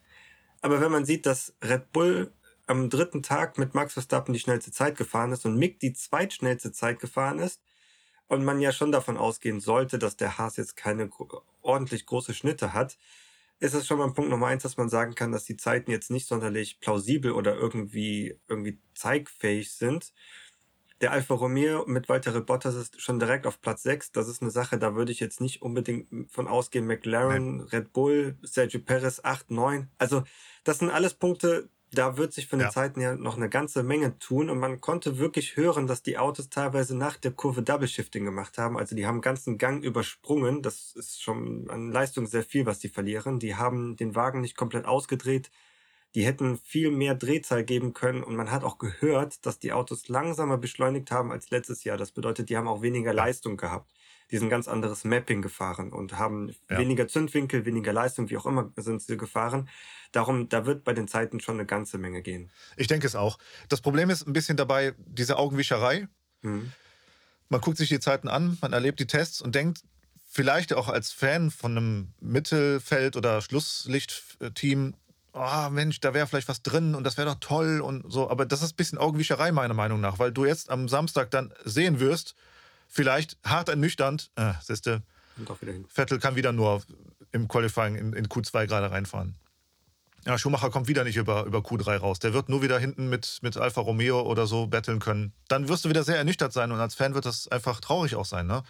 aber 0.61 0.81
wenn 0.81 0.93
man 0.93 1.05
sieht, 1.05 1.27
dass 1.27 1.55
Red 1.63 1.93
Bull 1.93 2.33
am 2.67 2.91
dritten 2.91 3.23
Tag 3.23 3.59
mit 3.59 3.75
Max 3.75 3.93
Verstappen 3.95 4.33
die 4.33 4.41
schnellste 4.41 4.73
Zeit 4.73 4.97
gefahren 4.97 5.33
ist 5.33 5.47
und 5.47 5.57
Mick 5.57 5.79
die 5.81 5.93
zweitschnellste 5.93 6.73
Zeit 6.73 7.01
gefahren 7.01 7.39
ist, 7.39 7.61
und 8.29 8.45
man 8.45 8.61
ja 8.61 8.73
schon 8.73 8.93
davon 8.93 9.17
ausgehen 9.17 9.61
sollte, 9.61 9.99
dass 9.99 10.17
der 10.17 10.39
Haas 10.39 10.57
jetzt 10.57 10.77
keine 10.77 11.11
ordentlich 11.63 12.07
große 12.07 12.35
Schnitte 12.35 12.73
hat, 12.73 12.99
ist 13.59 13.75
es 13.75 13.87
schon 13.87 13.99
mal 13.99 14.13
Punkt 14.13 14.31
Nummer 14.31 14.49
eins, 14.49 14.63
dass 14.63 14.77
man 14.77 14.89
sagen 14.89 15.15
kann, 15.15 15.33
dass 15.33 15.45
die 15.45 15.57
Zeiten 15.57 15.91
jetzt 15.91 16.11
nicht 16.11 16.27
sonderlich 16.27 16.81
plausibel 16.81 17.33
oder 17.33 17.55
irgendwie, 17.55 18.39
irgendwie 18.49 18.79
zeigfähig 18.95 19.73
sind. 19.73 20.13
Der 21.01 21.13
Alfa 21.13 21.35
Romeo 21.35 21.85
mit 21.87 22.09
Walter 22.09 22.39
Bottas 22.41 22.75
ist 22.75 23.01
schon 23.01 23.19
direkt 23.19 23.47
auf 23.47 23.61
Platz 23.61 23.83
6. 23.83 24.13
Das 24.13 24.29
ist 24.29 24.41
eine 24.41 24.51
Sache, 24.51 24.79
da 24.79 24.95
würde 24.95 25.13
ich 25.13 25.21
jetzt 25.21 25.41
nicht 25.41 25.63
unbedingt 25.63 26.31
von 26.31 26.49
ausgehen. 26.49 26.87
McLaren, 26.87 27.59
Nein. 27.59 27.67
Red 27.69 27.93
Bull, 27.93 28.39
Sergio 28.43 28.81
Perez 28.81 29.21
8, 29.23 29.51
9. 29.51 29.91
Also 29.99 30.23
das 30.65 30.79
sind 30.79 30.91
alles 30.91 31.15
Punkte, 31.15 31.69
da 31.93 32.17
wird 32.17 32.33
sich 32.33 32.49
von 32.49 32.59
den 32.59 32.67
ja. 32.67 32.73
Zeiten 32.73 33.01
ja 33.01 33.15
noch 33.15 33.37
eine 33.37 33.49
ganze 33.49 33.83
Menge 33.83 34.19
tun 34.19 34.51
und 34.51 34.59
man 34.59 34.81
konnte 34.81 35.19
wirklich 35.19 35.57
hören, 35.57 35.87
dass 35.87 36.03
die 36.03 36.19
Autos 36.19 36.49
teilweise 36.49 36.97
nach 36.97 37.17
der 37.17 37.31
Kurve 37.31 37.63
Double 37.63 37.89
Shifting 37.89 38.25
gemacht 38.25 38.59
haben. 38.59 38.77
Also 38.77 38.97
die 38.97 39.07
haben 39.07 39.21
ganzen 39.21 39.57
Gang 39.57 39.85
übersprungen. 39.85 40.63
Das 40.63 40.93
ist 40.97 41.23
schon 41.23 41.71
an 41.71 41.93
Leistung 41.93 42.27
sehr 42.27 42.43
viel, 42.43 42.67
was 42.67 42.81
die 42.81 42.89
verlieren. 42.89 43.39
Die 43.39 43.55
haben 43.55 43.97
den 43.97 44.15
Wagen 44.15 44.41
nicht 44.41 44.57
komplett 44.57 44.85
ausgedreht. 44.85 45.51
Die 46.15 46.25
hätten 46.25 46.57
viel 46.57 46.91
mehr 46.91 47.15
Drehzahl 47.15 47.63
geben 47.63 47.93
können 47.93 48.25
und 48.25 48.37
man 48.37 48.51
hat 48.51 48.65
auch 48.65 48.79
gehört, 48.79 49.45
dass 49.45 49.59
die 49.59 49.73
Autos 49.73 50.09
langsamer 50.09 50.57
beschleunigt 50.57 51.11
haben 51.11 51.31
als 51.31 51.51
letztes 51.51 51.85
Jahr. 51.85 51.99
Das 51.99 52.11
bedeutet, 52.13 52.49
die 52.49 52.57
haben 52.57 52.69
auch 52.69 52.83
weniger 52.83 53.13
Leistung 53.13 53.57
gehabt. 53.57 53.93
Die 54.31 54.39
sind 54.39 54.49
ganz 54.49 54.67
anderes 54.67 55.05
Mapping 55.05 55.41
gefahren 55.41 55.93
und 55.93 56.19
haben 56.19 56.55
ja. 56.69 56.79
weniger 56.79 57.07
Zündwinkel, 57.07 57.65
weniger 57.65 57.93
Leistung, 57.93 58.29
wie 58.29 58.37
auch 58.37 58.47
immer 58.47 58.73
sind 58.77 59.03
sie 59.03 59.17
gefahren. 59.17 59.69
Darum, 60.17 60.49
da 60.49 60.65
wird 60.65 60.83
bei 60.83 60.95
den 60.95 61.09
Zeiten 61.09 61.41
schon 61.41 61.57
eine 61.57 61.67
ganze 61.67 61.99
Menge 61.99 62.23
gehen. 62.23 62.51
Ich 62.79 62.87
denke 62.87 63.07
es 63.07 63.15
auch. 63.15 63.39
Das 63.69 63.83
Problem 63.83 64.09
ist 64.09 64.27
ein 64.27 64.33
bisschen 64.33 64.57
dabei, 64.57 64.95
diese 64.97 65.37
Augenwischerei. 65.37 66.09
Mhm. 66.41 66.73
Man 67.51 67.61
guckt 67.61 67.77
sich 67.77 67.91
die 67.91 68.01
Zeiten 68.01 68.27
an, 68.27 68.57
man 68.63 68.73
erlebt 68.73 68.99
die 68.99 69.07
Tests 69.07 69.43
und 69.43 69.55
denkt, 69.55 69.83
vielleicht 70.27 70.73
auch 70.73 70.89
als 70.89 71.13
Fan 71.13 71.51
von 71.51 71.73
einem 71.73 72.15
Mittelfeld- 72.19 73.17
oder 73.17 73.43
Schlusslichtteam, 73.43 74.95
oh 75.35 75.69
Mensch, 75.69 76.01
da 76.01 76.15
wäre 76.15 76.27
vielleicht 76.27 76.49
was 76.49 76.63
drin 76.63 76.95
und 76.95 77.05
das 77.05 77.19
wäre 77.19 77.29
doch 77.29 77.41
toll 77.41 77.83
und 77.83 78.11
so. 78.11 78.31
Aber 78.31 78.47
das 78.47 78.63
ist 78.63 78.73
ein 78.73 78.77
bisschen 78.77 78.97
Augenwischerei 78.97 79.53
meiner 79.53 79.75
Meinung 79.75 80.01
nach, 80.01 80.19
weil 80.19 80.33
du 80.33 80.47
jetzt 80.47 80.71
am 80.71 80.89
Samstag 80.89 81.31
dann 81.31 81.53
sehen 81.63 82.01
wirst, 82.01 82.35
vielleicht 82.89 83.37
hart 83.45 83.69
ernüchternd, 83.69 84.31
äh, 84.37 84.55
siehste, 84.63 85.03
Vettel 85.89 86.19
kann 86.21 86.37
wieder 86.37 86.53
nur 86.53 86.83
im 87.33 87.49
Qualifying 87.49 87.97
in, 87.97 88.13
in 88.15 88.29
Q2 88.29 88.67
gerade 88.67 88.91
reinfahren. 88.91 89.35
Ja, 90.27 90.37
Schumacher 90.37 90.71
kommt 90.71 90.89
wieder 90.89 91.05
nicht 91.05 91.17
über, 91.17 91.45
über 91.45 91.59
Q3 91.59 91.99
raus. 91.99 92.19
Der 92.19 92.35
wird 92.35 92.49
nur 92.49 92.61
wieder 92.61 92.81
hinten 92.81 93.09
mit, 93.09 93.39
mit 93.43 93.57
Alfa 93.57 93.81
Romeo 93.81 94.23
oder 94.23 94.49
so 94.49 94.67
betteln 94.67 94.99
können. 94.99 95.33
Dann 95.47 95.69
wirst 95.69 95.85
du 95.85 95.89
wieder 95.89 96.03
sehr 96.03 96.17
ernüchtert 96.17 96.53
sein 96.53 96.73
und 96.73 96.81
als 96.81 96.97
Fan 96.97 97.15
wird 97.15 97.27
das 97.27 97.47
einfach 97.49 97.81
traurig 97.81 98.17
auch 98.17 98.25
sein. 98.25 98.49
Ne? 98.49 98.65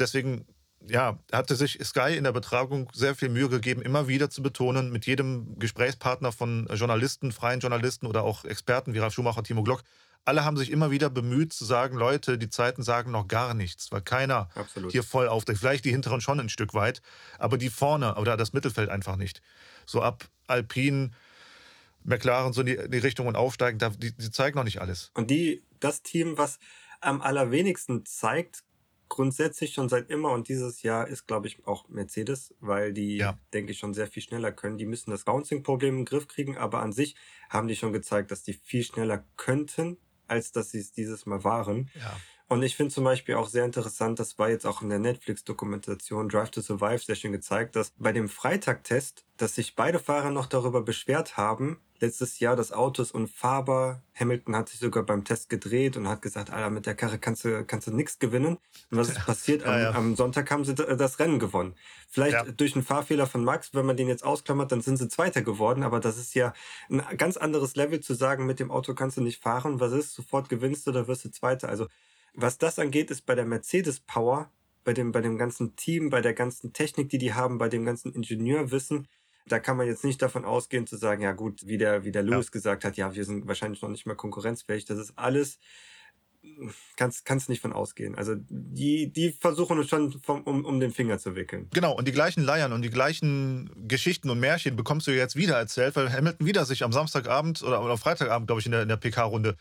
Deswegen 0.00 0.46
ja, 0.88 1.18
hatte 1.32 1.54
sich 1.54 1.78
Sky 1.84 2.16
in 2.16 2.24
der 2.24 2.32
Betragung 2.32 2.88
sehr 2.92 3.14
viel 3.14 3.28
Mühe 3.28 3.48
gegeben, 3.48 3.82
immer 3.82 4.08
wieder 4.08 4.30
zu 4.30 4.42
betonen, 4.42 4.90
mit 4.90 5.06
jedem 5.06 5.58
Gesprächspartner 5.60 6.32
von 6.32 6.66
Journalisten, 6.72 7.30
freien 7.30 7.60
Journalisten 7.60 8.06
oder 8.06 8.24
auch 8.24 8.44
Experten 8.44 8.92
wie 8.92 8.98
Ralf 8.98 9.14
Schumacher, 9.14 9.44
Timo 9.44 9.62
Glock, 9.62 9.84
alle 10.24 10.44
haben 10.44 10.56
sich 10.56 10.70
immer 10.70 10.90
wieder 10.90 11.08
bemüht 11.08 11.52
zu 11.52 11.64
sagen, 11.64 11.96
Leute, 11.96 12.36
die 12.36 12.50
Zeiten 12.50 12.82
sagen 12.82 13.10
noch 13.10 13.26
gar 13.26 13.54
nichts, 13.54 13.90
weil 13.90 14.02
keiner 14.02 14.48
Absolut. 14.54 14.92
hier 14.92 15.02
voll 15.02 15.28
aufdeckt. 15.28 15.58
Vielleicht 15.58 15.84
die 15.84 15.90
hinteren 15.90 16.20
schon 16.20 16.38
ein 16.38 16.48
Stück 16.48 16.74
weit, 16.74 17.00
aber 17.38 17.56
die 17.56 17.70
vorne 17.70 18.16
oder 18.16 18.36
das 18.36 18.52
Mittelfeld 18.52 18.90
einfach 18.90 19.16
nicht. 19.16 19.40
So 19.90 20.02
ab 20.02 20.28
Alpine, 20.46 21.10
McLaren, 22.04 22.52
so 22.52 22.60
in 22.60 22.66
die, 22.68 22.78
die 22.88 22.98
Richtung 22.98 23.26
und 23.26 23.36
aufsteigen, 23.36 23.78
die, 23.98 24.12
die 24.12 24.30
zeigen 24.30 24.56
noch 24.56 24.64
nicht 24.64 24.80
alles. 24.80 25.10
Und 25.14 25.30
die, 25.30 25.62
das 25.80 26.02
Team, 26.02 26.38
was 26.38 26.58
am 27.00 27.20
allerwenigsten 27.20 28.04
zeigt, 28.06 28.62
grundsätzlich 29.08 29.74
schon 29.74 29.88
seit 29.88 30.08
immer 30.08 30.30
und 30.30 30.48
dieses 30.48 30.82
Jahr 30.82 31.08
ist, 31.08 31.26
glaube 31.26 31.48
ich, 31.48 31.66
auch 31.66 31.88
Mercedes, 31.88 32.54
weil 32.60 32.92
die, 32.92 33.16
ja. 33.16 33.36
denke 33.52 33.72
ich, 33.72 33.78
schon 33.78 33.92
sehr 33.92 34.06
viel 34.06 34.22
schneller 34.22 34.52
können. 34.52 34.78
Die 34.78 34.86
müssen 34.86 35.10
das 35.10 35.24
Bouncing-Problem 35.24 35.98
im 35.98 36.04
Griff 36.04 36.28
kriegen, 36.28 36.56
aber 36.56 36.80
an 36.80 36.92
sich 36.92 37.16
haben 37.48 37.66
die 37.66 37.74
schon 37.74 37.92
gezeigt, 37.92 38.30
dass 38.30 38.44
die 38.44 38.52
viel 38.52 38.84
schneller 38.84 39.24
könnten, 39.36 39.96
als 40.28 40.52
dass 40.52 40.70
sie 40.70 40.78
es 40.78 40.92
dieses 40.92 41.26
Mal 41.26 41.42
waren. 41.42 41.90
Ja. 41.96 42.16
Und 42.50 42.64
ich 42.64 42.74
finde 42.74 42.92
zum 42.92 43.04
Beispiel 43.04 43.36
auch 43.36 43.46
sehr 43.46 43.64
interessant, 43.64 44.18
das 44.18 44.36
war 44.36 44.50
jetzt 44.50 44.66
auch 44.66 44.82
in 44.82 44.88
der 44.88 44.98
Netflix-Dokumentation 44.98 46.28
Drive 46.28 46.50
to 46.50 46.60
Survive 46.60 46.98
sehr 46.98 47.14
schön 47.14 47.30
gezeigt, 47.30 47.76
dass 47.76 47.92
bei 47.96 48.10
dem 48.10 48.28
Freitag-Test, 48.28 49.24
dass 49.36 49.54
sich 49.54 49.76
beide 49.76 50.00
Fahrer 50.00 50.32
noch 50.32 50.46
darüber 50.46 50.82
beschwert 50.82 51.36
haben, 51.36 51.78
letztes 52.00 52.40
Jahr 52.40 52.56
das 52.56 52.72
Auto 52.72 53.02
ist 53.02 53.12
unfahrbar. 53.12 54.02
Hamilton 54.18 54.56
hat 54.56 54.68
sich 54.68 54.80
sogar 54.80 55.04
beim 55.04 55.22
Test 55.22 55.48
gedreht 55.48 55.96
und 55.96 56.08
hat 56.08 56.22
gesagt, 56.22 56.50
Alter, 56.50 56.70
mit 56.70 56.86
der 56.86 56.96
Karre 56.96 57.20
kannst 57.20 57.44
du, 57.44 57.64
kannst 57.64 57.86
du 57.86 57.92
nichts 57.92 58.18
gewinnen. 58.18 58.58
Und 58.90 58.98
was 58.98 59.08
ist 59.10 59.24
passiert? 59.24 59.62
Am, 59.62 59.72
ja, 59.74 59.78
ja. 59.78 59.90
am 59.92 60.16
Sonntag 60.16 60.50
haben 60.50 60.64
sie 60.64 60.74
das 60.74 61.20
Rennen 61.20 61.38
gewonnen. 61.38 61.76
Vielleicht 62.08 62.34
ja. 62.34 62.42
durch 62.50 62.74
einen 62.74 62.84
Fahrfehler 62.84 63.28
von 63.28 63.44
Max, 63.44 63.74
wenn 63.74 63.86
man 63.86 63.96
den 63.96 64.08
jetzt 64.08 64.24
ausklammert, 64.24 64.72
dann 64.72 64.80
sind 64.80 64.96
sie 64.96 65.06
Zweiter 65.06 65.42
geworden. 65.42 65.84
Aber 65.84 66.00
das 66.00 66.18
ist 66.18 66.34
ja 66.34 66.52
ein 66.88 67.00
ganz 67.16 67.36
anderes 67.36 67.76
Level 67.76 68.00
zu 68.00 68.14
sagen, 68.14 68.44
mit 68.44 68.58
dem 68.58 68.72
Auto 68.72 68.94
kannst 68.94 69.18
du 69.18 69.20
nicht 69.20 69.40
fahren. 69.40 69.78
Was 69.78 69.92
ist? 69.92 70.14
Sofort 70.14 70.48
gewinnst 70.48 70.88
du 70.88 70.90
oder 70.90 71.06
wirst 71.06 71.24
du 71.24 71.30
Zweiter. 71.30 71.68
Also 71.68 71.86
was 72.34 72.58
das 72.58 72.78
angeht, 72.78 73.10
ist 73.10 73.26
bei 73.26 73.34
der 73.34 73.44
Mercedes 73.44 74.00
Power, 74.00 74.50
bei 74.84 74.92
dem, 74.92 75.12
bei 75.12 75.20
dem 75.20 75.38
ganzen 75.38 75.76
Team, 75.76 76.10
bei 76.10 76.20
der 76.20 76.34
ganzen 76.34 76.72
Technik, 76.72 77.08
die 77.08 77.18
die 77.18 77.34
haben, 77.34 77.58
bei 77.58 77.68
dem 77.68 77.84
ganzen 77.84 78.12
Ingenieurwissen, 78.12 79.08
Da 79.46 79.58
kann 79.58 79.76
man 79.76 79.86
jetzt 79.86 80.04
nicht 80.04 80.22
davon 80.22 80.44
ausgehen 80.44 80.86
zu 80.86 80.96
sagen, 80.96 81.22
ja 81.22 81.32
gut, 81.32 81.66
wie 81.66 81.78
der, 81.78 82.04
wie 82.04 82.12
der 82.12 82.22
Lewis 82.22 82.46
ja. 82.46 82.52
gesagt 82.52 82.84
hat, 82.84 82.96
ja, 82.96 83.14
wir 83.14 83.24
sind 83.24 83.46
wahrscheinlich 83.46 83.82
noch 83.82 83.88
nicht 83.88 84.06
mehr 84.06 84.16
konkurrenzfähig. 84.16 84.84
Das 84.84 84.98
ist 84.98 85.12
alles 85.16 85.58
kannst 86.96 87.24
kannst 87.24 87.48
nicht 87.48 87.60
von 87.60 87.72
ausgehen. 87.72 88.14
Also 88.14 88.34
die 88.38 89.12
die 89.12 89.32
versuchen 89.32 89.78
uns 89.78 89.88
schon 89.88 90.12
vom, 90.20 90.42
um, 90.42 90.64
um 90.64 90.80
den 90.80 90.90
Finger 90.90 91.18
zu 91.18 91.36
wickeln. 91.36 91.68
Genau 91.72 91.94
und 91.94 92.08
die 92.08 92.12
gleichen 92.12 92.42
Leiern 92.42 92.72
und 92.72 92.82
die 92.82 92.90
gleichen 92.90 93.70
Geschichten 93.88 94.30
und 94.30 94.40
Märchen 94.40 94.76
bekommst 94.76 95.06
du 95.06 95.10
jetzt 95.12 95.36
wieder 95.36 95.56
erzählt, 95.56 95.96
weil 95.96 96.12
Hamilton 96.12 96.46
wieder 96.46 96.64
sich 96.64 96.82
am 96.82 96.92
Samstagabend 96.92 97.62
oder, 97.62 97.82
oder 97.82 97.96
Freitagabend, 97.96 98.48
glaube 98.48 98.60
ich, 98.60 98.66
in 98.66 98.72
der, 98.72 98.82
in 98.82 98.88
der 98.88 98.96
PK-Runde 98.96 99.56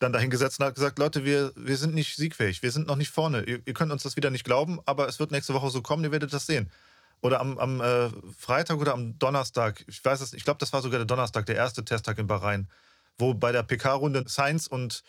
dann 0.00 0.12
dahingesetzt 0.12 0.58
und 0.58 0.66
hat 0.66 0.74
gesagt, 0.74 0.98
Leute, 0.98 1.24
wir, 1.24 1.52
wir 1.54 1.76
sind 1.76 1.94
nicht 1.94 2.16
siegfähig, 2.16 2.62
wir 2.62 2.72
sind 2.72 2.88
noch 2.88 2.96
nicht 2.96 3.10
vorne. 3.10 3.44
Ihr, 3.44 3.60
ihr, 3.64 3.74
könnt 3.74 3.92
uns 3.92 4.02
das 4.02 4.16
wieder 4.16 4.30
nicht 4.30 4.44
glauben, 4.44 4.80
aber 4.86 5.08
es 5.08 5.20
wird 5.20 5.30
nächste 5.30 5.54
Woche 5.54 5.70
so 5.70 5.82
kommen, 5.82 6.02
ihr 6.02 6.12
werdet 6.12 6.32
das 6.32 6.46
sehen. 6.46 6.70
Oder 7.20 7.40
am, 7.40 7.58
am 7.58 7.80
äh, 7.80 8.08
Freitag 8.36 8.78
oder 8.78 8.94
am 8.94 9.18
Donnerstag, 9.18 9.84
ich 9.86 10.04
weiß 10.04 10.22
es, 10.22 10.32
ich 10.32 10.44
glaube, 10.44 10.58
das 10.58 10.72
war 10.72 10.82
sogar 10.82 10.98
der 10.98 11.06
Donnerstag, 11.06 11.46
der 11.46 11.56
erste 11.56 11.84
Testtag 11.84 12.18
in 12.18 12.26
Bahrain, 12.26 12.68
wo 13.18 13.34
bei 13.34 13.52
der 13.52 13.62
PK-Runde 13.62 14.24
Sainz 14.26 14.66
und 14.66 15.04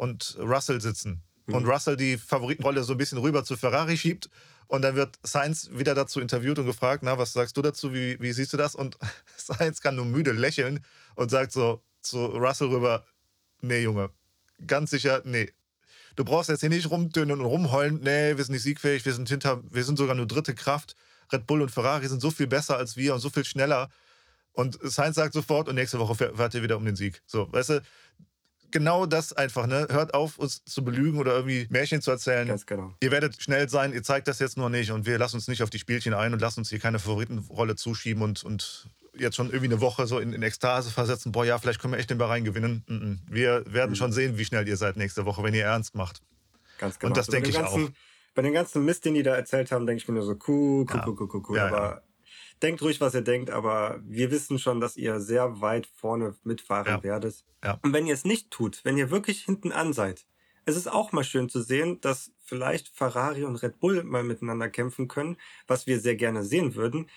und 0.00 0.36
Russell 0.38 0.80
sitzen. 0.80 1.22
Mhm. 1.46 1.54
Und 1.54 1.66
Russell 1.66 1.96
die 1.96 2.16
Favoritenrolle 2.16 2.82
so 2.84 2.94
ein 2.94 2.98
bisschen 2.98 3.18
rüber 3.18 3.44
zu 3.44 3.56
Ferrari 3.56 3.96
schiebt. 3.96 4.30
Und 4.66 4.82
dann 4.82 4.94
wird 4.94 5.18
Sainz 5.22 5.68
wieder 5.72 5.94
dazu 5.94 6.20
interviewt 6.20 6.58
und 6.58 6.66
gefragt, 6.66 7.02
na, 7.02 7.18
was 7.18 7.32
sagst 7.32 7.56
du 7.56 7.62
dazu, 7.62 7.92
wie, 7.92 8.20
wie 8.20 8.32
siehst 8.32 8.52
du 8.52 8.56
das? 8.56 8.74
Und 8.74 8.96
Sainz 9.36 9.80
kann 9.80 9.96
nur 9.96 10.06
müde 10.06 10.32
lächeln 10.32 10.84
und 11.16 11.30
sagt 11.30 11.52
so 11.52 11.82
zu 12.00 12.24
Russell 12.26 12.68
rüber, 12.68 13.04
nee, 13.60 13.82
Junge, 13.82 14.10
ganz 14.66 14.90
sicher, 14.90 15.22
nee. 15.24 15.50
Du 16.16 16.24
brauchst 16.24 16.48
jetzt 16.48 16.60
hier 16.60 16.68
nicht 16.68 16.90
rumtönen 16.90 17.38
und 17.38 17.44
rumheulen, 17.44 18.00
nee, 18.02 18.36
wir 18.36 18.44
sind 18.44 18.54
nicht 18.54 18.62
siegfähig, 18.62 19.04
wir 19.04 19.14
sind 19.14 19.28
hinter, 19.28 19.62
wir 19.70 19.84
sind 19.84 19.96
sogar 19.96 20.14
nur 20.14 20.26
dritte 20.26 20.54
Kraft. 20.54 20.96
Red 21.32 21.46
Bull 21.46 21.62
und 21.62 21.70
Ferrari 21.70 22.08
sind 22.08 22.20
so 22.20 22.30
viel 22.30 22.46
besser 22.48 22.76
als 22.76 22.96
wir 22.96 23.14
und 23.14 23.20
so 23.20 23.30
viel 23.30 23.44
schneller. 23.44 23.88
Und 24.52 24.78
Sainz 24.82 25.16
sagt 25.16 25.32
sofort, 25.32 25.68
und 25.68 25.76
nächste 25.76 25.98
Woche 26.00 26.14
fährt 26.14 26.54
ihr 26.54 26.62
wieder 26.62 26.76
um 26.76 26.84
den 26.84 26.96
Sieg. 26.96 27.22
So, 27.26 27.50
weißt 27.52 27.70
du, 27.70 27.82
genau 28.70 29.06
das 29.06 29.32
einfach, 29.32 29.66
ne? 29.66 29.86
Hört 29.90 30.14
auf, 30.14 30.38
uns 30.38 30.64
zu 30.64 30.84
belügen 30.84 31.18
oder 31.18 31.32
irgendwie 31.34 31.66
Märchen 31.70 32.02
zu 32.02 32.10
erzählen. 32.10 32.48
Ganz 32.48 32.66
genau. 32.66 32.94
Ihr 33.00 33.10
werdet 33.10 33.40
schnell 33.40 33.68
sein, 33.68 33.92
ihr 33.92 34.02
zeigt 34.02 34.28
das 34.28 34.38
jetzt 34.38 34.56
nur 34.56 34.70
nicht 34.70 34.90
und 34.90 35.06
wir 35.06 35.18
lassen 35.18 35.36
uns 35.36 35.48
nicht 35.48 35.62
auf 35.62 35.70
die 35.70 35.78
Spielchen 35.78 36.14
ein 36.14 36.32
und 36.32 36.40
lassen 36.40 36.60
uns 36.60 36.70
hier 36.70 36.80
keine 36.80 36.98
Favoritenrolle 36.98 37.76
zuschieben 37.76 38.22
und, 38.22 38.42
und 38.42 38.90
jetzt 39.16 39.36
schon 39.36 39.46
irgendwie 39.46 39.66
eine 39.66 39.80
Woche 39.80 40.06
so 40.06 40.18
in, 40.18 40.32
in 40.32 40.42
Ekstase 40.42 40.90
versetzen, 40.90 41.32
boah, 41.32 41.44
ja, 41.44 41.58
vielleicht 41.58 41.80
können 41.80 41.92
wir 41.92 41.98
echt 41.98 42.10
den 42.10 42.18
Bahrain 42.18 42.44
gewinnen. 42.44 43.22
Wir 43.28 43.64
werden 43.66 43.90
mhm. 43.90 43.96
schon 43.96 44.12
sehen, 44.12 44.38
wie 44.38 44.44
schnell 44.44 44.66
ihr 44.66 44.76
seid 44.76 44.96
nächste 44.96 45.26
Woche, 45.26 45.42
wenn 45.42 45.54
ihr 45.54 45.64
ernst 45.64 45.94
macht. 45.94 46.22
Ganz 46.78 46.98
genau. 46.98 47.10
Und 47.10 47.16
das 47.16 47.28
also 47.28 47.32
denke 47.32 47.50
ich 47.50 47.56
ganzen, 47.56 47.86
auch. 47.86 48.34
Bei 48.34 48.42
den 48.42 48.52
ganzen 48.52 48.84
Mist, 48.84 49.04
den 49.04 49.14
die 49.14 49.22
da 49.22 49.34
erzählt 49.34 49.72
haben, 49.72 49.86
denke 49.86 50.02
ich 50.02 50.08
mir 50.08 50.14
nur 50.14 50.22
so, 50.22 50.36
cool, 50.46 50.86
cool, 50.88 50.96
ja. 50.96 51.04
cool, 51.06 51.16
cool, 51.18 51.28
cool, 51.32 51.42
cool. 51.48 51.56
Ja, 51.56 51.66
aber 51.66 51.78
ja 51.78 52.02
denkt 52.62 52.82
ruhig, 52.82 53.00
was 53.00 53.14
ihr 53.14 53.22
denkt, 53.22 53.50
aber 53.50 54.00
wir 54.04 54.30
wissen 54.30 54.58
schon, 54.58 54.80
dass 54.80 54.96
ihr 54.96 55.20
sehr 55.20 55.60
weit 55.60 55.86
vorne 55.86 56.34
mitfahren 56.44 57.02
werdet. 57.02 57.44
Und 57.82 57.92
wenn 57.92 58.06
ihr 58.06 58.14
es 58.14 58.24
nicht 58.24 58.50
tut, 58.50 58.84
wenn 58.84 58.96
ihr 58.96 59.10
wirklich 59.10 59.44
hinten 59.44 59.72
an 59.72 59.92
seid, 59.92 60.26
es 60.66 60.76
ist 60.76 60.90
auch 60.90 61.12
mal 61.12 61.24
schön 61.24 61.48
zu 61.48 61.62
sehen, 61.62 62.00
dass 62.00 62.32
vielleicht 62.44 62.88
Ferrari 62.88 63.44
und 63.44 63.56
Red 63.56 63.80
Bull 63.80 64.04
mal 64.04 64.22
miteinander 64.22 64.68
kämpfen 64.68 65.08
können, 65.08 65.36
was 65.66 65.86
wir 65.86 66.00
sehr 66.00 66.16
gerne 66.16 66.44
sehen 66.44 66.74
würden. 66.74 67.08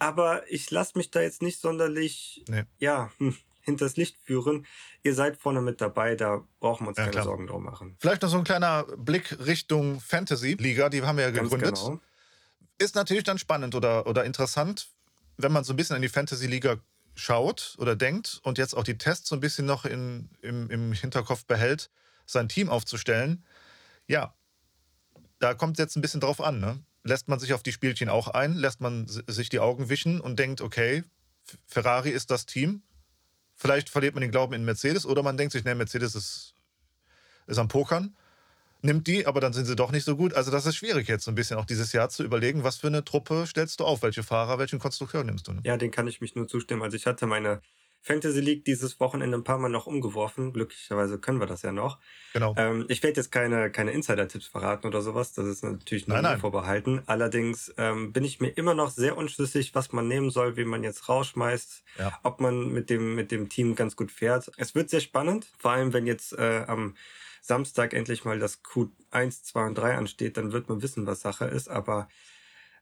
Aber 0.00 0.50
ich 0.50 0.70
lasse 0.70 0.98
mich 0.98 1.10
da 1.12 1.20
jetzt 1.20 1.42
nicht 1.42 1.60
sonderlich, 1.60 2.44
nee. 2.48 2.64
ja, 2.78 3.12
hm, 3.18 3.36
hinters 3.60 3.96
Licht 3.96 4.16
führen. 4.24 4.66
Ihr 5.04 5.14
seid 5.14 5.36
vorne 5.36 5.60
mit 5.60 5.80
dabei, 5.80 6.16
da 6.16 6.44
brauchen 6.58 6.84
wir 6.84 6.88
uns 6.88 6.98
ja, 6.98 7.04
keine 7.04 7.12
klar. 7.12 7.24
Sorgen 7.24 7.46
drum 7.46 7.62
machen. 7.62 7.96
Vielleicht 8.00 8.22
noch 8.22 8.30
so 8.30 8.38
ein 8.38 8.44
kleiner 8.44 8.84
Blick 8.96 9.38
Richtung 9.46 10.00
Fantasy-Liga, 10.00 10.88
die 10.88 11.02
haben 11.02 11.16
wir 11.16 11.24
ja 11.24 11.30
gegründet. 11.30 11.74
Ganz 11.74 11.84
genau 11.84 12.00
ist 12.80 12.94
natürlich 12.94 13.24
dann 13.24 13.38
spannend 13.38 13.74
oder, 13.74 14.06
oder 14.06 14.24
interessant, 14.24 14.88
wenn 15.36 15.52
man 15.52 15.64
so 15.64 15.72
ein 15.72 15.76
bisschen 15.76 15.96
in 15.96 16.02
die 16.02 16.08
Fantasy-Liga 16.08 16.78
schaut 17.14 17.76
oder 17.78 17.94
denkt 17.94 18.40
und 18.42 18.58
jetzt 18.58 18.74
auch 18.74 18.84
die 18.84 18.96
Tests 18.96 19.28
so 19.28 19.36
ein 19.36 19.40
bisschen 19.40 19.66
noch 19.66 19.84
in, 19.84 20.30
im, 20.40 20.70
im 20.70 20.92
Hinterkopf 20.92 21.44
behält, 21.44 21.90
sein 22.24 22.48
Team 22.48 22.70
aufzustellen. 22.70 23.44
Ja, 24.06 24.34
da 25.38 25.54
kommt 25.54 25.78
es 25.78 25.82
jetzt 25.82 25.96
ein 25.96 26.00
bisschen 26.00 26.20
drauf 26.20 26.40
an. 26.40 26.60
Ne? 26.60 26.82
Lässt 27.02 27.28
man 27.28 27.38
sich 27.38 27.54
auf 27.54 27.62
die 27.62 27.72
Spielchen 27.72 28.08
auch 28.08 28.28
ein, 28.28 28.54
lässt 28.54 28.80
man 28.80 29.06
sich 29.08 29.48
die 29.48 29.60
Augen 29.60 29.88
wischen 29.88 30.20
und 30.20 30.38
denkt, 30.38 30.60
okay, 30.60 31.02
Ferrari 31.66 32.10
ist 32.10 32.30
das 32.30 32.46
Team. 32.46 32.82
Vielleicht 33.56 33.88
verliert 33.88 34.14
man 34.14 34.20
den 34.22 34.30
Glauben 34.30 34.54
in 34.54 34.64
Mercedes 34.64 35.06
oder 35.06 35.22
man 35.22 35.36
denkt 35.36 35.52
sich, 35.52 35.64
ne, 35.64 35.74
Mercedes 35.74 36.14
ist, 36.14 36.54
ist 37.46 37.58
am 37.58 37.68
Pokern 37.68 38.14
nimmt 38.82 39.06
die, 39.06 39.26
aber 39.26 39.40
dann 39.40 39.52
sind 39.52 39.66
sie 39.66 39.76
doch 39.76 39.92
nicht 39.92 40.04
so 40.04 40.16
gut. 40.16 40.34
Also 40.34 40.50
das 40.50 40.66
ist 40.66 40.76
schwierig 40.76 41.08
jetzt 41.08 41.24
so 41.24 41.30
ein 41.30 41.34
bisschen 41.34 41.58
auch 41.58 41.64
dieses 41.64 41.92
Jahr 41.92 42.08
zu 42.08 42.24
überlegen, 42.24 42.64
was 42.64 42.76
für 42.76 42.86
eine 42.86 43.04
Truppe 43.04 43.44
stellst 43.46 43.80
du 43.80 43.84
auf, 43.84 44.02
welche 44.02 44.22
Fahrer, 44.22 44.58
welchen 44.58 44.78
Konstrukteur 44.78 45.24
nimmst 45.24 45.48
du? 45.48 45.52
Ne? 45.52 45.60
Ja, 45.64 45.76
den 45.76 45.90
kann 45.90 46.06
ich 46.06 46.20
mich 46.20 46.34
nur 46.34 46.48
zustimmen. 46.48 46.82
Also 46.82 46.96
ich 46.96 47.06
hatte 47.06 47.26
meine 47.26 47.60
Fantasy 48.02 48.40
League 48.40 48.64
dieses 48.64 48.98
Wochenende 48.98 49.36
ein 49.36 49.44
paar 49.44 49.58
Mal 49.58 49.68
noch 49.68 49.86
umgeworfen. 49.86 50.52
Glücklicherweise 50.52 51.18
können 51.18 51.38
wir 51.38 51.46
das 51.46 51.62
ja 51.62 51.72
noch. 51.72 51.98
Genau. 52.32 52.54
Ähm, 52.56 52.86
ich 52.88 53.02
werde 53.02 53.20
jetzt 53.20 53.30
keine, 53.30 53.70
keine 53.70 53.90
Insider-Tipps 53.92 54.46
verraten 54.46 54.86
oder 54.86 55.02
sowas. 55.02 55.34
Das 55.34 55.46
ist 55.46 55.62
natürlich 55.62 56.08
nur 56.08 56.20
nein, 56.20 56.40
vorbehalten. 56.40 57.02
Allerdings 57.06 57.72
ähm, 57.76 58.12
bin 58.12 58.24
ich 58.24 58.40
mir 58.40 58.48
immer 58.48 58.74
noch 58.74 58.90
sehr 58.90 59.16
unschlüssig, 59.16 59.74
was 59.74 59.92
man 59.92 60.08
nehmen 60.08 60.30
soll, 60.30 60.56
wie 60.56 60.64
man 60.64 60.82
jetzt 60.82 61.08
rausschmeißt, 61.08 61.84
ja. 61.98 62.18
ob 62.22 62.40
man 62.40 62.72
mit 62.72 62.88
dem, 62.88 63.14
mit 63.14 63.30
dem 63.30 63.48
Team 63.48 63.74
ganz 63.74 63.96
gut 63.96 64.10
fährt. 64.10 64.50
Es 64.56 64.74
wird 64.74 64.88
sehr 64.88 65.00
spannend, 65.00 65.46
vor 65.58 65.72
allem 65.72 65.92
wenn 65.92 66.06
jetzt 66.06 66.32
äh, 66.32 66.64
am 66.66 66.94
Samstag 67.42 67.94
endlich 67.94 68.24
mal 68.24 68.38
das 68.38 68.62
Q1, 68.62 69.44
2 69.44 69.66
und 69.66 69.74
3 69.76 69.96
ansteht, 69.96 70.36
dann 70.36 70.52
wird 70.52 70.68
man 70.68 70.82
wissen, 70.82 71.06
was 71.06 71.20
Sache 71.20 71.46
ist. 71.46 71.68
Aber 71.68 72.08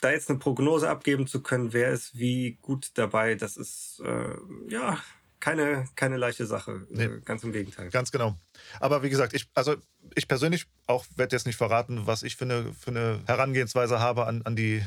da 0.00 0.10
jetzt 0.10 0.30
eine 0.30 0.38
Prognose 0.38 0.88
abgeben 0.88 1.26
zu 1.26 1.42
können, 1.42 1.72
wer 1.72 1.90
ist 1.90 2.16
wie 2.18 2.58
gut 2.62 2.90
dabei, 2.94 3.34
das 3.34 3.56
ist 3.56 4.00
äh, 4.04 4.34
ja 4.68 4.98
keine, 5.40 5.86
keine 5.94 6.16
leichte 6.16 6.46
Sache. 6.46 6.86
Nee. 6.90 7.04
Äh, 7.04 7.20
ganz 7.24 7.44
im 7.44 7.52
Gegenteil. 7.52 7.90
Ganz 7.90 8.10
genau. 8.10 8.36
Aber 8.80 9.02
wie 9.02 9.10
gesagt, 9.10 9.34
ich, 9.34 9.48
also 9.54 9.76
ich 10.14 10.28
persönlich 10.28 10.66
auch 10.86 11.04
werde 11.16 11.36
jetzt 11.36 11.46
nicht 11.46 11.56
verraten, 11.56 12.06
was 12.06 12.22
ich 12.22 12.36
für 12.36 12.44
eine, 12.44 12.72
für 12.74 12.90
eine 12.90 13.20
Herangehensweise 13.26 14.00
habe 14.00 14.26
an, 14.26 14.42
an 14.42 14.56
die, 14.56 14.82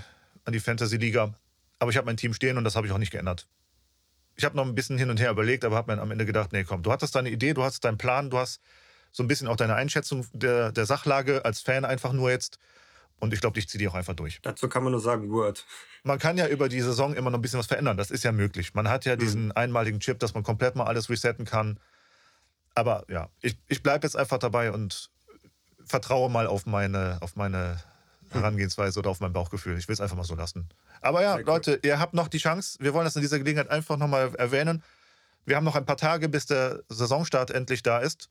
an 0.45 0.53
die 0.53 0.59
Fantasy-Liga. 0.59 1.33
Aber 1.79 1.91
ich 1.91 1.97
habe 1.97 2.05
mein 2.05 2.17
Team 2.17 2.33
stehen 2.33 2.57
und 2.57 2.63
das 2.63 2.75
habe 2.75 2.87
ich 2.87 2.93
auch 2.93 2.97
nicht 2.97 3.11
geändert. 3.11 3.47
Ich 4.35 4.45
habe 4.45 4.55
noch 4.55 4.65
ein 4.65 4.75
bisschen 4.75 4.97
hin 4.97 5.09
und 5.09 5.19
her 5.19 5.31
überlegt, 5.31 5.65
aber 5.65 5.75
habe 5.75 5.95
mir 5.95 6.01
am 6.01 6.11
Ende 6.11 6.25
gedacht, 6.25 6.51
nee, 6.51 6.63
komm, 6.63 6.83
du 6.83 6.91
hattest 6.91 7.15
deine 7.15 7.29
Idee, 7.29 7.53
du 7.53 7.63
hast 7.63 7.83
deinen 7.83 7.97
Plan, 7.97 8.29
du 8.29 8.37
hast 8.37 8.61
so 9.11 9.23
ein 9.23 9.27
bisschen 9.27 9.47
auch 9.47 9.57
deine 9.57 9.75
Einschätzung 9.75 10.25
der, 10.33 10.71
der 10.71 10.85
Sachlage 10.85 11.43
als 11.43 11.61
Fan 11.61 11.85
einfach 11.85 12.13
nur 12.13 12.31
jetzt. 12.31 12.59
Und 13.21 13.33
ich 13.35 13.39
glaube, 13.39 13.59
ich 13.59 13.69
ziehe 13.69 13.77
die 13.77 13.87
auch 13.87 13.93
einfach 13.93 14.15
durch. 14.15 14.39
Dazu 14.41 14.67
kann 14.67 14.83
man 14.83 14.91
nur 14.91 14.99
sagen, 14.99 15.29
Word. 15.29 15.63
Man 16.03 16.17
kann 16.17 16.37
ja 16.37 16.47
über 16.47 16.69
die 16.69 16.81
Saison 16.81 17.13
immer 17.13 17.29
noch 17.29 17.37
ein 17.37 17.41
bisschen 17.41 17.59
was 17.59 17.67
verändern. 17.67 17.95
Das 17.95 18.09
ist 18.09 18.23
ja 18.23 18.31
möglich. 18.31 18.73
Man 18.73 18.89
hat 18.89 19.05
ja 19.05 19.15
mhm. 19.15 19.19
diesen 19.19 19.51
einmaligen 19.51 19.99
Chip, 19.99 20.17
dass 20.17 20.33
man 20.33 20.41
komplett 20.41 20.75
mal 20.75 20.85
alles 20.85 21.07
resetten 21.07 21.45
kann. 21.45 21.79
Aber 22.73 23.05
ja, 23.09 23.29
ich, 23.41 23.57
ich 23.67 23.83
bleibe 23.83 24.07
jetzt 24.07 24.15
einfach 24.15 24.39
dabei 24.39 24.71
und 24.71 25.11
vertraue 25.85 26.31
mal 26.31 26.47
auf 26.47 26.65
meine, 26.65 27.19
auf 27.21 27.35
meine 27.35 27.79
Herangehensweise 28.31 28.97
oder 28.97 29.11
auf 29.11 29.19
mein 29.19 29.33
Bauchgefühl. 29.33 29.77
Ich 29.77 29.87
will 29.87 29.93
es 29.93 30.01
einfach 30.01 30.15
mal 30.15 30.23
so 30.23 30.33
lassen. 30.33 30.67
Aber 31.01 31.21
ja, 31.21 31.35
Leute, 31.35 31.79
ihr 31.83 31.99
habt 31.99 32.15
noch 32.15 32.27
die 32.27 32.39
Chance. 32.39 32.79
Wir 32.81 32.95
wollen 32.95 33.05
das 33.05 33.15
in 33.15 33.21
dieser 33.21 33.37
Gelegenheit 33.37 33.69
einfach 33.69 33.97
nochmal 33.97 34.33
erwähnen. 34.35 34.83
Wir 35.45 35.57
haben 35.57 35.63
noch 35.63 35.75
ein 35.75 35.85
paar 35.85 35.97
Tage, 35.97 36.27
bis 36.27 36.47
der 36.47 36.81
Saisonstart 36.89 37.51
endlich 37.51 37.83
da 37.83 37.99
ist. 37.99 38.29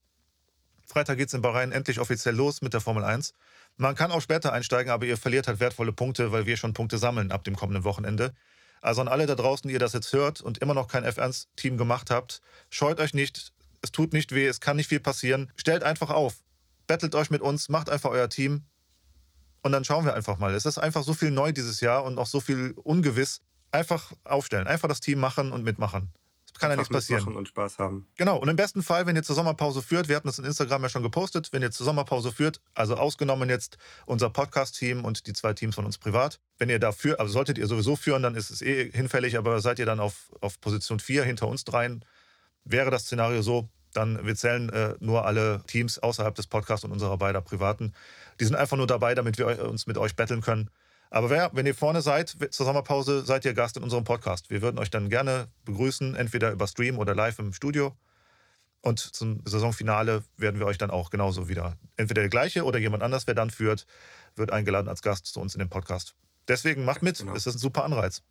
Freitag 0.86 1.18
geht 1.18 1.28
es 1.28 1.34
in 1.34 1.42
Bahrain 1.42 1.70
endlich 1.70 2.00
offiziell 2.00 2.34
los 2.34 2.62
mit 2.62 2.74
der 2.74 2.80
Formel 2.80 3.04
1. 3.04 3.34
Man 3.80 3.94
kann 3.94 4.12
auch 4.12 4.20
später 4.20 4.52
einsteigen, 4.52 4.92
aber 4.92 5.06
ihr 5.06 5.16
verliert 5.16 5.48
halt 5.48 5.58
wertvolle 5.58 5.92
Punkte, 5.92 6.32
weil 6.32 6.44
wir 6.44 6.58
schon 6.58 6.74
Punkte 6.74 6.98
sammeln 6.98 7.32
ab 7.32 7.44
dem 7.44 7.56
kommenden 7.56 7.82
Wochenende. 7.82 8.34
Also 8.82 9.00
an 9.00 9.08
alle 9.08 9.24
da 9.24 9.34
draußen, 9.34 9.66
die 9.68 9.72
ihr 9.72 9.80
das 9.80 9.94
jetzt 9.94 10.12
hört 10.12 10.42
und 10.42 10.58
immer 10.58 10.74
noch 10.74 10.86
kein 10.86 11.02
F1-Team 11.02 11.78
gemacht 11.78 12.10
habt, 12.10 12.42
scheut 12.68 13.00
euch 13.00 13.14
nicht. 13.14 13.54
Es 13.80 13.90
tut 13.90 14.12
nicht 14.12 14.34
weh, 14.34 14.46
es 14.46 14.60
kann 14.60 14.76
nicht 14.76 14.88
viel 14.88 15.00
passieren. 15.00 15.50
Stellt 15.56 15.82
einfach 15.82 16.10
auf. 16.10 16.44
Bettelt 16.86 17.14
euch 17.14 17.30
mit 17.30 17.40
uns, 17.40 17.70
macht 17.70 17.88
einfach 17.88 18.10
euer 18.10 18.28
Team. 18.28 18.64
Und 19.62 19.72
dann 19.72 19.84
schauen 19.84 20.04
wir 20.04 20.12
einfach 20.12 20.36
mal. 20.36 20.52
Es 20.52 20.66
ist 20.66 20.76
einfach 20.76 21.02
so 21.02 21.14
viel 21.14 21.30
neu 21.30 21.52
dieses 21.52 21.80
Jahr 21.80 22.04
und 22.04 22.18
auch 22.18 22.26
so 22.26 22.40
viel 22.40 22.74
ungewiss. 22.84 23.40
Einfach 23.72 24.12
aufstellen, 24.24 24.66
einfach 24.66 24.88
das 24.88 25.00
Team 25.00 25.20
machen 25.20 25.52
und 25.52 25.64
mitmachen 25.64 26.12
kann 26.60 26.70
ja 26.70 26.76
nichts 26.76 26.92
passieren. 26.92 27.34
und 27.34 27.48
Spaß 27.48 27.78
haben. 27.78 28.06
Genau. 28.16 28.36
Und 28.36 28.48
im 28.48 28.56
besten 28.56 28.82
Fall, 28.82 29.06
wenn 29.06 29.16
ihr 29.16 29.22
zur 29.22 29.34
Sommerpause 29.34 29.82
führt, 29.82 30.08
wir 30.08 30.16
hatten 30.16 30.28
das 30.28 30.38
in 30.38 30.44
Instagram 30.44 30.82
ja 30.82 30.88
schon 30.88 31.02
gepostet, 31.02 31.48
wenn 31.52 31.62
ihr 31.62 31.70
zur 31.70 31.84
Sommerpause 31.84 32.30
führt, 32.30 32.60
also 32.74 32.96
ausgenommen 32.96 33.48
jetzt 33.48 33.78
unser 34.06 34.30
Podcast-Team 34.30 35.04
und 35.04 35.26
die 35.26 35.32
zwei 35.32 35.54
Teams 35.54 35.74
von 35.74 35.86
uns 35.86 35.98
privat, 35.98 36.38
wenn 36.58 36.68
ihr 36.68 36.78
da 36.78 36.92
führt, 36.92 37.18
also 37.18 37.32
solltet 37.32 37.58
ihr 37.58 37.66
sowieso 37.66 37.96
führen, 37.96 38.22
dann 38.22 38.34
ist 38.34 38.50
es 38.50 38.62
eh 38.62 38.90
hinfällig, 38.92 39.38
aber 39.38 39.60
seid 39.60 39.78
ihr 39.78 39.86
dann 39.86 40.00
auf, 40.00 40.30
auf 40.40 40.60
Position 40.60 41.00
4 41.00 41.24
hinter 41.24 41.48
uns 41.48 41.64
dreien, 41.64 42.04
wäre 42.64 42.90
das 42.90 43.02
Szenario 43.02 43.42
so, 43.42 43.68
dann 43.94 44.24
wir 44.24 44.36
zählen 44.36 44.68
äh, 44.68 44.94
nur 45.00 45.24
alle 45.26 45.62
Teams 45.66 45.98
außerhalb 45.98 46.34
des 46.34 46.46
Podcasts 46.46 46.84
und 46.84 46.92
unserer 46.92 47.18
beider 47.18 47.40
privaten. 47.40 47.92
Die 48.38 48.44
sind 48.44 48.54
einfach 48.54 48.76
nur 48.76 48.86
dabei, 48.86 49.14
damit 49.14 49.38
wir 49.38 49.68
uns 49.68 49.86
mit 49.86 49.98
euch 49.98 50.14
betteln 50.14 50.42
können. 50.42 50.70
Aber 51.10 51.28
wer, 51.28 51.50
wenn 51.52 51.66
ihr 51.66 51.74
vorne 51.74 52.02
seid, 52.02 52.36
zur 52.50 52.66
Sommerpause, 52.66 53.24
seid 53.26 53.44
ihr 53.44 53.52
Gast 53.52 53.76
in 53.76 53.82
unserem 53.82 54.04
Podcast. 54.04 54.48
Wir 54.48 54.62
würden 54.62 54.78
euch 54.78 54.90
dann 54.90 55.10
gerne 55.10 55.48
begrüßen, 55.64 56.14
entweder 56.14 56.52
über 56.52 56.68
Stream 56.68 56.98
oder 56.98 57.16
live 57.16 57.40
im 57.40 57.52
Studio. 57.52 57.96
Und 58.80 59.00
zum 59.00 59.42
Saisonfinale 59.44 60.22
werden 60.36 60.60
wir 60.60 60.66
euch 60.66 60.78
dann 60.78 60.90
auch 60.90 61.10
genauso 61.10 61.48
wieder, 61.48 61.76
entweder 61.96 62.22
der 62.22 62.30
gleiche 62.30 62.64
oder 62.64 62.78
jemand 62.78 63.02
anders, 63.02 63.26
wer 63.26 63.34
dann 63.34 63.50
führt, 63.50 63.86
wird 64.36 64.52
eingeladen 64.52 64.88
als 64.88 65.02
Gast 65.02 65.26
zu 65.26 65.40
uns 65.40 65.54
in 65.54 65.58
den 65.58 65.68
Podcast. 65.68 66.14
Deswegen 66.48 66.84
macht 66.84 67.02
mit, 67.02 67.18
genau. 67.18 67.34
es 67.34 67.46
ist 67.46 67.56
ein 67.56 67.58
super 67.58 67.84
Anreiz. 67.84 68.22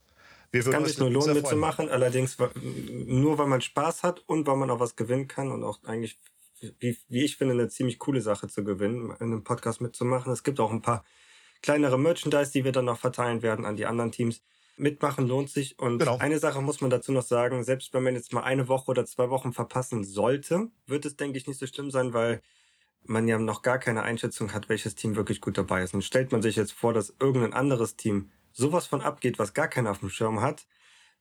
es 0.51 0.69
kann 0.69 0.85
sich 0.85 0.97
nur 0.97 1.11
lohnen 1.11 1.35
mitzumachen, 1.35 1.89
allerdings 1.89 2.37
nur 2.63 3.37
weil 3.37 3.47
man 3.47 3.61
Spaß 3.61 4.01
hat 4.01 4.23
und 4.25 4.47
weil 4.47 4.55
man 4.55 4.71
auch 4.71 4.79
was 4.79 4.95
gewinnen 4.95 5.27
kann 5.27 5.51
und 5.51 5.63
auch 5.63 5.83
eigentlich, 5.83 6.17
wie, 6.79 6.97
wie 7.09 7.25
ich 7.25 7.37
finde, 7.37 7.53
eine 7.53 7.69
ziemlich 7.69 7.99
coole 7.99 8.21
Sache 8.21 8.47
zu 8.47 8.63
gewinnen, 8.63 9.11
in 9.19 9.27
einem 9.27 9.43
Podcast 9.43 9.81
mitzumachen. 9.81 10.33
Es 10.33 10.43
gibt 10.43 10.59
auch 10.59 10.71
ein 10.71 10.81
paar 10.81 11.03
kleinere 11.61 11.99
Merchandise, 11.99 12.51
die 12.51 12.63
wir 12.63 12.71
dann 12.71 12.85
noch 12.85 12.99
verteilen 12.99 13.41
werden 13.41 13.65
an 13.65 13.75
die 13.75 13.85
anderen 13.85 14.11
Teams. 14.11 14.41
Mitmachen 14.77 15.27
lohnt 15.27 15.49
sich. 15.49 15.77
Und 15.77 15.99
genau. 15.99 16.17
eine 16.17 16.39
Sache 16.39 16.61
muss 16.61 16.81
man 16.81 16.89
dazu 16.89 17.11
noch 17.11 17.23
sagen, 17.23 17.63
selbst 17.63 17.93
wenn 17.93 18.03
man 18.03 18.15
jetzt 18.15 18.33
mal 18.33 18.43
eine 18.43 18.67
Woche 18.67 18.91
oder 18.91 19.05
zwei 19.05 19.29
Wochen 19.29 19.53
verpassen 19.53 20.03
sollte, 20.03 20.69
wird 20.87 21.05
es, 21.05 21.17
denke 21.17 21.37
ich, 21.37 21.47
nicht 21.47 21.59
so 21.59 21.67
schlimm 21.67 21.91
sein, 21.91 22.13
weil 22.13 22.41
man 23.03 23.27
ja 23.27 23.37
noch 23.37 23.61
gar 23.61 23.79
keine 23.79 24.03
Einschätzung 24.03 24.53
hat, 24.53 24.69
welches 24.69 24.95
Team 24.95 25.15
wirklich 25.15 25.41
gut 25.41 25.57
dabei 25.57 25.83
ist. 25.83 25.93
Und 25.93 26.03
stellt 26.03 26.31
man 26.31 26.41
sich 26.41 26.55
jetzt 26.55 26.71
vor, 26.71 26.93
dass 26.93 27.15
irgendein 27.19 27.53
anderes 27.53 27.95
Team 27.95 28.31
sowas 28.51 28.87
von 28.87 29.01
abgeht, 29.01 29.39
was 29.39 29.53
gar 29.53 29.67
keiner 29.67 29.91
auf 29.91 29.99
dem 29.99 30.09
Schirm 30.09 30.41
hat, 30.41 30.65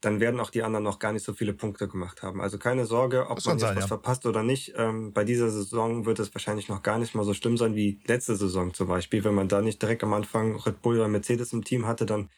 dann 0.00 0.20
werden 0.20 0.38
auch 0.38 0.50
die 0.50 0.62
anderen 0.62 0.84
noch 0.84 1.00
gar 1.00 1.12
nicht 1.12 1.24
so 1.24 1.32
viele 1.32 1.52
Punkte 1.52 1.88
gemacht 1.88 2.22
haben. 2.22 2.40
Also 2.40 2.58
keine 2.58 2.86
Sorge, 2.86 3.28
ob 3.28 3.44
man 3.44 3.58
sein, 3.58 3.74
was 3.74 3.84
ja. 3.84 3.88
verpasst 3.88 4.26
oder 4.26 4.44
nicht. 4.44 4.74
Ähm, 4.76 5.12
bei 5.12 5.24
dieser 5.24 5.50
Saison 5.50 6.06
wird 6.06 6.20
es 6.20 6.32
wahrscheinlich 6.34 6.68
noch 6.68 6.82
gar 6.82 6.98
nicht 6.98 7.14
mal 7.14 7.24
so 7.24 7.34
schlimm 7.34 7.56
sein 7.56 7.74
wie 7.74 8.00
letzte 8.06 8.36
Saison 8.36 8.72
zum 8.74 8.86
Beispiel. 8.86 9.24
Wenn 9.24 9.34
man 9.34 9.48
da 9.48 9.60
nicht 9.60 9.82
direkt 9.82 10.04
am 10.04 10.14
Anfang 10.14 10.56
Red 10.56 10.82
Bull 10.82 10.96
oder 10.96 11.08
Mercedes 11.08 11.52
im 11.52 11.64
Team 11.64 11.86
hatte, 11.86 12.06
dann 12.06 12.30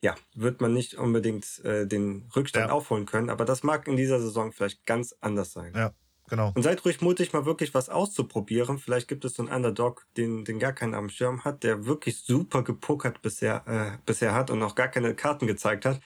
ja, 0.00 0.14
wird 0.34 0.60
man 0.60 0.72
nicht 0.72 0.94
unbedingt 0.94 1.64
äh, 1.64 1.86
den 1.86 2.28
Rückstand 2.34 2.68
ja. 2.68 2.72
aufholen 2.72 3.06
können. 3.06 3.30
Aber 3.30 3.44
das 3.44 3.62
mag 3.62 3.86
in 3.86 3.96
dieser 3.96 4.20
Saison 4.20 4.50
vielleicht 4.50 4.84
ganz 4.84 5.14
anders 5.20 5.52
sein. 5.52 5.72
Ja, 5.76 5.92
genau. 6.28 6.52
Und 6.54 6.62
seid 6.62 6.84
ruhig 6.84 7.00
mutig, 7.00 7.32
mal 7.32 7.46
wirklich 7.46 7.74
was 7.74 7.88
auszuprobieren. 7.88 8.78
Vielleicht 8.78 9.06
gibt 9.06 9.24
es 9.24 9.34
so 9.34 9.42
einen 9.44 9.52
Underdog, 9.52 10.06
den, 10.16 10.44
den 10.44 10.58
gar 10.58 10.72
keinen 10.72 10.94
am 10.94 11.08
Schirm 11.08 11.44
hat, 11.44 11.62
der 11.62 11.86
wirklich 11.86 12.18
super 12.18 12.62
gepokert 12.62 13.22
bisher, 13.22 13.62
äh, 13.66 13.98
bisher 14.04 14.34
hat 14.34 14.50
und 14.50 14.58
noch 14.58 14.74
gar 14.74 14.88
keine 14.88 15.14
Karten 15.14 15.46
gezeigt 15.46 15.84
hat. 15.84 16.00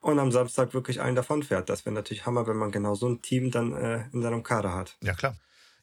Und 0.00 0.18
am 0.18 0.30
Samstag 0.30 0.74
wirklich 0.74 1.00
einen 1.00 1.16
davon 1.16 1.42
fährt. 1.42 1.68
Das 1.68 1.84
wäre 1.84 1.94
natürlich 1.94 2.26
Hammer, 2.26 2.46
wenn 2.46 2.56
man 2.56 2.70
genau 2.70 2.94
so 2.94 3.08
ein 3.08 3.20
Team 3.22 3.50
dann 3.50 3.72
äh, 3.72 4.04
in 4.12 4.22
seinem 4.22 4.42
Kader 4.42 4.74
hat. 4.74 4.96
Ja, 5.02 5.14
klar. 5.14 5.34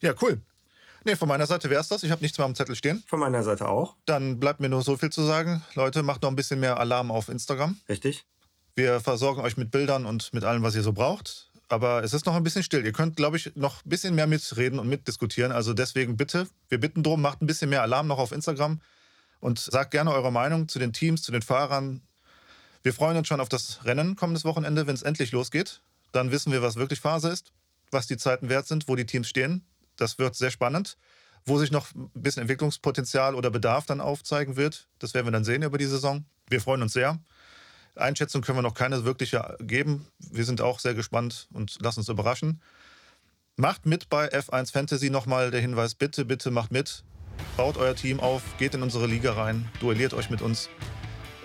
Ja, 0.01 0.13
cool. 0.22 0.41
Nee, 1.03 1.16
von 1.16 1.28
meiner 1.28 1.45
Seite 1.45 1.70
wäre 1.70 1.82
es 1.82 1.88
das. 1.88 2.03
Ich 2.03 2.09
habe 2.09 2.24
nichts 2.24 2.38
mehr 2.38 2.45
am 2.45 2.55
Zettel 2.55 2.76
stehen. 2.76 3.03
Von 3.07 3.20
meiner 3.20 3.43
Seite 3.43 3.68
auch. 3.68 3.95
Dann 4.05 4.39
bleibt 4.39 4.59
mir 4.59 4.70
nur 4.70 4.82
so 4.82 4.97
viel 4.97 5.11
zu 5.11 5.22
sagen. 5.22 5.63
Leute, 5.76 6.01
macht 6.01 6.24
noch 6.24 6.30
ein 6.30 6.36
bisschen 6.36 6.59
mehr 6.59 6.80
Alarm 6.80 7.11
auf 7.11 7.30
Instagram. 7.30 7.78
Richtig. 7.88 8.26
Wir 8.74 8.99
versorgen 8.99 9.41
euch 9.41 9.55
mit 9.55 9.70
Bildern 9.70 10.05
und 10.05 10.34
mit 10.34 10.43
allem, 10.43 10.63
was 10.63 10.76
ihr 10.76 10.82
so 10.82 10.93
braucht. 10.93 11.51
Aber 11.68 12.03
es 12.03 12.13
ist 12.13 12.26
noch 12.26 12.36
ein 12.36 12.43
bisschen 12.43 12.63
still. 12.63 12.84
Ihr 12.86 12.91
könnt, 12.91 13.16
glaube 13.16 13.38
ich, 13.38 13.55
noch 13.55 13.86
ein 13.86 13.89
bisschen 13.89 14.16
mehr 14.16 14.28
mitreden 14.28 14.80
und 14.80 14.88
mitdiskutieren. 14.89 15.51
Also 15.51 15.74
deswegen 15.74 16.18
bitte, 16.18 16.47
wir 16.70 16.80
bitten 16.80 17.03
drum, 17.03 17.22
macht 17.22 17.41
ein 17.41 17.47
bisschen 17.47 17.70
mehr 17.70 17.84
Alarm 17.84 18.07
noch 18.07 18.20
auf 18.20 18.32
Instagram 18.32 18.82
und 19.39 19.59
sagt 19.59 19.91
gerne 19.91 20.11
eure 20.11 20.32
Meinung 20.32 20.68
zu 20.68 20.80
den 20.80 20.91
Teams, 20.91 21.22
zu 21.22 21.32
den 21.32 21.41
Fahrern. 21.41 22.01
Wir 22.86 22.94
freuen 22.94 23.18
uns 23.18 23.28
schon 23.28 23.40
auf 23.40 23.50
das 23.50 23.84
Rennen 23.84 24.16
kommendes 24.16 24.46
Wochenende, 24.46 24.86
wenn 24.86 24.94
es 24.94 25.02
endlich 25.02 25.32
losgeht. 25.32 25.82
Dann 26.12 26.30
wissen 26.30 26.52
wir, 26.52 26.62
was 26.62 26.76
wirklich 26.76 27.02
Phase 27.02 27.30
ist, 27.30 27.52
was 27.90 28.06
die 28.06 28.16
Zeiten 28.16 28.48
wert 28.48 28.68
sind, 28.68 28.88
wo 28.88 28.96
die 28.96 29.08
Teams 29.08 29.28
stehen. 29.28 29.66
Das 29.96 30.20
wird 30.20 30.36
sehr 30.36 30.52
spannend. 30.52 30.96
Wo 31.48 31.58
sich 31.58 31.72
noch 31.72 31.96
ein 31.96 32.12
bisschen 32.14 32.42
Entwicklungspotenzial 32.42 33.34
oder 33.34 33.50
Bedarf 33.50 33.88
dann 33.88 34.02
aufzeigen 34.02 34.56
wird, 34.56 34.88
das 35.00 35.16
werden 35.16 35.26
wir 35.26 35.32
dann 35.32 35.44
sehen 35.44 35.64
über 35.64 35.80
die 35.80 35.88
Saison. 35.88 36.26
Wir 36.48 36.62
freuen 36.62 36.84
uns 36.84 36.94
sehr. 36.94 37.18
Einschätzung 37.96 38.44
können 38.44 38.60
wir 38.60 38.62
noch 38.62 38.76
keine 38.76 39.04
wirkliche 39.04 39.58
geben. 39.62 40.06
Wir 40.20 40.46
sind 40.46 40.62
auch 40.62 40.78
sehr 40.78 40.94
gespannt 40.94 41.48
und 41.54 41.82
lassen 41.82 42.02
uns 42.02 42.10
überraschen. 42.10 42.62
Macht 43.56 43.88
mit 43.88 44.10
bei 44.10 44.32
F1 44.32 44.72
Fantasy 44.72 45.10
nochmal 45.10 45.50
der 45.50 45.62
Hinweis, 45.62 45.96
bitte, 45.96 46.24
bitte 46.24 46.52
macht 46.52 46.72
mit. 46.72 47.04
Baut 47.58 47.78
euer 47.78 47.96
Team 47.96 48.20
auf, 48.20 48.44
geht 48.60 48.76
in 48.76 48.84
unsere 48.84 49.08
Liga 49.08 49.34
rein, 49.34 49.68
duelliert 49.80 50.14
euch 50.14 50.30
mit 50.30 50.44
uns. 50.44 50.70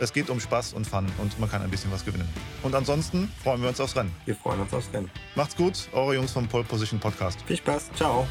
Es 0.00 0.14
geht 0.14 0.30
um 0.30 0.40
Spaß 0.40 0.72
und 0.72 0.86
Fun 0.86 1.06
und 1.18 1.38
man 1.38 1.50
kann 1.50 1.60
ein 1.60 1.70
bisschen 1.70 1.92
was 1.92 2.04
gewinnen. 2.04 2.28
Und 2.62 2.74
ansonsten 2.74 3.30
freuen 3.42 3.60
wir 3.60 3.68
uns 3.68 3.80
aufs 3.80 3.94
Rennen. 3.94 4.10
Wir 4.24 4.34
freuen 4.34 4.60
uns 4.60 4.72
aufs 4.72 4.90
Rennen. 4.94 5.10
Macht's 5.34 5.54
gut, 5.54 5.88
eure 5.92 6.14
Jungs 6.14 6.32
vom 6.32 6.48
Pole 6.48 6.64
Position 6.64 6.98
Podcast. 6.98 7.38
Viel 7.46 7.58
Spaß, 7.58 7.90
ciao. 7.94 8.26